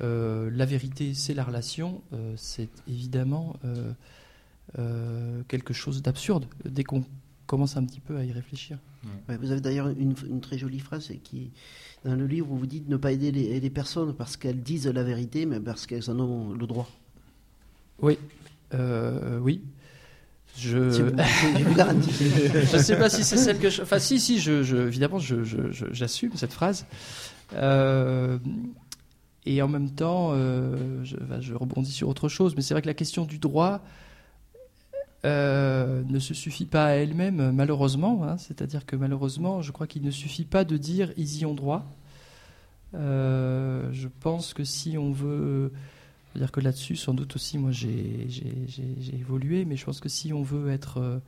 euh, 0.00 0.50
la 0.52 0.64
vérité, 0.64 1.14
c'est 1.14 1.34
la 1.34 1.44
relation. 1.44 2.02
Euh, 2.12 2.34
c'est 2.36 2.70
évidemment 2.88 3.56
euh, 4.78 5.42
quelque 5.48 5.72
chose 5.72 6.02
d'absurde 6.02 6.46
dès 6.64 6.84
qu'on 6.84 7.04
commence 7.46 7.76
un 7.76 7.84
petit 7.84 8.00
peu 8.00 8.16
à 8.16 8.24
y 8.24 8.32
réfléchir. 8.32 8.78
vous 9.28 9.50
avez 9.50 9.60
d'ailleurs 9.60 9.88
une, 9.88 10.14
très 10.40 10.56
jolie 10.56 10.80
phrase 10.80 11.12
qui, 11.22 11.50
dans 12.04 12.16
le 12.16 12.26
livre, 12.26 12.50
où 12.50 12.56
vous 12.56 12.66
dites 12.66 12.88
ne 12.88 12.96
pas 12.96 13.12
aider 13.12 13.30
les, 13.30 13.70
personnes 13.70 14.14
parce 14.14 14.36
qu'elles 14.36 14.62
disent 14.62 14.86
la 14.86 15.04
vérité, 15.04 15.44
mais 15.44 15.60
parce 15.60 15.86
qu'elles 15.86 16.10
en 16.10 16.18
ont 16.18 16.54
le 16.54 16.66
droit. 16.66 16.90
Oui, 18.00 18.18
oui. 18.72 19.60
Je 20.56 20.90
je 20.90 22.76
ne 22.76 22.82
sais 22.82 22.96
pas 22.96 23.10
si 23.10 23.24
c'est 23.24 23.36
celle 23.36 23.58
que 23.58 23.70
je. 23.70 23.82
Enfin, 23.82 23.98
si, 23.98 24.20
si, 24.20 24.38
je, 24.38 24.86
évidemment, 24.86 25.18
j'assume 25.18 26.32
cette 26.36 26.52
phrase. 26.52 26.86
Euh, 27.54 28.38
et 29.46 29.60
en 29.62 29.68
même 29.68 29.90
temps, 29.90 30.30
euh, 30.32 31.04
je, 31.04 31.54
rebondis 31.54 31.92
sur 31.92 32.08
autre 32.08 32.28
chose, 32.28 32.54
mais 32.56 32.62
c'est 32.62 32.74
vrai 32.74 32.82
que 32.82 32.86
la 32.86 32.94
question 32.94 33.24
du 33.24 33.38
droit 33.38 33.80
euh, 35.24 36.02
ne 36.08 36.18
se 36.18 36.34
suffit 36.34 36.66
pas 36.66 36.86
à 36.86 36.90
elle-même, 36.90 37.50
malheureusement. 37.52 38.24
Hein. 38.24 38.38
C'est-à-dire 38.38 38.86
que 38.86 38.96
malheureusement, 38.96 39.60
je 39.60 39.72
crois 39.72 39.86
qu'il 39.86 40.02
ne 40.02 40.10
suffit 40.10 40.44
pas 40.44 40.64
de 40.64 40.76
dire 40.76 41.12
ils 41.16 41.38
y 41.38 41.46
ont 41.46 41.54
droit. 41.54 41.84
Je 42.92 44.08
pense 44.20 44.54
que 44.54 44.64
si 44.64 44.96
on 44.96 45.10
veut. 45.10 45.72
Dire 46.38 46.52
que 46.52 46.60
là-dessus, 46.60 46.96
sans 46.96 47.14
doute 47.14 47.36
aussi, 47.36 47.58
moi 47.58 47.70
j'ai 47.70 48.28
évolué, 49.12 49.64
mais 49.64 49.76
je 49.76 49.84
pense 49.84 50.00
que 50.00 50.08
si 50.08 50.32
on 50.32 50.42
veut 50.42 50.70
être 50.70 51.20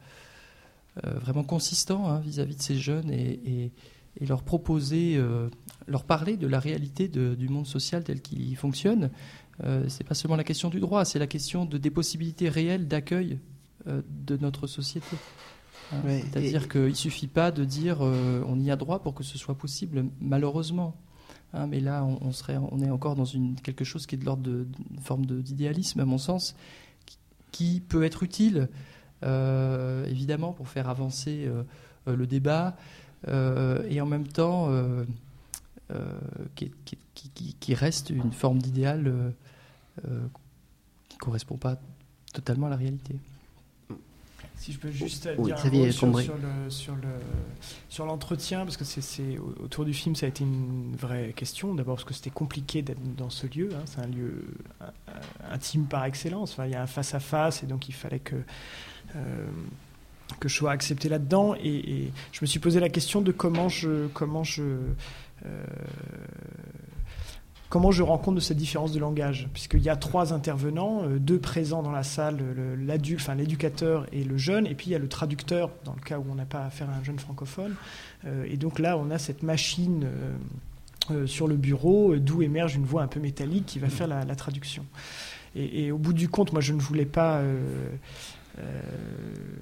vraiment 1.05 1.45
consistant 1.45 2.09
hein, 2.09 2.21
vis-à-vis 2.21 2.57
de 2.57 2.63
ces 2.63 2.77
jeunes 2.77 3.11
et 3.11 3.71
et 4.21 4.27
leur 4.27 4.43
proposer, 4.43 5.17
euh, 5.17 5.49
leur 5.87 6.05
parler 6.05 6.37
de 6.37 6.47
la 6.47 6.59
réalité 6.59 7.09
du 7.09 7.49
monde 7.49 7.67
social 7.67 8.05
tel 8.05 8.21
qu'il 8.21 8.57
fonctionne. 8.57 9.11
Euh, 9.65 9.85
c'est 9.89 10.05
pas 10.05 10.15
seulement 10.15 10.37
la 10.37 10.45
question 10.45 10.69
du 10.69 10.81
droit, 10.81 11.05
c'est 11.05 11.19
la 11.19 11.27
question 11.27 11.65
de, 11.65 11.79
des 11.79 11.91
possibilités 11.91 12.49
réelles 12.49 12.89
d'accueil 12.89 13.39
euh, 13.87 14.03
de 14.09 14.37
notre 14.37 14.67
société. 14.67 15.17
Hein, 15.93 15.99
c'est-à-dire 16.07 16.69
qu'il 16.69 16.81
ne 16.83 16.95
suffit 16.95 17.29
pas 17.29 17.51
de 17.51 17.65
dire 17.65 17.99
euh, 18.01 18.43
on 18.47 18.59
y 18.59 18.71
a 18.71 18.77
droit 18.77 19.01
pour 19.03 19.15
que 19.15 19.23
ce 19.23 19.39
soit 19.39 19.55
possible, 19.55 20.07
malheureusement. 20.21 20.97
Hein, 21.53 21.67
mais 21.67 21.81
là, 21.81 22.05
on, 22.05 22.33
serait, 22.33 22.57
on 22.59 22.81
est 22.81 22.91
encore 22.91 23.15
dans 23.15 23.25
une, 23.25 23.55
quelque 23.57 23.85
chose 23.85 24.07
qui 24.07 24.15
est 24.15 24.19
de 24.19 24.25
l'ordre 24.25 24.43
d'une 24.43 25.01
forme 25.01 25.25
d'idéalisme, 25.27 26.01
à 26.01 26.05
mon 26.05 26.19
sens, 26.19 26.55
qui, 27.51 27.81
peut 27.81 28.05
être 28.05 28.23
utile, 28.23 28.69
évidemment, 29.23 30.53
pour 30.53 30.69
faire 30.69 30.89
avancer 30.89 31.49
le 32.07 32.27
débat, 32.27 32.77
euh, 33.29 33.83
et 33.89 34.01
en 34.01 34.07
même 34.07 34.27
temps 34.27 34.71
euh, 34.71 35.05
euh, 35.91 36.19
qui, 36.55 37.75
reste 37.75 38.11
une 38.11 38.33
forme 38.33 38.59
d'idéal 38.59 39.33
qui 40.03 41.17
ne 41.17 41.19
correspond 41.19 41.57
pas 41.57 41.77
totalement 42.33 42.67
à 42.67 42.71
la 42.71 42.77
réalité. 42.77 43.17
Si 44.57 44.73
je 44.73 44.79
peux 44.79 44.91
juste 44.91 45.29
dire 45.29 45.37
un 45.39 45.71
mot 45.71 45.91
sur, 45.91 46.07
le, 46.07 46.71
sur, 46.71 46.97
le, 46.97 47.09
sur 47.89 48.07
l'entretien, 48.07 48.65
parce 48.65 48.77
que 48.77 48.85
c'est, 48.85 49.39
autour 49.63 49.85
du 49.85 49.93
film, 49.93 50.17
ça 50.17 50.27
a 50.27 50.29
été 50.29 50.45
une 50.45 50.97
vraie 50.99 51.33
question. 51.37 51.75
D'abord 51.75 51.97
parce 51.97 52.05
que 52.05 52.15
c'était 52.15 52.31
compliqué 52.31 52.83
d'être 52.83 53.17
dans 53.17 53.31
ce 53.31 53.47
lieu. 53.47 53.69
Hein. 53.75 53.83
c'est 53.85 54.01
un 54.01 54.07
lieu 54.07 54.45
intime 55.51 55.85
par 55.85 56.05
excellence. 56.05 56.53
Enfin, 56.53 56.67
il 56.67 56.73
y 56.73 56.75
a 56.75 56.83
un 56.83 56.87
face 56.87 57.15
à 57.15 57.21
face, 57.21 57.63
et 57.63 57.67
donc 57.67 57.89
il 57.89 57.95
fallait 57.95 58.19
que 58.19 58.37
que 60.41 60.49
je 60.49 60.55
sois 60.55 60.73
accepté 60.73 61.09
là-dedans. 61.09 61.55
Et, 61.63 62.11
je 62.33 62.39
me 62.43 62.47
suis 62.47 62.59
posé 62.59 62.81
la 62.81 62.89
question 62.89 63.21
de 63.21 63.33
comment 63.33 63.69
je, 63.69 64.07
comment 64.09 64.45
je, 64.45 64.63
euh, 64.63 65.65
comment 67.69 67.91
je 67.91 68.03
rends 68.03 68.19
compte 68.19 68.35
de 68.35 68.41
cette 68.41 68.57
différence 68.57 68.93
de 68.93 68.99
langage? 68.99 69.49
Puisqu'il 69.53 69.83
y 69.83 69.89
a 69.89 69.97
trois 69.97 70.33
intervenants, 70.33 71.03
deux 71.19 71.39
présents 71.39 71.83
dans 71.83 71.93
la 71.93 72.03
salle, 72.03 72.39
l'adulte, 72.85 73.21
enfin 73.21 73.35
l'éducateur 73.35 74.07
et 74.13 74.25
le 74.25 74.37
jeune, 74.37 74.67
et 74.67 74.75
puis 74.75 74.87
il 74.87 74.93
y 74.93 74.95
a 74.95 74.99
le 74.99 75.09
traducteur 75.09 75.71
dans 75.85 75.95
le 75.95 76.01
cas 76.01 76.19
où 76.19 76.25
on 76.31 76.35
n'a 76.35 76.47
pas 76.47 76.65
affaire 76.65 76.89
à 76.91 76.95
un 76.95 77.05
jeune 77.05 77.19
francophone. 77.19 77.75
et 78.47 78.57
donc 78.57 78.79
là, 78.79 78.97
on 78.97 79.11
a 79.11 79.19
cette 79.19 79.43
machine 79.43 80.07
sur 81.27 81.47
le 81.47 81.57
bureau 81.57 82.17
d'où 82.17 82.43
émerge 82.43 82.75
une 82.77 82.85
voix 82.85 83.03
un 83.03 83.07
peu 83.07 83.21
métallique 83.21 83.67
qui 83.67 83.79
va 83.79 83.89
faire 83.89 84.09
la, 84.09 84.37
traduction. 84.37 84.85
Et, 85.55 85.91
au 85.91 85.99
bout 85.99 86.13
du 86.13 86.29
compte, 86.29 86.53
moi, 86.53 86.61
je 86.61 86.73
ne 86.73 86.81
voulais 86.81 87.07
pas 87.07 87.39
euh, 87.39 87.91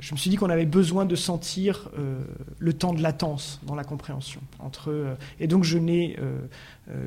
je 0.00 0.12
me 0.12 0.18
suis 0.18 0.30
dit 0.30 0.36
qu'on 0.36 0.50
avait 0.50 0.66
besoin 0.66 1.06
de 1.06 1.16
sentir 1.16 1.88
euh, 1.98 2.22
le 2.58 2.72
temps 2.72 2.92
de 2.92 3.02
latence 3.02 3.60
dans 3.64 3.74
la 3.74 3.84
compréhension. 3.84 4.40
Entre, 4.58 4.90
euh, 4.90 5.14
et 5.40 5.46
donc 5.46 5.64
je 5.64 5.78
n'ai, 5.78 6.16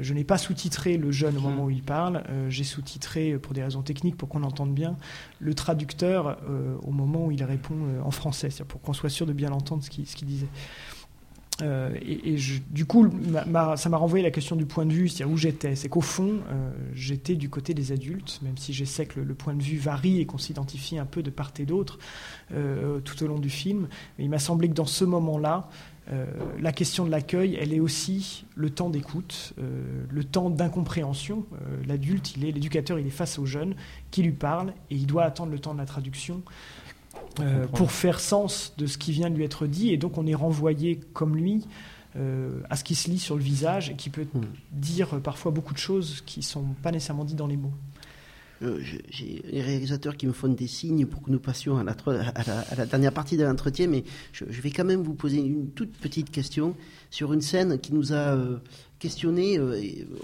je 0.02 0.14
n'ai 0.14 0.24
pas 0.24 0.38
sous-titré 0.38 0.98
le 0.98 1.12
jeune 1.12 1.38
au 1.38 1.42
moment 1.42 1.66
où 1.66 1.70
il 1.70 1.84
parle, 1.84 2.24
j'ai 2.50 2.64
sous-titré 2.64 3.38
pour 3.38 3.54
des 3.54 3.64
raisons 3.64 3.84
techniques, 3.84 4.18
pour 4.18 4.28
qu'on 4.28 4.44
entende 4.44 4.74
bien, 4.74 4.98
le 5.40 5.54
traducteur 5.54 6.40
au 6.82 6.92
moment 6.92 7.28
où 7.28 7.32
il 7.32 7.44
répond 7.44 7.76
en 8.04 8.12
français, 8.12 8.50
pour 8.68 8.82
qu'on 8.82 8.94
soit 8.94 9.10
sûr 9.10 9.26
de 9.26 9.34
bien 9.34 9.50
l'entendre 9.50 9.84
ce 9.84 9.90
qu'il, 9.90 10.08
ce 10.08 10.16
qu'il 10.16 10.28
disait. 10.28 10.48
Euh, 11.62 11.96
et, 12.02 12.38
du 12.70 12.86
coup, 12.86 13.10
ça 13.76 13.90
m'a 13.90 13.98
renvoyé 13.98 14.24
la 14.24 14.32
question 14.32 14.56
du 14.56 14.66
point 14.66 14.86
de 14.86 14.94
vue, 14.94 15.10
c'est-à-dire 15.10 15.34
où 15.34 15.38
j'étais. 15.38 15.76
C'est 15.76 15.90
qu'au 15.90 16.02
fond, 16.02 16.40
euh, 16.50 16.72
j'étais 16.94 17.36
du 17.36 17.50
côté 17.50 17.74
des 17.74 17.92
adultes, 17.92 18.40
même 18.42 18.58
si 18.58 18.74
je 18.74 18.86
sais 18.86 19.06
que 19.06 19.20
le, 19.20 19.34
point 19.34 19.54
de 19.54 19.64
vue 19.64 19.78
varie 19.78 20.20
et 20.20 20.26
qu'on 20.26 20.38
s'identifie 20.38 20.98
un 20.98 21.06
peu 21.06 21.24
de 21.24 21.30
part 21.30 21.52
et 21.60 21.66
d'autre 21.66 22.00
euh, 22.54 23.00
tout 23.00 23.22
au 23.24 23.28
long 23.28 23.40
du 23.40 23.50
film. 23.50 23.88
Mais 24.18 24.26
il 24.26 24.30
m'a 24.30 24.40
semblé 24.40 24.68
que 24.70 24.74
dans 24.74 24.86
ce 24.86 25.06
moment-là, 25.06 25.70
la 26.62 26.72
question 26.72 27.04
de 27.04 27.12
l'accueil, 27.12 27.58
elle 27.60 27.74
est 27.74 27.82
aussi 27.82 28.46
le 28.56 28.70
temps 28.70 28.90
d'écoute, 28.90 29.54
le 30.10 30.24
temps 30.24 30.50
d'incompréhension. 30.50 31.46
L'adulte, 31.86 32.38
il 32.38 32.46
est 32.46 32.54
l'éducateur, 32.54 32.98
il 32.98 33.06
est 33.06 33.10
face 33.10 33.38
au 33.38 33.46
jeune 33.46 33.76
qui 34.10 34.24
lui 34.24 34.32
parle 34.32 34.70
et 34.90 34.96
il 34.96 35.06
doit 35.06 35.26
attendre 35.26 35.52
le 35.52 35.60
temps 35.60 35.74
de 35.74 35.80
la 35.80 35.86
traduction. 35.86 36.44
Euh, 37.40 37.68
pour 37.68 37.92
faire 37.92 38.20
sens 38.20 38.74
de 38.78 38.86
ce 38.86 38.98
qui 38.98 39.12
vient 39.12 39.30
de 39.30 39.36
lui 39.36 39.44
être 39.44 39.68
dit, 39.68 39.92
et 39.92 39.98
donc 39.98 40.18
on 40.18 40.26
est 40.26 40.36
renvoyé 40.36 41.00
comme 41.14 41.36
lui 41.36 41.66
euh, 42.16 42.62
à 42.70 42.76
ce 42.76 42.84
qui 42.84 42.96
se 42.96 43.10
lit 43.10 43.20
sur 43.20 43.36
le 43.36 43.44
visage 43.44 43.90
et 43.90 43.96
qui 43.96 44.10
peut 44.10 44.26
hmm. 44.34 44.42
dire 44.72 45.20
parfois 45.22 45.52
beaucoup 45.52 45.74
de 45.74 45.80
choses 45.80 46.24
qui 46.26 46.40
ne 46.40 46.46
sont 46.46 46.66
pas 46.82 46.92
nécessairement 46.92 47.26
dites 47.26 47.38
dans 47.38 47.48
les 47.48 47.58
mots. 47.58 47.74
Euh, 48.64 48.80
j'ai 49.10 49.42
les 49.52 49.62
réalisateurs 49.62 50.18
qui 50.18 50.28
me 50.28 50.32
font 50.32 50.48
des 50.48 50.68
signes 50.68 51.06
pour 51.06 51.22
que 51.22 51.30
nous 51.30 51.40
passions 51.40 51.78
à 51.78 51.84
la, 51.84 51.94
à 51.94 52.76
la, 52.76 52.86
dernière 52.86 53.14
partie 53.14 53.38
de 53.38 53.44
l'entretien, 53.44 53.88
mais 53.88 54.04
je, 54.32 54.46
vais 54.46 54.72
quand 54.72 54.86
même 54.86 55.04
vous 55.04 55.14
poser 55.14 55.38
une 55.38 55.70
toute 55.72 55.94
petite 55.94 56.32
question 56.32 56.76
sur 57.12 57.34
une 57.34 57.42
scène 57.42 57.80
qui 57.80 57.94
nous 57.94 58.14
a 58.14 58.36
questionné. 59.00 59.60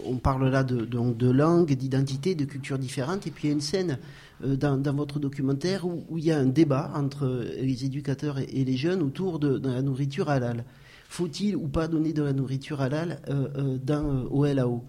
on 0.03 0.17
parle 0.17 0.49
là 0.49 0.63
de, 0.63 0.85
de, 0.85 1.29
langue, 1.29 1.73
d'identité, 1.73 2.33
de 2.33 2.45
cultures 2.45 2.79
différentes, 2.79 3.27
et 3.27 3.31
puis 3.31 3.43
il 3.45 3.47
y 3.49 3.51
a 3.51 3.53
une 3.53 3.61
scène 3.61 3.99
euh, 4.43 4.55
dans, 4.55 4.95
votre 4.95 5.19
documentaire 5.19 5.85
où, 5.85 6.17
il 6.17 6.25
y 6.25 6.31
a 6.31 6.39
un 6.39 6.45
débat 6.45 6.91
entre 6.95 7.45
les 7.59 7.85
éducateurs 7.85 8.39
et, 8.39 8.63
les 8.65 8.77
jeunes 8.77 9.01
autour 9.01 9.39
de, 9.39 9.59
la 9.67 9.81
nourriture 9.81 10.29
halal. 10.29 10.65
Faut-il 11.07 11.55
ou 11.55 11.67
pas 11.67 11.87
donner 11.87 12.13
de 12.13 12.23
la 12.23 12.33
nourriture 12.33 12.81
halal 12.81 13.21
euh, 13.29 13.47
euh, 13.55 13.77
dans, 13.77 14.25
au 14.25 14.45
LAO 14.45 14.83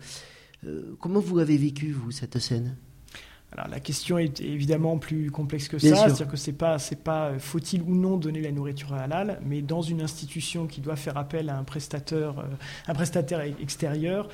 Comment 0.99 1.21
vous 1.21 1.41
avez 1.41 1.59
vécu, 1.59 1.93
vous, 1.93 2.11
cette 2.11 2.39
scène? 2.39 2.79
Alors, 3.57 3.69
la 3.69 3.79
question 3.79 4.19
est 4.19 4.41
évidemment 4.41 4.99
plus 4.99 5.31
complexe 5.31 5.69
que 5.69 5.79
ça, 5.79 5.95
c'est-à-dire 5.95 6.29
que 6.29 6.37
c'est 6.37 6.53
pas 6.53 6.79
c'est 6.81 7.03
pas 7.03 7.39
faut-il 7.39 7.83
ou 7.83 7.95
non 7.95 8.17
donner 8.17 8.41
la 8.41 8.51
nourriture 8.51 8.93
halal, 8.95 9.41
mais 9.47 9.63
dans 9.63 9.81
une 9.81 10.01
institution 10.01 10.67
qui 10.67 10.81
doit 10.81 10.97
faire 10.97 11.17
appel 11.17 11.49
à 11.49 11.57
un 11.57 11.63
prestataire 11.63 12.35
un 12.89 12.95
prestataire 12.95 13.41
extérieur, 13.41 14.29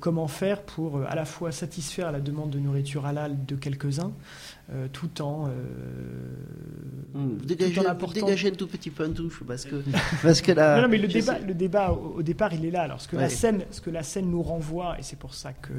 comment 0.00 0.26
faire 0.26 0.62
pour 0.62 1.02
à 1.02 1.14
la 1.14 1.26
fois 1.26 1.52
satisfaire 1.52 2.12
la 2.12 2.20
demande 2.20 2.50
de 2.50 2.58
nourriture 2.58 3.04
halal 3.04 3.44
de 3.44 3.56
quelques-uns, 3.56 4.12
euh, 4.74 4.88
tout 4.90 5.20
en. 5.20 5.48
Euh, 5.48 5.50
hmm, 7.14 7.36
dégagez, 7.44 7.86
un 7.86 7.94
tout 8.52 8.66
petit 8.66 8.90
point 8.90 9.08
de 9.08 9.14
touche 9.14 9.42
parce 9.46 9.64
que. 9.64 9.82
parce 10.22 10.40
que 10.40 10.52
là, 10.52 10.80
non, 10.80 10.88
mais 10.88 10.98
le 10.98 11.08
débat, 11.08 11.38
le 11.38 11.52
débat 11.52 11.92
au, 11.92 12.22
départ, 12.22 12.54
il 12.54 12.64
est 12.64 12.70
là. 12.70 12.82
Alors, 12.82 13.00
ce 13.00 13.08
que, 13.08 13.16
la 13.16 13.28
scène, 13.28 13.64
ce 13.70 13.80
que 13.80 13.90
la 13.90 14.02
scène 14.02 14.30
nous 14.30 14.42
renvoie, 14.42 14.98
et 14.98 15.02
c'est 15.02 15.18
pour 15.18 15.34
ça 15.34 15.52
que 15.52 15.72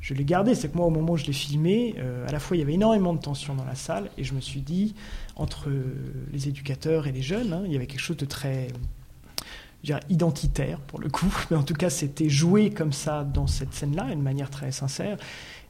je 0.00 0.12
l'ai 0.12 0.24
gardé, 0.24 0.54
c'est 0.54 0.68
que 0.68 0.76
moi, 0.76 0.86
au 0.86 0.90
moment 0.90 1.14
où 1.14 1.16
je 1.16 1.24
l'ai 1.24 1.32
filmé, 1.32 1.94
euh, 1.98 2.26
à 2.28 2.32
la 2.32 2.38
fois, 2.38 2.56
il 2.56 2.60
y 2.60 2.62
avait 2.62 2.74
énormément 2.74 3.14
de 3.14 3.20
tension 3.20 3.54
dans 3.54 3.64
la 3.64 3.74
salle, 3.74 4.10
et 4.18 4.24
je 4.24 4.34
me 4.34 4.40
suis 4.40 4.60
dit, 4.60 4.94
entre 5.36 5.70
les 6.32 6.48
éducateurs 6.48 7.06
et 7.06 7.12
les 7.12 7.22
jeunes, 7.22 7.52
hein, 7.52 7.62
il 7.64 7.72
y 7.72 7.76
avait 7.76 7.86
quelque 7.86 8.00
chose 8.00 8.18
de 8.18 8.26
très 8.26 8.68
identitaire 10.08 10.78
pour 10.80 11.00
le 11.00 11.08
coup, 11.08 11.32
mais 11.50 11.56
en 11.56 11.62
tout 11.62 11.74
cas 11.74 11.90
c'était 11.90 12.28
joué 12.28 12.70
comme 12.70 12.92
ça 12.92 13.24
dans 13.24 13.46
cette 13.46 13.74
scène-là, 13.74 14.06
d'une 14.06 14.22
manière 14.22 14.50
très 14.50 14.72
sincère. 14.72 15.16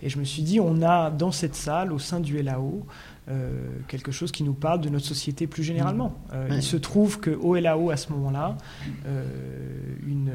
Et 0.03 0.09
je 0.09 0.19
me 0.19 0.25
suis 0.25 0.43
dit, 0.43 0.61
on 0.61 0.83
a 0.83 1.11
dans 1.11 1.33
cette 1.33 1.55
salle, 1.55 1.93
au 1.93 1.99
sein 1.99 2.21
du 2.21 2.41
LAO, 2.43 2.87
euh, 3.29 3.51
quelque 3.89 4.13
chose 4.13 4.31
qui 4.31 4.45
nous 4.45 4.55
parle 4.55 4.81
de 4.81 4.89
notre 4.89 5.05
société 5.05 5.49
plus 5.49 5.65
généralement. 5.65 6.15
Euh, 6.33 6.47
il 6.53 6.63
se 6.63 6.77
trouve 6.77 7.21
qu'au 7.21 7.57
LAO, 7.57 7.91
à 7.91 7.97
ce 7.97 8.13
moment-là, 8.13 8.57
euh, 9.05 9.25
une, 10.07 10.31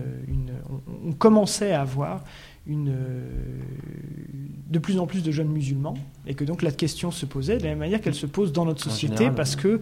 on, 1.05 1.13
commençait 1.13 1.71
à 1.71 1.83
avoir 1.83 2.21
une, 2.67 2.93
de 4.69 4.77
plus 4.77 4.99
en 4.99 5.07
plus 5.07 5.23
de 5.23 5.31
jeunes 5.31 5.47
musulmans 5.47 5.93
et 6.27 6.33
que 6.33 6.43
donc 6.43 6.63
la 6.63 6.71
question 6.71 7.11
se 7.11 7.25
posait 7.25 7.59
de 7.59 7.63
la 7.63 7.69
même 7.69 7.79
manière 7.79 8.01
qu'elle 8.01 8.13
se 8.13 8.25
pose 8.25 8.51
dans 8.51 8.65
notre 8.65 8.83
société 8.83 9.31
parce, 9.31 9.55
que, 9.55 9.79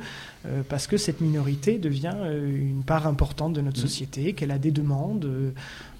parce 0.69 0.85
que 0.85 0.97
cette 0.97 1.19
minorité 1.19 1.79
devient 1.79 2.15
une 2.31 2.83
part 2.83 3.07
importante 3.07 3.53
de 3.53 3.61
notre 3.61 3.79
mmh. 3.79 3.81
société, 3.81 4.33
qu'elle 4.33 4.51
a 4.51 4.59
des 4.59 4.71
demandes 4.71 5.27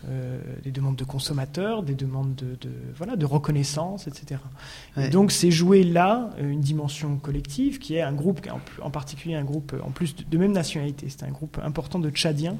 euh, 0.08 0.39
des 0.64 0.72
demandes 0.72 0.95
de 0.95 1.04
consommateurs, 1.04 1.84
des 1.84 1.93
demandes 1.93 2.34
de, 2.34 2.70
voilà, 2.95 3.18
de 3.18 3.26
reconnaissance, 3.26 4.08
etc. 4.08 4.39
Et 4.95 5.10
donc 5.10 5.34
c'est 5.34 5.52
jouer 5.52 5.84
là 5.84 6.30
euh, 6.39 6.50
une 6.50 6.62
dimension 6.62 7.18
collective 7.18 7.80
qui 7.80 7.95
est 7.95 8.02
un 8.02 8.14
groupe, 8.14 8.39
en, 8.82 8.91
particulier 8.91 9.36
un 9.36 9.43
groupe 9.43 9.76
en 9.84 9.91
plus 9.91 10.16
de, 10.16 10.38
même 10.38 10.54
nationalité. 10.54 11.08
C'est 11.10 11.24
un 11.24 11.32
groupe 11.32 11.60
important 11.62 12.00
de 12.00 12.10
Tchadiens 12.12 12.56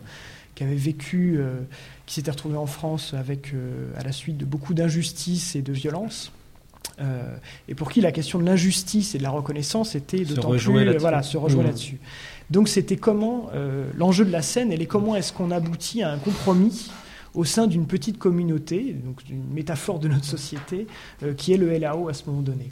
qui 0.54 0.66
avaient 0.66 0.76
vécu, 0.76 1.38
euh, 1.38 1.62
qui 2.08 2.16
s'étaient 2.16 2.32
retrouvés 2.32 2.58
en 2.58 2.66
France 2.66 3.14
avec, 3.14 3.54
à 3.98 4.04
la 4.04 4.12
suite 4.12 4.36
de 4.36 4.44
beaucoup 4.44 4.74
d'injustices 4.74 5.56
et 5.56 5.62
de 5.62 5.72
violences. 5.72 6.34
et 7.70 7.74
pour 7.76 7.90
qui 7.90 8.02
la 8.02 8.12
question 8.12 8.38
de 8.40 8.44
l'injustice 8.44 9.16
et 9.16 9.18
de 9.18 9.24
la 9.24 9.30
reconnaissance 9.30 9.96
était 9.96 10.26
d'autant 10.26 10.50
plus 10.50 10.98
voilà 10.98 11.24
se 11.24 11.38
rejoint 11.38 11.64
mmh. 11.64 11.68
là-dessus. 11.68 12.00
Donc 12.50 12.68
c'était 12.68 12.98
comment 12.98 13.50
l'enjeu 13.96 14.26
de 14.26 14.32
la 14.32 14.42
scène, 14.42 14.74
elle 14.74 14.82
est 14.82 14.88
comment 14.88 15.16
est-ce 15.16 15.32
qu'on 15.32 15.52
aboutit 15.52 16.04
à 16.04 16.12
un 16.12 16.18
compromis 16.18 16.92
au 17.34 17.46
sein 17.46 17.68
d'une 17.68 17.86
petite 17.86 18.18
communauté, 18.18 18.94
donc 18.94 19.22
une 19.30 19.44
métaphore 19.54 20.00
de 20.00 20.08
notre 20.08 20.26
société, 20.26 20.88
euh, 21.24 21.34
qui 21.34 21.54
est 21.54 21.58
le 21.58 21.78
LAO 21.78 22.10
à 22.10 22.14
ce 22.14 22.26
moment 22.28 22.42
donné. 22.42 22.70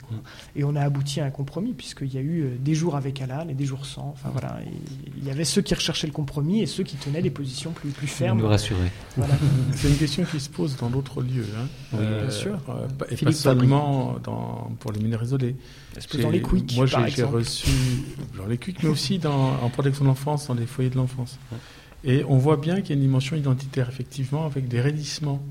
Et 0.56 0.64
on 0.64 0.74
a 0.76 0.80
abouti 0.80 1.20
à 1.20 1.24
un 1.24 1.30
compromis, 1.30 1.72
puisqu'il 1.72 2.12
y 2.12 2.18
a 2.18 2.20
eu 2.20 2.42
euh, 2.42 2.56
des 2.58 2.74
jours 2.74 2.96
avec 2.96 3.20
Halal 3.20 3.50
et 3.50 3.54
des 3.54 3.64
jours 3.64 3.86
sans. 3.86 4.08
Enfin, 4.08 4.30
voilà, 4.30 4.58
il 5.16 5.24
y 5.24 5.30
avait 5.30 5.44
ceux 5.44 5.62
qui 5.62 5.74
recherchaient 5.74 6.06
le 6.06 6.12
compromis 6.12 6.60
et 6.60 6.66
ceux 6.66 6.82
qui 6.82 6.96
tenaient 6.96 7.22
des 7.22 7.30
positions 7.30 7.72
plus, 7.72 7.90
plus 7.90 8.06
fermes. 8.06 8.38
Nous 8.38 8.46
rassurer. 8.46 8.90
C'est 9.72 9.88
une 9.88 9.96
question 9.96 10.24
qui 10.24 10.40
se 10.40 10.48
pose 10.48 10.76
dans 10.76 10.90
d'autres 10.90 11.22
lieux. 11.22 11.46
Hein. 11.56 11.66
Euh, 11.94 12.22
bien 12.22 12.30
sûr. 12.30 12.58
et 13.10 13.16
pas 13.16 13.32
seulement 13.32 14.16
dans, 14.22 14.70
pour 14.80 14.92
les 14.92 15.00
mineurs 15.00 15.22
isolés. 15.22 15.56
Dans 16.20 16.30
les 16.30 16.42
quicks, 16.42 16.76
Moi, 16.76 16.86
j'ai 16.86 17.22
reçu 17.22 17.70
dans 18.36 18.46
les 18.46 18.58
quicks, 18.58 18.82
mais 18.82 18.88
aussi 18.88 19.18
dans, 19.18 19.54
en 19.62 19.68
protection 19.70 20.04
de 20.04 20.08
l'enfance, 20.08 20.46
dans 20.48 20.54
les 20.54 20.66
foyers 20.66 20.90
de 20.90 20.96
l'enfance. 20.96 21.38
Et 22.04 22.24
on 22.24 22.38
voit 22.38 22.56
bien 22.56 22.80
qu'il 22.80 22.90
y 22.90 22.92
a 22.92 22.94
une 22.94 23.00
dimension 23.00 23.36
identitaire, 23.36 23.88
effectivement, 23.88 24.46
avec 24.46 24.68
des 24.68 24.80
raidissements 24.80 25.42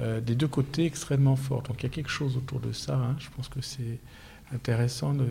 euh, 0.00 0.20
des 0.20 0.36
deux 0.36 0.46
côtés 0.46 0.84
extrêmement 0.84 1.34
forts. 1.34 1.62
Donc 1.62 1.80
il 1.80 1.82
y 1.84 1.86
a 1.86 1.88
quelque 1.88 2.10
chose 2.10 2.36
autour 2.36 2.60
de 2.60 2.72
ça. 2.72 2.94
Hein. 2.94 3.16
Je 3.18 3.26
pense 3.34 3.48
que 3.48 3.60
c'est 3.60 3.98
intéressant 4.54 5.12
de, 5.12 5.26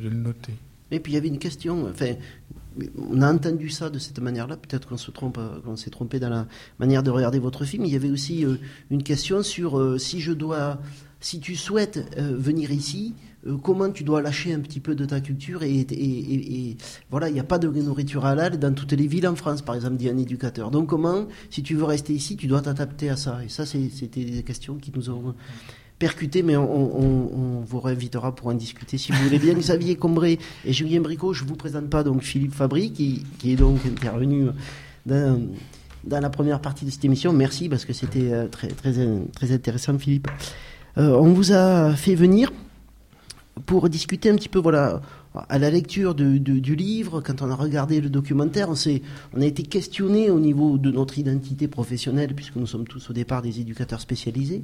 le 0.00 0.10
noter. 0.10 0.54
Et 0.92 1.00
puis 1.00 1.12
il 1.12 1.14
y 1.16 1.18
avait 1.18 1.28
une 1.28 1.40
question, 1.40 1.88
enfin, 1.90 2.14
on 2.96 3.20
a 3.20 3.32
entendu 3.32 3.68
ça 3.68 3.90
de 3.90 3.98
cette 3.98 4.20
manière-là, 4.20 4.56
peut-être 4.56 4.88
qu'on 4.88 4.96
se 4.96 5.10
trompe, 5.10 5.40
qu'on 5.64 5.76
s'est 5.76 5.90
trompé 5.90 6.20
dans 6.20 6.28
la 6.28 6.46
manière 6.78 7.02
de 7.02 7.10
regarder 7.10 7.40
votre 7.40 7.64
film. 7.64 7.84
Il 7.84 7.92
y 7.92 7.96
avait 7.96 8.10
aussi 8.10 8.44
euh, 8.44 8.58
une 8.90 9.02
question 9.02 9.42
sur 9.42 9.76
euh, 9.76 9.98
si 9.98 10.20
je 10.20 10.32
dois, 10.32 10.78
si 11.18 11.40
tu 11.40 11.56
souhaites 11.56 12.16
venir 12.16 12.70
ici, 12.70 13.14
comment 13.62 13.90
tu 13.90 14.04
dois 14.04 14.22
lâcher 14.22 14.52
un 14.52 14.60
petit 14.60 14.80
peu 14.80 14.94
de 14.94 15.04
ta 15.04 15.20
culture 15.20 15.62
et, 15.62 16.76
voilà, 17.10 17.28
il 17.28 17.34
n'y 17.34 17.40
a 17.40 17.44
pas 17.44 17.58
de 17.58 17.68
nourriture 17.68 18.24
halal 18.24 18.58
dans 18.58 18.72
toutes 18.72 18.92
les 18.92 19.06
villes 19.06 19.26
en 19.26 19.34
France, 19.34 19.62
par 19.62 19.74
exemple, 19.74 19.96
dit 19.96 20.08
un 20.08 20.18
éducateur. 20.18 20.70
Donc 20.70 20.88
comment, 20.88 21.26
si 21.50 21.62
tu 21.62 21.74
veux 21.74 21.84
rester 21.84 22.12
ici, 22.12 22.36
tu 22.36 22.46
dois 22.46 22.62
t'adapter 22.62 23.10
à 23.10 23.16
ça. 23.16 23.40
Et 23.44 23.48
ça, 23.48 23.66
c'était 23.66 24.24
des 24.24 24.42
questions 24.42 24.76
qui 24.76 24.92
nous 24.94 25.10
ont 25.10 25.34
percuté, 25.98 26.42
mais 26.42 26.56
on, 26.56 27.62
vous 27.64 27.80
réinvitera 27.80 28.34
pour 28.34 28.48
en 28.48 28.54
discuter 28.54 28.98
si 28.98 29.12
vous 29.12 29.22
voulez 29.22 29.38
bien. 29.38 29.54
Xavier 29.58 29.96
Combré 29.96 30.38
et 30.64 30.72
Julien 30.72 31.00
Bricot, 31.00 31.32
je 31.32 31.44
vous 31.44 31.56
présente 31.56 31.88
pas 31.90 32.02
donc 32.02 32.22
Philippe 32.22 32.54
Fabry, 32.54 32.92
qui, 32.92 33.24
est 33.44 33.56
donc 33.56 33.84
intervenu 33.86 34.46
dans, 35.06 35.40
dans, 36.04 36.20
la 36.20 36.30
première 36.30 36.60
partie 36.60 36.84
de 36.84 36.90
cette 36.90 37.04
émission. 37.04 37.32
Merci 37.32 37.68
parce 37.68 37.84
que 37.84 37.92
c'était 37.92 38.32
euh, 38.32 38.48
très, 38.48 38.68
très, 38.68 38.92
très 39.34 39.52
intéressant, 39.52 39.98
Philippe. 39.98 40.28
Euh, 40.98 41.16
on 41.16 41.32
vous 41.32 41.52
a 41.52 41.94
fait 41.94 42.14
venir 42.14 42.52
pour 43.66 43.88
discuter 43.88 44.30
un 44.30 44.36
petit 44.36 44.48
peu, 44.48 44.58
voilà, 44.58 45.02
à 45.48 45.58
la 45.58 45.70
lecture 45.70 46.14
du 46.14 46.76
livre, 46.76 47.20
quand 47.20 47.42
on 47.42 47.50
a 47.50 47.54
regardé 47.54 48.00
le 48.00 48.10
documentaire, 48.10 48.68
on, 48.68 48.74
on 49.34 49.40
a 49.40 49.46
été 49.46 49.62
questionné 49.62 50.30
au 50.30 50.40
niveau 50.40 50.78
de 50.78 50.90
notre 50.90 51.18
identité 51.18 51.68
professionnelle, 51.68 52.34
puisque 52.34 52.56
nous 52.56 52.66
sommes 52.66 52.86
tous 52.86 53.10
au 53.10 53.12
départ 53.12 53.42
des 53.42 53.60
éducateurs 53.60 54.00
spécialisés 54.00 54.62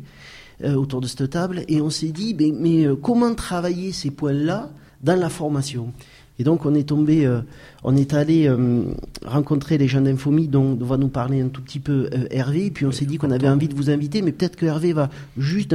euh, 0.64 0.74
autour 0.74 1.01
de 1.01 1.07
cette 1.07 1.30
table, 1.30 1.64
et 1.68 1.80
on 1.80 1.91
s'est 1.91 2.12
dit, 2.12 2.34
mais, 2.34 2.86
euh, 2.86 2.97
comment 2.97 3.34
travailler 3.34 3.93
ces 3.93 4.11
points-là 4.11 4.70
dans 5.03 5.18
la 5.18 5.28
formation? 5.28 5.93
Et 6.39 6.45
donc 6.45 6.66
on 6.66 6.74
est 6.74 6.89
tombé, 6.89 7.26
euh, 7.26 7.41
on 7.85 7.97
est 7.97 8.14
allé 8.14 8.49
euh, 8.49 8.85
rencontrer 9.24 9.79
les 9.79 9.87
gens 9.87 10.01
d'Infomi 10.01 10.49
dont, 10.49 10.76
va 10.81 10.97
nous 10.97 11.09
parler 11.09 11.41
un 11.41 11.49
tout 11.49 11.62
petit 11.62 11.79
peu 11.79 12.09
euh, 12.12 12.26
Hervé. 12.31 12.66
Et 12.66 12.70
puis 12.70 12.87
on 12.87 12.93
s'est 12.93 13.05
dit 13.05 13.18
qu'on 13.18 13.31
avait 13.31 13.49
envie 13.49 13.68
de 13.68 13.74
vous 13.74 13.91
inviter, 13.91 14.22
mais 14.22 14.33
peut-être 14.33 14.57
que 14.57 14.66
Hervé 14.66 14.93
va 14.93 15.09
juste 15.37 15.74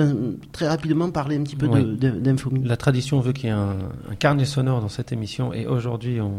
très 0.51 0.68
rapidement 0.68 1.10
parler 1.12 1.38
un 1.38 1.43
petit 1.43 1.56
peu 1.56 1.68
d'Infomi. 1.68 2.64
La 2.64 2.78
tradition 2.78 3.20
veut 3.20 3.32
qu'il 3.32 3.45
y 3.45 3.49
ait 3.49 3.56
un, 3.56 3.76
carnet 4.20 4.45
sonore 4.45 4.82
dans 4.82 4.89
cette 4.89 5.12
émission, 5.12 5.54
et 5.54 5.66
aujourd'hui 5.66 6.20
on, 6.22 6.34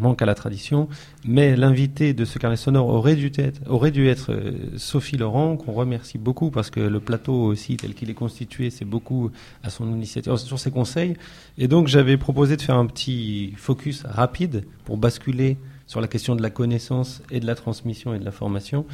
manque 0.00 0.22
à 0.22 0.26
la 0.26 0.34
tradition. 0.34 0.88
Mais 1.26 1.56
l'invité 1.56 2.14
de 2.14 2.24
ce 2.24 2.38
carnet 2.38 2.56
sonore 2.56 2.88
aurait 2.88 3.16
dû 3.16 3.30
être, 3.36 3.60
aurait 3.68 3.90
dû 3.90 4.08
être 4.08 4.34
Sophie 4.76 5.16
Laurent, 5.16 5.56
qu'on 5.56 5.72
remercie 5.72 6.18
beaucoup 6.18 6.50
parce 6.50 6.70
que 6.70 6.80
le 6.80 7.00
plateau 7.00 7.34
aussi 7.34 7.76
tel 7.76 7.94
qu'il 7.94 8.08
est 8.08 8.14
constitué, 8.14 8.70
c'est 8.70 8.84
beaucoup 8.84 9.30
à 9.62 9.70
son 9.70 9.88
initiative, 9.88 10.36
sur 10.36 10.58
ses 10.58 10.70
conseils. 10.70 11.16
Et 11.58 11.68
donc 11.68 11.88
j'avais 11.88 12.16
proposé 12.16 12.56
de 12.56 12.62
faire 12.62 12.76
un 12.76 12.86
petit 12.86 13.52
focus 13.56 14.04
rapide 14.04 14.59
pour 14.84 14.96
basculer 14.96 15.56
sur 15.86 16.00
la 16.00 16.06
question 16.06 16.36
de 16.36 16.42
la 16.42 16.50
connaissance 16.50 17.22
et 17.30 17.40
de 17.40 17.46
la 17.46 17.54
transmission 17.54 18.14
et 18.14 18.18
de 18.18 18.24
la 18.24 18.30
formation. 18.30 18.86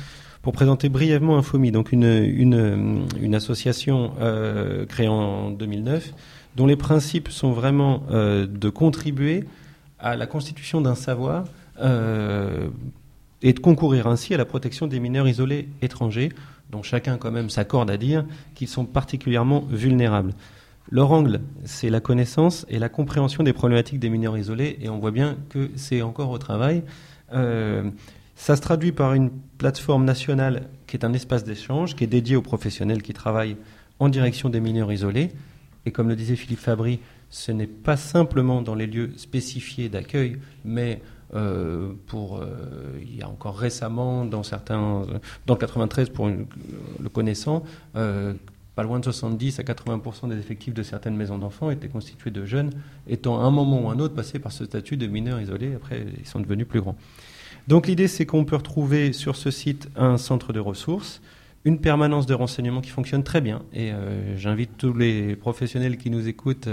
Pour 0.43 0.53
présenter 0.53 0.89
brièvement 0.89 1.37
Infomi, 1.37 1.73
donc 1.73 1.93
une, 1.93 3.35
association 3.35 4.13
euh, 4.21 4.87
créée 4.87 5.09
en 5.09 5.51
2009, 5.51 6.13
dont 6.57 6.67
les 6.67 6.77
principes 6.77 7.29
sont 7.29 7.53
vraiment 7.53 8.03
euh, 8.11 8.47
de 8.47 8.71
contribuer 8.71 9.45
à 9.99 10.17
la 10.17 10.27
constitution 10.27 10.81
d'un 10.81 10.95
savoir 10.95 11.45
euh, 11.81 12.69
et 13.43 13.53
de 13.53 13.61
concourir 13.61 14.07
ainsi 14.07 14.35
à 14.35 14.37
la 14.39 14.45
protection 14.45 14.87
des 14.87 15.01
mineurs 15.01 15.29
isolés 15.29 15.69
étrangers, 15.83 16.31
dont 16.71 16.83
chacun 16.83 17.19
quand 17.19 17.31
même 17.31 17.51
s'accorde 17.51 17.91
à 17.91 17.97
dire 17.97 18.25
qu'ils 18.55 18.69
sont 18.69 18.85
particulièrement 18.85 19.65
vulnérables. 19.71 20.33
Leur 20.91 21.11
angle, 21.11 21.41
c'est 21.65 21.91
la 21.91 22.01
connaissance 22.01 22.65
et 22.69 22.79
la 22.79 22.89
compréhension 22.89 23.43
des 23.43 23.53
problématiques 23.53 23.99
des 23.99 24.09
mineurs 24.09 24.39
isolés, 24.39 24.79
et 24.81 24.89
on 24.89 24.99
voit 24.99 25.11
bien 25.11 25.37
que 25.49 25.71
c'est 25.75 26.01
encore 26.03 26.31
au 26.31 26.39
travail. 26.39 26.85
Euh, 27.33 27.91
ça 28.37 28.55
se 28.55 28.61
traduit 28.61 28.93
par 28.93 29.15
une 29.15 29.31
plateforme 29.59 30.05
nationale 30.05 30.69
qui 30.87 30.97
est 30.97 31.05
un 31.05 31.13
espace 31.13 31.43
d'échange, 31.43 31.97
qui 31.97 32.05
est 32.05 32.09
dédié 32.09 32.37
aux 32.37 32.43
professionnels 32.43 33.03
qui 33.03 33.15
travaillent 33.15 33.57
en 33.99 34.09
direction 34.09 34.49
des 34.49 34.61
mineurs 34.61 34.93
isolés. 34.93 35.33
Et 35.87 35.91
comme 35.91 36.09
le 36.09 36.15
disait 36.15 36.37
Philippe 36.37 36.61
Fabry, 36.61 37.01
ce 37.31 37.51
n'est 37.51 37.67
pas 37.67 37.97
simplement 37.97 38.63
dans 38.63 38.75
les 38.77 38.87
lieux 38.87 39.13
spécifiés 39.17 39.89
d'accueil, 39.89 40.39
mais 40.65 41.01
euh, 41.35 41.93
pour, 42.07 42.39
euh, 42.39 42.47
il 43.03 43.17
y 43.17 43.23
a 43.23 43.29
encore 43.29 43.59
récemment, 43.59 44.25
dans 44.25 44.45
certains, 44.45 45.05
dans 45.47 45.57
93 45.57 46.11
pour 46.11 46.29
le 46.29 47.09
connaissant, 47.09 47.65
pas 48.77 48.83
loin 48.83 49.01
de 49.01 49.05
70 49.05 49.59
à 49.59 49.63
80% 49.63 50.29
des 50.29 50.39
effectifs 50.39 50.75
de 50.75 50.83
certaines 50.83 51.17
maisons 51.17 51.39
d'enfants 51.39 51.71
étaient 51.71 51.89
constitués 51.89 52.31
de 52.31 52.45
jeunes 52.45 52.71
étant 53.09 53.41
à 53.41 53.45
un 53.45 53.51
moment 53.51 53.87
ou 53.87 53.89
un 53.89 53.99
autre 53.99 54.15
passés 54.15 54.39
par 54.39 54.53
ce 54.53 54.67
statut 54.67 54.99
de 54.99 55.07
mineurs 55.07 55.41
isolés. 55.41 55.75
Après, 55.75 56.05
ils 56.19 56.27
sont 56.27 56.41
devenus 56.41 56.69
plus 56.69 56.83
grands. 56.83 56.95
Donc 57.69 57.87
l'idée, 57.87 58.07
c'est 58.07 58.27
qu'on 58.27 58.45
peut 58.45 58.55
retrouver 58.55 59.15
sur 59.15 59.35
ce 59.35 59.51
site 59.51 59.89
un 59.97 60.19
centre 60.19 60.53
de 60.53 60.61
ressources, 60.61 61.23
une 61.65 61.81
permanence 61.81 62.27
de 62.27 62.35
renseignement 62.35 62.83
qui 62.83 62.91
fonctionne 62.91 63.25
très 63.25 63.41
bien. 63.41 63.63
Et 63.73 63.93
euh, 63.93 64.37
j'invite 64.37 64.77
tous 64.77 64.93
les 64.93 65.37
professionnels 65.37 65.97
qui 65.97 66.11
nous 66.11 66.29
écoutent 66.29 66.69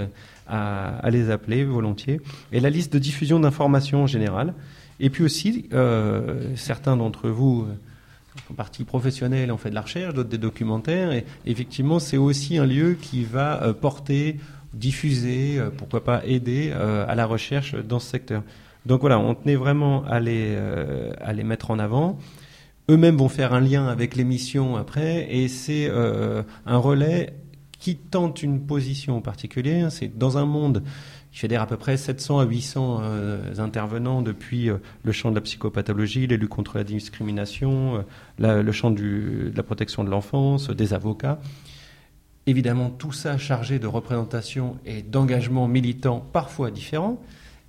à, 0.46 1.08
les 1.10 1.30
appeler 1.30 1.64
volontiers. 1.64 2.20
Et 2.52 2.60
la 2.60 2.68
liste 2.68 2.92
de 2.92 2.98
diffusion 2.98 3.40
d'informations 3.40 4.04
en. 4.04 4.54
Et 5.00 5.08
puis 5.08 5.24
aussi, 5.24 5.70
euh, 5.72 6.54
certains 6.54 6.98
d'entre 6.98 7.30
vous 7.30 7.66
en 8.50 8.54
partie 8.54 8.84
professionnelle, 8.84 9.52
on 9.52 9.56
fait 9.56 9.70
de 9.70 9.74
la 9.74 9.82
recherche, 9.82 10.14
d'autres 10.14 10.28
des 10.28 10.38
documentaires. 10.38 11.12
Et 11.12 11.24
effectivement, 11.46 11.98
c'est 11.98 12.16
aussi 12.16 12.58
un 12.58 12.66
lieu 12.66 12.96
qui 13.00 13.24
va 13.24 13.62
euh, 13.62 13.72
porter, 13.72 14.36
diffuser, 14.72 15.58
euh, 15.58 15.70
pourquoi 15.70 16.04
pas 16.04 16.24
aider 16.26 16.72
euh, 16.74 17.04
à 17.08 17.14
la 17.14 17.26
recherche 17.26 17.74
dans 17.74 17.98
ce 17.98 18.10
secteur. 18.10 18.42
Donc 18.86 19.00
voilà, 19.00 19.18
on 19.18 19.34
tenait 19.34 19.56
vraiment 19.56 20.04
à 20.04 20.20
les, 20.20 20.58
à 21.22 21.32
les 21.32 21.42
mettre 21.42 21.70
en 21.70 21.78
avant. 21.78 22.18
Eux-mêmes 22.90 23.16
vont 23.16 23.30
faire 23.30 23.54
un 23.54 23.60
lien 23.60 23.86
avec 23.86 24.14
l'émission 24.14 24.76
après, 24.76 25.26
et 25.34 25.48
c'est 25.48 25.90
un 25.90 26.76
relais 26.76 27.32
qui 27.78 27.96
tente 27.96 28.42
une 28.42 28.60
position 28.66 29.22
particulière. 29.22 29.90
C'est 29.90 30.18
dans 30.18 30.36
un 30.36 30.44
monde 30.44 30.82
qui 31.34 31.40
fédère 31.40 31.62
à 31.62 31.66
peu 31.66 31.76
près 31.76 31.96
700 31.96 32.38
à 32.38 32.44
800 32.44 33.00
euh, 33.02 33.58
intervenants 33.58 34.22
depuis 34.22 34.70
euh, 34.70 34.76
le 35.02 35.10
champ 35.10 35.30
de 35.30 35.34
la 35.34 35.40
psychopathologie, 35.40 36.28
les 36.28 36.36
luttes 36.36 36.48
contre 36.48 36.78
la 36.78 36.84
discrimination, 36.84 38.04
euh, 38.40 38.62
le 38.62 38.72
champ 38.72 38.92
de 38.92 39.50
la 39.52 39.62
protection 39.64 40.04
de 40.04 40.10
l'enfance, 40.10 40.70
des 40.70 40.94
avocats. 40.94 41.40
Évidemment, 42.46 42.88
tout 42.88 43.10
ça 43.10 43.36
chargé 43.36 43.80
de 43.80 43.88
représentation 43.88 44.76
et 44.86 45.02
d'engagement 45.02 45.66
militant 45.66 46.24
parfois 46.32 46.70
différents. 46.70 47.20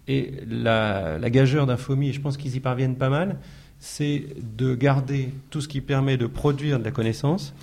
Et 0.07 0.34
la, 0.47 1.18
la 1.18 1.30
gageure 1.32 1.66
d'infomie, 1.66 2.13
je 2.13 2.22
pense 2.22 2.38
qu'ils 2.38 2.55
y 2.55 2.59
parviennent 2.59 2.97
pas 2.97 3.09
mal, 3.09 3.39
c'est 3.80 4.26
de 4.55 4.76
garder 4.76 5.34
tout 5.49 5.61
ce 5.61 5.68
qui 5.68 5.82
permet 5.82 6.18
de 6.18 6.28
produire 6.28 6.78
de 6.78 6.84
la 6.84 6.91
connaissance 6.91 7.55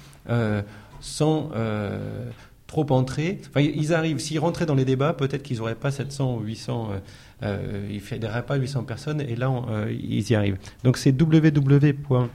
sans 1.01 1.51
trop 2.73 2.91
entrer. 2.91 3.39
Enfin, 3.51 3.61
ils 3.61 3.93
arrivent, 3.93 4.19
s'ils 4.19 4.39
rentraient 4.39 4.65
dans 4.65 4.75
les 4.75 4.87
débats, 4.87 5.13
peut-être 5.13 5.43
qu'ils 5.43 5.59
n'auraient 5.59 5.75
pas 5.75 5.91
700 5.91 6.37
ou 6.37 6.41
800, 6.41 6.89
euh, 6.91 6.99
euh, 7.43 7.87
ils 7.91 7.97
ne 7.97 8.01
fédéreraient 8.01 8.47
pas 8.47 8.57
800 8.57 8.85
personnes, 8.85 9.21
et 9.21 9.37
là, 9.37 9.51
euh, 9.51 9.93
ils 9.93 10.31
y 10.31 10.35
arrivent. 10.35 10.57
Donc 10.83 10.97
c'est 10.97 11.13
www.info.net, 11.13 12.31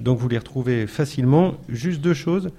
donc 0.00 0.18
vous 0.18 0.28
les 0.28 0.38
retrouvez 0.38 0.86
facilement. 0.86 1.52
Juste 1.68 2.00
deux 2.00 2.14
choses. 2.14 2.50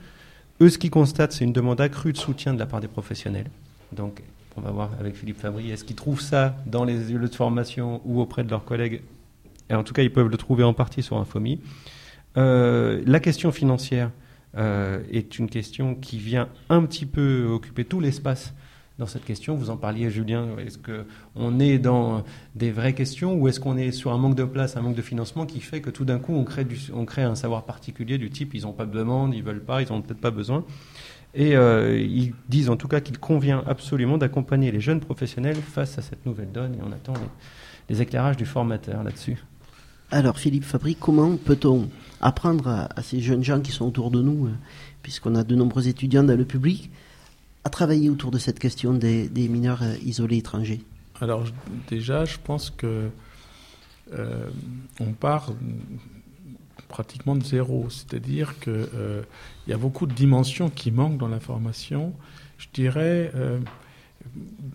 Eux, 0.61 0.69
ce 0.69 0.77
qu'ils 0.77 0.91
constatent, 0.91 1.31
c'est 1.31 1.43
une 1.43 1.53
demande 1.53 1.81
accrue 1.81 2.13
de 2.13 2.17
soutien 2.17 2.53
de 2.53 2.59
la 2.59 2.67
part 2.67 2.79
des 2.79 2.87
professionnels. 2.87 3.49
Donc, 3.91 4.21
on 4.55 4.61
va 4.61 4.69
voir 4.69 4.91
avec 4.99 5.15
Philippe 5.15 5.39
Fabry, 5.39 5.71
est-ce 5.71 5.83
qu'ils 5.83 5.95
trouvent 5.95 6.21
ça 6.21 6.55
dans 6.67 6.83
les 6.83 6.95
lieux 6.95 7.27
de 7.27 7.35
formation 7.35 8.01
ou 8.05 8.21
auprès 8.21 8.43
de 8.43 8.51
leurs 8.51 8.65
collègues? 8.65 9.01
Et 9.71 9.73
En 9.73 9.83
tout 9.83 9.93
cas, 9.93 10.03
ils 10.03 10.13
peuvent 10.13 10.27
le 10.27 10.37
trouver 10.37 10.63
en 10.63 10.73
partie 10.73 11.01
sur 11.01 11.17
Infomi. 11.17 11.59
Euh, 12.37 13.01
la 13.05 13.19
question 13.19 13.51
financière 13.51 14.11
euh, 14.57 14.99
est 15.11 15.39
une 15.39 15.49
question 15.49 15.95
qui 15.95 16.17
vient 16.17 16.49
un 16.69 16.83
petit 16.83 17.05
peu 17.05 17.47
occuper 17.51 17.85
tout 17.85 17.99
l'espace 17.99 18.53
dans 18.99 19.07
cette 19.07 19.25
question. 19.25 19.55
Vous 19.55 19.69
en 19.69 19.77
parliez, 19.77 20.09
Julien. 20.09 20.47
Est-ce 20.57 20.77
qu'on 20.77 21.59
est 21.59 21.79
dans 21.79 22.23
des 22.55 22.71
vraies 22.71 22.93
questions 22.93 23.33
ou 23.33 23.47
est-ce 23.47 23.59
qu'on 23.59 23.77
est 23.77 23.91
sur 23.91 24.11
un 24.11 24.17
manque 24.17 24.35
de 24.35 24.43
place, 24.43 24.77
un 24.77 24.81
manque 24.81 24.95
de 24.95 25.01
financement 25.01 25.45
qui 25.45 25.59
fait 25.59 25.81
que 25.81 25.89
tout 25.89 26.05
d'un 26.05 26.19
coup 26.19 26.33
on 26.33 26.43
crée, 26.43 26.67
on 26.93 27.05
crée 27.05 27.23
un 27.23 27.35
savoir 27.35 27.65
particulier 27.65 28.17
du 28.17 28.29
type 28.29 28.53
ils 28.53 28.63
n'ont 28.63 28.73
pas 28.73 28.85
de 28.85 28.91
demande, 28.91 29.33
ils 29.33 29.43
veulent 29.43 29.63
pas, 29.63 29.81
ils 29.81 29.91
n'ont 29.91 30.01
peut-être 30.01 30.21
pas 30.21 30.31
besoin. 30.31 30.65
Et 31.33 31.55
euh, 31.55 31.97
ils 31.97 32.33
disent 32.49 32.69
en 32.69 32.75
tout 32.75 32.87
cas 32.87 32.99
qu'il 32.99 33.17
convient 33.17 33.63
absolument 33.65 34.17
d'accompagner 34.17 34.71
les 34.71 34.81
jeunes 34.81 34.99
professionnels 34.99 35.55
face 35.55 35.97
à 35.97 36.01
cette 36.01 36.25
nouvelle 36.25 36.51
donne 36.51 36.75
et 36.75 36.79
on 36.85 36.91
attend 36.91 37.13
les 37.89 38.01
éclairages 38.01 38.37
du 38.37 38.45
formateur 38.45 39.03
là-dessus. 39.03 39.37
Alors 40.13 40.37
Philippe 40.37 40.65
Fabry, 40.65 40.95
comment 40.95 41.37
peut-on 41.37 41.89
apprendre 42.19 42.67
à, 42.67 43.01
ces 43.01 43.21
jeunes 43.21 43.45
gens 43.45 43.61
qui 43.61 43.71
sont 43.71 43.85
autour 43.85 44.11
de 44.11 44.21
nous, 44.21 44.47
euh, 44.47 44.51
puisqu'on 45.01 45.35
a 45.35 45.43
de 45.45 45.55
nombreux 45.55 45.87
étudiants 45.87 46.23
dans 46.23 46.37
le 46.37 46.43
public, 46.43 46.91
à 47.63 47.69
travailler 47.69 48.09
autour 48.09 48.29
de 48.29 48.37
cette 48.37 48.59
question 48.59 48.93
des, 48.93 49.29
mineurs 49.49 49.81
euh, 49.81 49.95
isolés 50.03 50.37
étrangers? 50.37 50.81
Alors 51.21 51.45
déjà, 51.87 52.25
je 52.25 52.37
pense 52.43 52.69
que 52.71 53.09
euh, 54.11 54.49
on 54.99 55.13
part 55.13 55.53
pratiquement 56.89 57.37
de 57.37 57.43
zéro, 57.45 57.87
c'est-à-dire 57.89 58.59
qu'il 58.59 58.89
il 59.65 59.69
y 59.69 59.73
a 59.73 59.77
beaucoup 59.77 60.07
de 60.07 60.13
dimensions 60.13 60.69
qui 60.69 60.91
manquent 60.91 61.17
dans 61.17 61.29
la 61.29 61.39
formation. 61.39 62.13
Je 62.57 62.67
dirais 62.73 63.31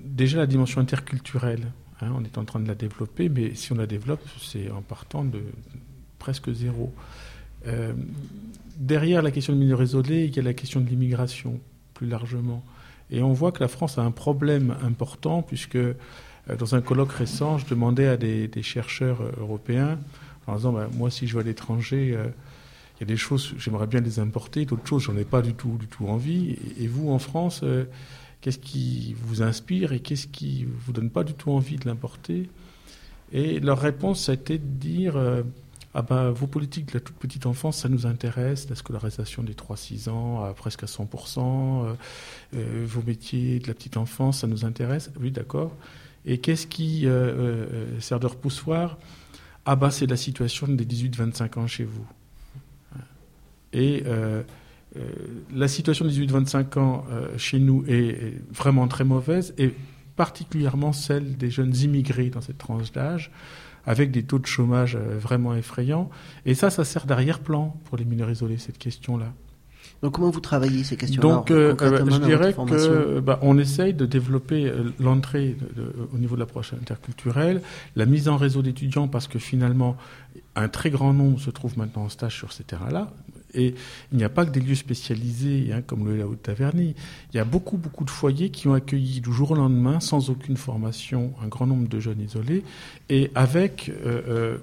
déjà 0.03 0.39
la 0.39 0.47
dimension 0.47 0.81
interculturelle. 0.81 1.67
Hein, 2.01 2.13
on 2.15 2.25
est 2.25 2.37
en 2.37 2.45
train 2.45 2.61
de 2.61 2.69
la 2.69 2.75
développer, 2.75 3.29
mais 3.29 3.55
si 3.55 3.73
on 3.73 3.77
la 3.77 3.87
développe, 3.87 4.23
c'est 4.41 4.71
en 4.71 4.83
partant 4.83 5.25
de 5.25 5.41
presque 6.19 6.53
zéro. 6.53 6.93
Euh, 7.67 7.93
derrière 8.77 9.23
la 9.23 9.31
question 9.31 9.55
de 9.55 9.59
mineurs 9.59 9.83
isolés, 9.83 10.27
il 10.27 10.37
y 10.37 10.39
a 10.39 10.43
la 10.43 10.55
question 10.55 10.81
de 10.81 10.89
l'immigration, 10.89 11.59
plus 11.95 12.07
largement. 12.07 12.63
Et 13.11 13.23
on 13.23 13.33
voit 13.33 13.53
que 13.53 13.61
la 13.61 13.69
France 13.69 13.99
a 13.99 14.03
un 14.03 14.11
problème 14.11 14.77
important, 14.83 15.41
puisque 15.43 15.77
euh, 15.77 15.95
dans 16.59 16.75
un 16.75 16.83
colloque 16.83 17.13
récent, 17.13 17.57
je 17.59 17.67
demandais 17.67 18.09
à 18.09 18.17
des, 18.17 18.63
chercheurs 18.63 19.23
euh, 19.23 19.41
européens, 19.41 19.99
en 20.47 20.57
disant, 20.57 20.73
bah, 20.73 20.89
moi, 20.93 21.11
si 21.11 21.27
je 21.27 21.35
vais 21.35 21.41
à 21.41 21.45
l'étranger, 21.45 22.09
il 22.09 23.01
y 23.01 23.03
a 23.03 23.07
des 23.07 23.17
choses, 23.17 23.55
j'aimerais 23.59 23.87
bien 23.87 24.01
les 24.01 24.19
importer, 24.21 24.65
d'autres 24.65 24.87
choses, 24.87 25.05
j'en 25.05 25.17
ai 25.17 25.25
pas 25.25 25.43
du 25.43 25.55
tout, 25.55 25.77
du 25.79 25.87
tout 25.87 26.07
envie. 26.07 26.57
Et, 26.79 26.87
vous, 26.87 27.11
en 27.11 27.19
France, 27.19 27.65
qu'est-ce 28.41 28.59
qui 28.59 29.15
vous 29.19 29.43
inspire 29.43 29.93
et 29.93 30.01
qu'est-ce 30.01 30.27
qui 30.27 30.65
vous 30.65 30.93
donne 30.93 31.11
pas 31.11 31.25
du 31.25 31.35
tout 31.35 31.51
envie 31.51 31.77
de 31.77 31.87
l'importer? 31.89 32.49
Et 33.33 33.59
leur 33.61 33.81
réponse, 33.81 34.29
a 34.29 34.35
été 34.35 34.59
de 34.59 34.65
dire, 34.65 35.17
ah 35.95 36.03
ben, 36.03 36.31
vos 36.31 36.47
politiques 36.47 36.87
de 36.89 36.95
la 36.95 37.01
toute 37.01 37.17
petite 37.17 37.47
enfance, 37.47 37.79
ça 37.79 37.89
nous 37.89 38.07
intéresse, 38.07 38.69
la 38.69 38.77
scolarisation 38.77 39.43
des 39.43 39.55
3-6 39.55 40.09
ans 40.09 40.45
à 40.45 40.53
presque 40.55 40.85
à 40.85 40.87
100%, 40.87 41.97
vos 42.53 43.03
métiers 43.03 43.59
de 43.59 43.67
la 43.67 43.75
petite 43.75 43.97
enfance, 43.97 44.41
ça 44.41 44.47
nous 44.47 44.65
intéresse, 44.65 45.11
oui 45.21 45.31
d'accord. 45.31 45.75
Et 46.25 46.39
qu'est-ce 46.39 46.67
qui 46.67 47.09
sert 47.99 48.21
de 48.21 48.27
repoussoir? 48.27 48.99
Ah 49.65 49.75
bah 49.75 49.91
c'est 49.91 50.07
la 50.07 50.17
situation 50.17 50.69
des 50.69 50.85
18-25 50.85 51.59
ans 51.59 51.67
chez 51.67 51.85
vous. 51.85 52.07
Et 53.73 54.05
la 55.55 55.69
situation 55.69 56.07
des 56.07 56.27
18-25 56.27 56.79
ans 56.79 57.05
chez 57.37 57.59
nous 57.59 57.85
est 57.87 58.35
vraiment 58.51 58.89
très 58.89 59.05
mauvaise, 59.05 59.55
et 59.59 59.75
particulièrement 60.17 60.93
celle 60.93 61.37
des 61.37 61.51
jeunes 61.51 61.77
immigrés 61.77 62.31
dans 62.31 62.41
cette 62.41 62.59
tranche 62.59 62.91
d'âge, 62.91 63.31
avec 63.87 64.11
des 64.11 64.25
taux 64.25 64.39
de 64.39 64.47
chômage 64.47 64.97
euh, 64.97 65.19
vraiment 65.19 65.55
effrayants. 65.55 66.11
Et 66.45 66.55
ça, 66.55 66.71
ça 66.71 66.85
sert 66.85 67.07
d'arrière-plan 67.07 67.77
pour 67.85 67.97
les 67.97 68.05
mineurs 68.05 68.31
isolés, 68.31 68.59
cette 68.59 68.79
question-là. 68.79 69.33
Donc 70.03 70.15
comment 70.15 70.31
vous 70.31 70.41
travaillez 70.41 70.85
ces 70.85 70.97
questions-là 70.97 71.29
Donc 71.37 71.51
euh, 71.51 71.75
euh, 71.81 72.11
je 72.11 72.19
dirais 72.19 72.53
que 72.53 73.21
bah, 73.21 73.39
on 73.41 73.57
essaye 73.57 73.95
de 73.95 74.05
développer 74.05 74.71
l'entrée 75.01 75.57
au 76.13 76.19
niveau 76.19 76.35
de 76.35 76.41
l'approche 76.41 76.75
interculturelle, 76.75 77.63
la 77.95 78.05
mise 78.05 78.29
en 78.29 78.37
réseau 78.37 78.61
d'étudiants 78.61 79.09
parce 79.09 79.27
que 79.27 79.39
finalement 79.39 79.97
un 80.55 80.69
très 80.69 80.91
grand 80.91 81.15
nombre 81.15 81.41
se 81.41 81.49
trouve 81.49 81.79
maintenant 81.79 82.03
en 82.03 82.09
stage 82.11 82.37
sur 82.37 82.53
ces 82.53 82.65
terrains-là. 82.65 83.11
Et 83.57 83.75
il 84.13 84.19
n'y 84.19 84.25
a 84.25 84.29
pas 84.29 84.45
que 84.45 84.51
des 84.51 84.61
lieux 84.61 84.75
spécialisés, 84.75 85.71
hein, 85.73 85.83
comme 85.85 86.09
le 86.09 86.23
Haute 86.25 86.43
Taverny. 86.43 86.95
Il 87.33 87.37
y 87.37 87.41
a 87.41 87.45
beaucoup, 87.45 87.79
beaucoup 87.79 88.05
de 88.05 88.11
foyers 88.11 88.51
qui 88.51 88.69
ont 88.69 88.75
accueilli 88.75 89.21
du 89.21 89.33
jour 89.33 89.51
au 89.51 89.55
lendemain, 89.55 89.99
sans 89.99 90.31
aucune 90.31 90.57
formation, 90.57 91.33
un 91.43 91.49
grand 91.49 91.67
nombre 91.67 91.89
de 91.89 91.99
jeunes 91.99 92.21
isolés. 92.21 92.63
Et 93.09 93.31
avec, 93.35 93.89
euh, 93.89 94.23
euh, 94.29 94.59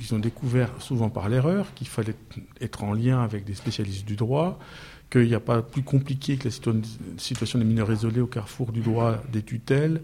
ils 0.00 0.14
ont 0.14 0.18
découvert, 0.18 0.70
souvent 0.78 1.10
par 1.10 1.28
l'erreur, 1.28 1.74
qu'il 1.74 1.88
fallait 1.88 2.14
être 2.60 2.84
en 2.84 2.92
lien 2.92 3.20
avec 3.22 3.44
des 3.44 3.54
spécialistes 3.54 4.06
du 4.06 4.16
droit, 4.16 4.58
qu'il 5.10 5.26
n'y 5.26 5.34
a 5.34 5.40
pas 5.40 5.62
plus 5.62 5.82
compliqué 5.82 6.36
que 6.36 6.48
la 6.48 6.80
situation 7.16 7.58
des 7.58 7.64
mineurs 7.64 7.92
isolés 7.92 8.20
au 8.20 8.26
carrefour 8.26 8.72
du 8.72 8.80
droit 8.80 9.22
des 9.32 9.42
tutelles, 9.42 10.02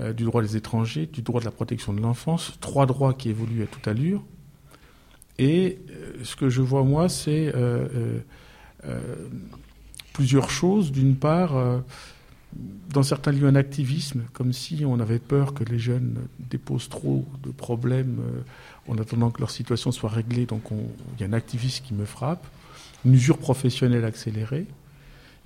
euh, 0.00 0.12
du 0.12 0.24
droit 0.24 0.42
des 0.42 0.56
étrangers, 0.56 1.06
du 1.06 1.22
droit 1.22 1.40
de 1.40 1.44
la 1.44 1.50
protection 1.50 1.92
de 1.92 2.00
l'enfance, 2.00 2.54
trois 2.60 2.86
droits 2.86 3.14
qui 3.14 3.28
évoluent 3.28 3.62
à 3.62 3.66
toute 3.66 3.86
allure. 3.86 4.22
Et 5.38 5.78
euh, 5.90 6.12
ce 6.22 6.36
que 6.36 6.48
je 6.48 6.62
vois, 6.62 6.84
moi, 6.84 7.08
c'est 7.08 7.52
euh, 7.54 8.20
euh, 8.86 9.00
plusieurs 10.12 10.50
choses. 10.50 10.92
D'une 10.92 11.16
part, 11.16 11.82
dans 12.90 13.02
certains 13.02 13.32
lieux, 13.32 13.48
un 13.48 13.56
activisme, 13.56 14.22
comme 14.32 14.52
si 14.52 14.84
on 14.86 15.00
avait 15.00 15.18
peur 15.18 15.54
que 15.54 15.64
les 15.64 15.78
jeunes 15.78 16.18
déposent 16.38 16.88
trop 16.88 17.24
de 17.42 17.50
problèmes 17.50 18.20
en 18.86 18.96
attendant 18.98 19.30
que 19.30 19.40
leur 19.40 19.50
situation 19.50 19.90
soit 19.90 20.10
réglée. 20.10 20.46
Donc 20.46 20.62
il 20.70 21.20
y 21.20 21.24
a 21.24 21.26
un 21.26 21.32
activisme 21.32 21.84
qui 21.84 21.94
me 21.94 22.04
frappe, 22.04 22.46
une 23.04 23.14
usure 23.14 23.38
professionnelle 23.38 24.04
accélérée. 24.04 24.66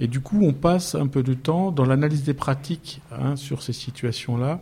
Et 0.00 0.06
du 0.06 0.20
coup, 0.20 0.40
on 0.42 0.52
passe 0.52 0.94
un 0.94 1.06
peu 1.06 1.22
de 1.22 1.34
temps 1.34 1.72
dans 1.72 1.84
l'analyse 1.84 2.22
des 2.22 2.34
pratiques 2.34 3.00
hein, 3.10 3.36
sur 3.36 3.62
ces 3.62 3.72
situations-là. 3.72 4.60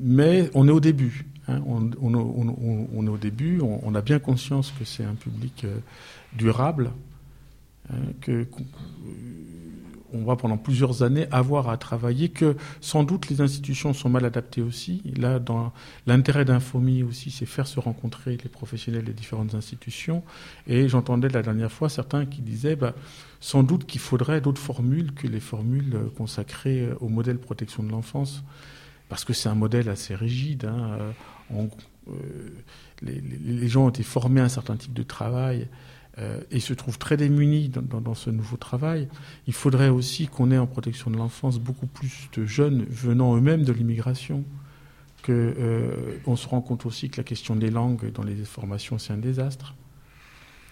Mais 0.00 0.50
on 0.54 0.68
est 0.68 0.72
au 0.72 0.80
début. 0.80 1.26
Hein, 1.50 1.62
on, 1.66 3.04
est 3.04 3.08
au 3.08 3.16
début, 3.16 3.60
on, 3.60 3.94
a 3.94 4.02
bien 4.02 4.18
conscience 4.18 4.72
que 4.78 4.84
c'est 4.84 5.04
un 5.04 5.14
public 5.14 5.64
euh, 5.64 5.78
durable, 6.34 6.92
hein, 7.90 7.96
euh, 8.28 8.44
on 10.12 10.24
va 10.24 10.36
pendant 10.36 10.56
plusieurs 10.56 11.02
années 11.02 11.26
avoir 11.30 11.68
à 11.68 11.76
travailler, 11.76 12.28
que 12.28 12.56
sans 12.80 13.04
doute 13.04 13.28
les 13.28 13.40
institutions 13.40 13.92
sont 13.92 14.08
mal 14.08 14.24
adaptées 14.24 14.62
aussi. 14.62 15.02
Là, 15.16 15.38
dans 15.38 15.72
l'intérêt 16.06 16.44
d'Infomi 16.44 17.02
aussi, 17.02 17.30
c'est 17.30 17.46
faire 17.46 17.66
se 17.66 17.80
rencontrer 17.80 18.36
les 18.42 18.48
professionnels 18.48 19.04
des 19.04 19.12
différentes 19.12 19.54
institutions. 19.54 20.22
Et 20.66 20.88
j'entendais 20.88 21.28
la 21.28 21.42
dernière 21.42 21.72
fois 21.72 21.88
certains 21.88 22.26
qui 22.26 22.40
disaient, 22.42 22.76
bah, 22.76 22.94
sans 23.40 23.62
doute 23.62 23.86
qu'il 23.86 24.00
faudrait 24.00 24.40
d'autres 24.40 24.60
formules 24.60 25.12
que 25.12 25.26
les 25.26 25.40
formules 25.40 25.94
euh, 25.94 26.08
consacrées 26.16 26.88
au 27.00 27.08
modèle 27.08 27.38
protection 27.38 27.82
de 27.82 27.90
l'enfance 27.90 28.42
parce 29.10 29.24
que 29.24 29.34
c'est 29.34 29.50
un 29.50 29.54
modèle 29.54 29.90
assez 29.90 30.14
rigide. 30.14 30.64
Hein. 30.64 31.12
Euh, 31.52 32.14
les, 33.02 33.68
gens 33.68 33.86
ont 33.86 33.88
été 33.90 34.02
formés 34.02 34.40
à 34.40 34.44
un 34.44 34.48
certain 34.48 34.76
type 34.76 34.94
de 34.94 35.02
travail 35.02 35.68
euh, 36.18 36.40
et 36.50 36.60
se 36.60 36.74
trouvent 36.74 36.98
très 36.98 37.16
démunis 37.16 37.68
dans, 37.68 38.14
ce 38.14 38.30
nouveau 38.30 38.56
travail. 38.56 39.08
Il 39.46 39.52
faudrait 39.52 39.88
aussi 39.88 40.26
qu'on 40.26 40.50
ait 40.50 40.58
en 40.58 40.66
protection 40.66 41.10
de 41.10 41.16
l'enfance 41.16 41.58
beaucoup 41.58 41.86
plus 41.86 42.28
de 42.32 42.44
jeunes 42.44 42.84
venant 42.88 43.36
eux-mêmes 43.36 43.64
de 43.64 43.72
l'immigration. 43.72 44.44
Qu'on 45.24 45.32
euh, 45.32 46.36
se 46.36 46.48
rend 46.48 46.62
compte 46.62 46.86
aussi 46.86 47.10
que 47.10 47.18
la 47.18 47.24
question 47.24 47.54
des 47.54 47.70
langues 47.70 48.10
dans 48.12 48.24
les 48.24 48.36
formations, 48.36 48.98
c'est 48.98 49.12
un 49.12 49.18
désastre. 49.18 49.74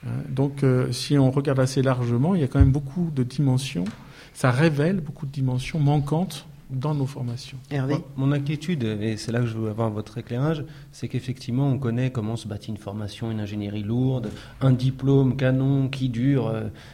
Hein. 0.07 0.11
donc, 0.29 0.65
si 0.93 1.19
on 1.19 1.31
regarde 1.31 1.61
assez 1.61 1.83
largement, 1.83 2.35
il 2.35 2.41
y 2.41 2.45
a 2.45 2.49
quand 2.49 2.61
même 2.61 2.73
beaucoup 2.73 3.11
de 3.15 3.23
dimensions. 3.23 3.85
Ça 4.33 4.51
révèle 4.51 5.01
beaucoup 5.01 5.27
de 5.27 5.33
dimensions 5.33 5.81
manquantes 5.81 6.47
dans 6.71 6.95
nos 6.95 7.07
formations. 7.07 7.59
Hervé 7.71 7.97
Mon 8.17 8.33
inquiétude, 8.33 8.83
et 8.85 9.17
c'est 9.17 9.33
là 9.33 9.41
que 9.41 9.47
je 9.47 9.57
veux 9.57 9.71
avoir 9.71 9.91
votre 9.91 10.19
éclairage, 10.19 10.65
c'est 10.93 11.09
qu'effectivement, 11.09 11.69
on 11.69 11.79
connaît 11.79 12.11
comment 12.11 12.37
se 12.37 12.47
bâtit 12.47 12.71
une 12.71 12.77
formation, 12.77 13.31
une 13.31 13.41
ingénierie 13.41 13.83
lourde, 13.83 14.31
un 14.61 14.73
diplôme 14.73 15.37
canon 15.37 15.89
qui 15.89 16.09
dure 16.09 16.53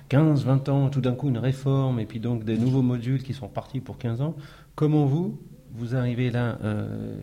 15, 0.08 0.42
euh, 0.42 0.44
20 0.44 0.68
ans, 0.68 0.90
tout 0.90 1.00
d'un 1.00 1.14
coup 1.14 1.28
une 1.28 1.38
réforme, 1.38 2.00
et 2.00 2.06
puis 2.06 2.20
donc 2.20 2.44
des 2.44 2.58
nouveaux 2.58 2.82
modules 2.82 3.22
qui 3.22 3.34
sont 3.34 3.48
partis 3.48 3.80
pour 3.80 3.98
15 3.98 4.20
ans. 4.20 4.36
Comment 4.74 5.06
vous, 5.06 5.38
vous 5.72 5.96
arrivez 5.96 6.30
là 6.30 6.58
euh, 6.62 7.16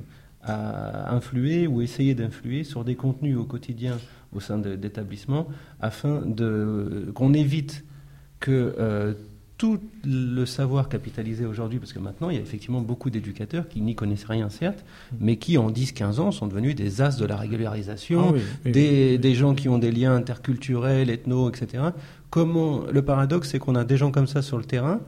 à 0.43 1.13
influer 1.13 1.67
ou 1.67 1.81
essayer 1.81 2.15
d'influer 2.15 2.63
sur 2.63 2.83
des 2.83 2.95
contenus 2.95 3.37
au 3.37 3.45
quotidien 3.45 3.97
au 4.33 4.39
sein 4.39 4.57
d'établissements 4.57 5.47
afin 5.79 6.21
de 6.25 7.11
qu'on 7.13 7.33
évite 7.33 7.85
que 8.39 8.75
euh, 8.79 9.13
tout 9.61 9.79
le 10.03 10.43
savoir 10.47 10.89
capitalisé 10.89 11.45
aujourd'hui, 11.45 11.77
parce 11.77 11.93
que 11.93 11.99
maintenant, 11.99 12.31
il 12.31 12.35
y 12.35 12.39
a 12.39 12.41
effectivement 12.41 12.81
beaucoup 12.81 13.11
d'éducateurs 13.11 13.67
qui 13.69 13.81
n'y 13.81 13.93
connaissent 13.93 14.25
rien, 14.25 14.49
certes, 14.49 14.83
mais 15.19 15.35
qui, 15.35 15.59
en 15.59 15.69
10-15 15.69 16.19
ans, 16.19 16.31
sont 16.31 16.47
devenus 16.47 16.73
des 16.73 16.99
as 17.03 17.19
de 17.19 17.25
la 17.25 17.35
régularisation, 17.37 18.33
ah 18.33 18.69
des, 18.71 19.33
gens 19.35 19.53
qui 19.53 19.69
ont 19.69 19.77
des 19.77 19.91
liens 19.91 20.15
interculturels, 20.15 21.11
ethno, 21.11 21.47
etc. 21.47 21.83
Comment, 22.31 22.85
le 22.91 23.03
paradoxe, 23.03 23.49
c'est 23.49 23.59
qu'on 23.59 23.75
a 23.75 23.83
des 23.83 23.97
gens 23.97 24.09
comme 24.09 24.25
ça 24.25 24.41
sur 24.41 24.57
le 24.57 24.63
terrain, 24.63 24.99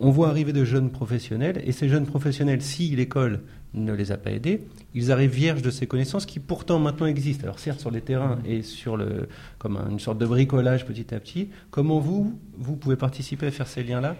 on 0.00 0.10
voit 0.10 0.28
arriver 0.28 0.52
de 0.52 0.66
jeunes 0.66 0.90
professionnels, 0.90 1.62
et 1.64 1.72
ces 1.72 1.88
jeunes 1.88 2.04
professionnels, 2.04 2.60
si 2.60 2.94
l'école 2.94 3.40
ne 3.74 3.92
les 3.92 4.12
a 4.12 4.16
pas 4.16 4.30
aidés, 4.30 4.66
ils 4.94 5.12
arrivent 5.12 5.34
vierges 5.34 5.62
de 5.62 5.70
ces 5.70 5.86
connaissances 5.86 6.26
qui 6.26 6.40
pourtant 6.40 6.78
maintenant 6.78 7.06
existent. 7.06 7.44
Alors 7.44 7.58
certes 7.58 7.80
sur 7.80 7.90
les 7.90 8.00
terrains 8.00 8.38
et 8.46 8.62
sur 8.62 8.96
le, 8.96 9.28
comme 9.58 9.76
une 9.90 10.00
sorte 10.00 10.18
de 10.18 10.26
bricolage 10.26 10.86
petit 10.86 11.14
à 11.14 11.20
petit. 11.20 11.50
Comment 11.70 11.98
vous, 11.98 12.38
vous 12.56 12.76
pouvez 12.76 12.96
participer 12.96 13.46
à 13.46 13.50
faire 13.50 13.66
ces 13.66 13.82
liens-là? 13.82 14.16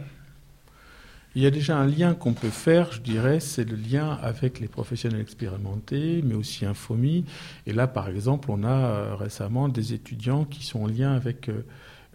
Il 1.35 1.43
y 1.43 1.47
a 1.47 1.51
déjà 1.51 1.77
un 1.77 1.87
lien 1.87 2.15
qu'on 2.15 2.33
peut 2.33 2.51
faire, 2.51 2.91
je 2.91 3.01
dirais, 3.01 3.39
c'est 3.39 3.65
le 3.65 3.77
lien 3.77 4.19
avec 4.23 4.61
les 4.61 4.67
professionnels 4.67 5.21
expérimentés, 5.21 6.23
mais 6.25 6.35
aussi 6.35 6.65
Infomi. 6.65 7.27
Et 7.67 7.73
là, 7.73 7.87
par 7.87 8.09
exemple, 8.09 8.51
on 8.51 8.65
a 8.65 8.69
euh, 8.69 9.15
récemment 9.15 9.69
des 9.69 9.93
étudiants 9.93 10.45
qui 10.45 10.65
sont 10.65 10.85
en 10.85 10.87
lien 10.87 11.13
avec 11.13 11.49
euh, 11.49 11.65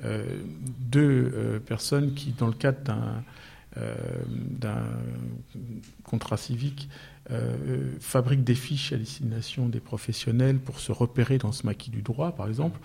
euh, 0.03 0.25
deux 0.79 1.61
personnes 1.65 2.15
qui, 2.15 2.31
dans 2.31 2.47
le 2.47 2.53
cadre 2.53 2.79
d'un 3.75 4.83
contrat 6.03 6.37
civique, 6.37 6.89
euh, 7.31 7.93
fabrique 8.01 8.43
des 8.43 8.55
fiches 8.55 8.91
à 8.91 8.97
destination 8.97 9.69
des 9.69 9.79
professionnels 9.79 10.59
pour 10.59 10.79
se 10.79 10.91
repérer 10.91 11.37
dans 11.37 11.53
ce 11.53 11.65
maquis 11.65 11.89
du 11.89 12.01
droit, 12.01 12.33
par 12.33 12.49
exemple, 12.49 12.77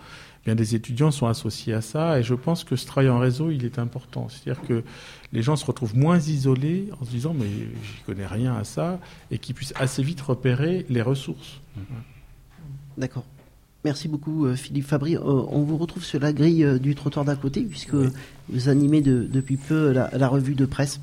eh 0.42 0.44
bien 0.44 0.54
des 0.54 0.76
étudiants 0.76 1.10
sont 1.10 1.26
associés 1.26 1.74
à 1.74 1.80
ça. 1.80 2.20
Et 2.20 2.22
je 2.22 2.34
pense 2.34 2.62
que 2.62 2.76
ce 2.76 2.86
travail 2.86 3.10
en 3.10 3.18
réseau, 3.18 3.50
il 3.50 3.64
est 3.64 3.80
important. 3.80 4.28
C'est-à-dire 4.28 4.62
que 4.62 4.84
les 5.32 5.42
gens 5.42 5.56
se 5.56 5.64
retrouvent 5.64 5.96
moins 5.96 6.20
isolés 6.20 6.88
en 7.00 7.04
se 7.04 7.10
disant 7.10 7.34
mais 7.34 7.48
je 7.48 8.04
connais 8.06 8.26
rien 8.26 8.54
à 8.54 8.62
ça, 8.62 9.00
et 9.32 9.38
qu'ils 9.38 9.56
puissent 9.56 9.74
assez 9.76 10.04
vite 10.04 10.20
repérer 10.20 10.86
les 10.88 11.02
ressources. 11.02 11.60
D'accord. 12.96 13.24
Merci 13.84 14.06
beaucoup 14.06 14.46
euh, 14.46 14.54
Philippe 14.54 14.86
Fabry. 14.86 15.16
Euh, 15.16 15.20
on 15.24 15.62
vous 15.62 15.78
retrouve 15.78 16.04
sur 16.04 16.20
la 16.20 16.32
grille 16.32 16.78
du 16.80 16.94
trottoir 16.94 17.24
d'à 17.24 17.34
côté 17.34 17.62
puisque 17.62 17.94
vous 18.48 18.68
animez 18.68 19.02
depuis 19.02 19.56
peu 19.56 19.90
la, 19.90 20.28
revue 20.28 20.54
de 20.54 20.64
presse. 20.64 21.00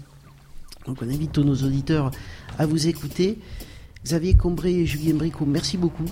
Donc 0.87 0.97
on 1.01 1.09
invite 1.09 1.31
tous 1.31 1.43
nos 1.43 1.55
auditeurs 1.55 2.11
à 2.57 2.65
vous 2.65 2.87
écouter. 2.87 3.39
Xavier 4.03 4.35
Combré 4.35 4.73
et 4.73 4.85
Julien 4.85 5.15
Bricot, 5.15 5.45
merci 5.45 5.77
beaucoup. 5.77 6.05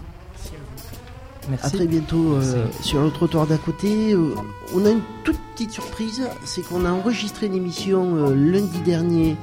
Merci 1.50 1.66
à 1.66 1.70
très 1.70 1.88
bientôt 1.88 2.36
euh, 2.36 2.66
sur 2.82 3.02
le 3.02 3.12
trottoir 3.12 3.46
d'à 3.46 3.58
côté. 3.58 4.14
Euh, 4.14 4.34
on 4.74 4.86
a 4.86 4.90
une 4.90 5.02
toute 5.24 5.38
petite 5.54 5.72
surprise, 5.72 6.28
c'est 6.46 6.62
qu'on 6.62 6.86
a 6.86 6.92
enregistré 6.92 7.48
une 7.48 7.56
émission 7.56 8.16
euh, 8.16 8.34
lundi 8.34 8.80
dernier 8.80 9.36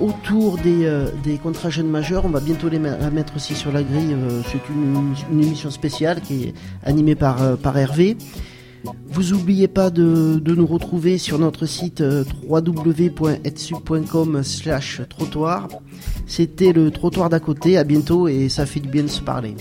autour 0.00 0.56
des, 0.56 0.90
des, 1.22 1.36
contrats 1.36 1.68
jeunes 1.68 1.90
majeurs. 1.90 2.24
On 2.24 2.30
va 2.30 2.40
bientôt 2.40 2.70
les 2.70 2.78
la 2.78 3.10
mettre 3.10 3.36
aussi 3.36 3.54
sur 3.54 3.70
la 3.70 3.82
grille. 3.82 4.16
c'est 4.50 4.60
une, 4.72 5.14
émission 5.42 5.70
spéciale 5.70 6.22
qui 6.22 6.44
est 6.44 6.54
animée 6.84 7.14
par, 7.14 7.58
par 7.58 7.76
Hervé. 7.76 8.16
Vous 9.06 9.34
n'oubliez 9.34 9.68
pas 9.68 9.90
de, 9.90 10.40
nous 10.46 10.66
retrouver 10.66 11.18
sur 11.18 11.38
notre 11.38 11.66
site 11.66 12.02
www.etsu.com 12.48 14.42
slash 14.42 15.02
trottoir. 15.08 15.68
C'était 16.26 16.72
le 16.72 16.90
trottoir 16.90 17.28
d'à 17.28 17.40
côté, 17.40 17.76
à 17.76 17.84
bientôt 17.84 18.28
et 18.28 18.48
ça 18.48 18.66
fait 18.66 18.80
du 18.80 18.88
bien 18.88 19.02
de 19.02 19.08
se 19.08 19.20
parler. 19.20 19.54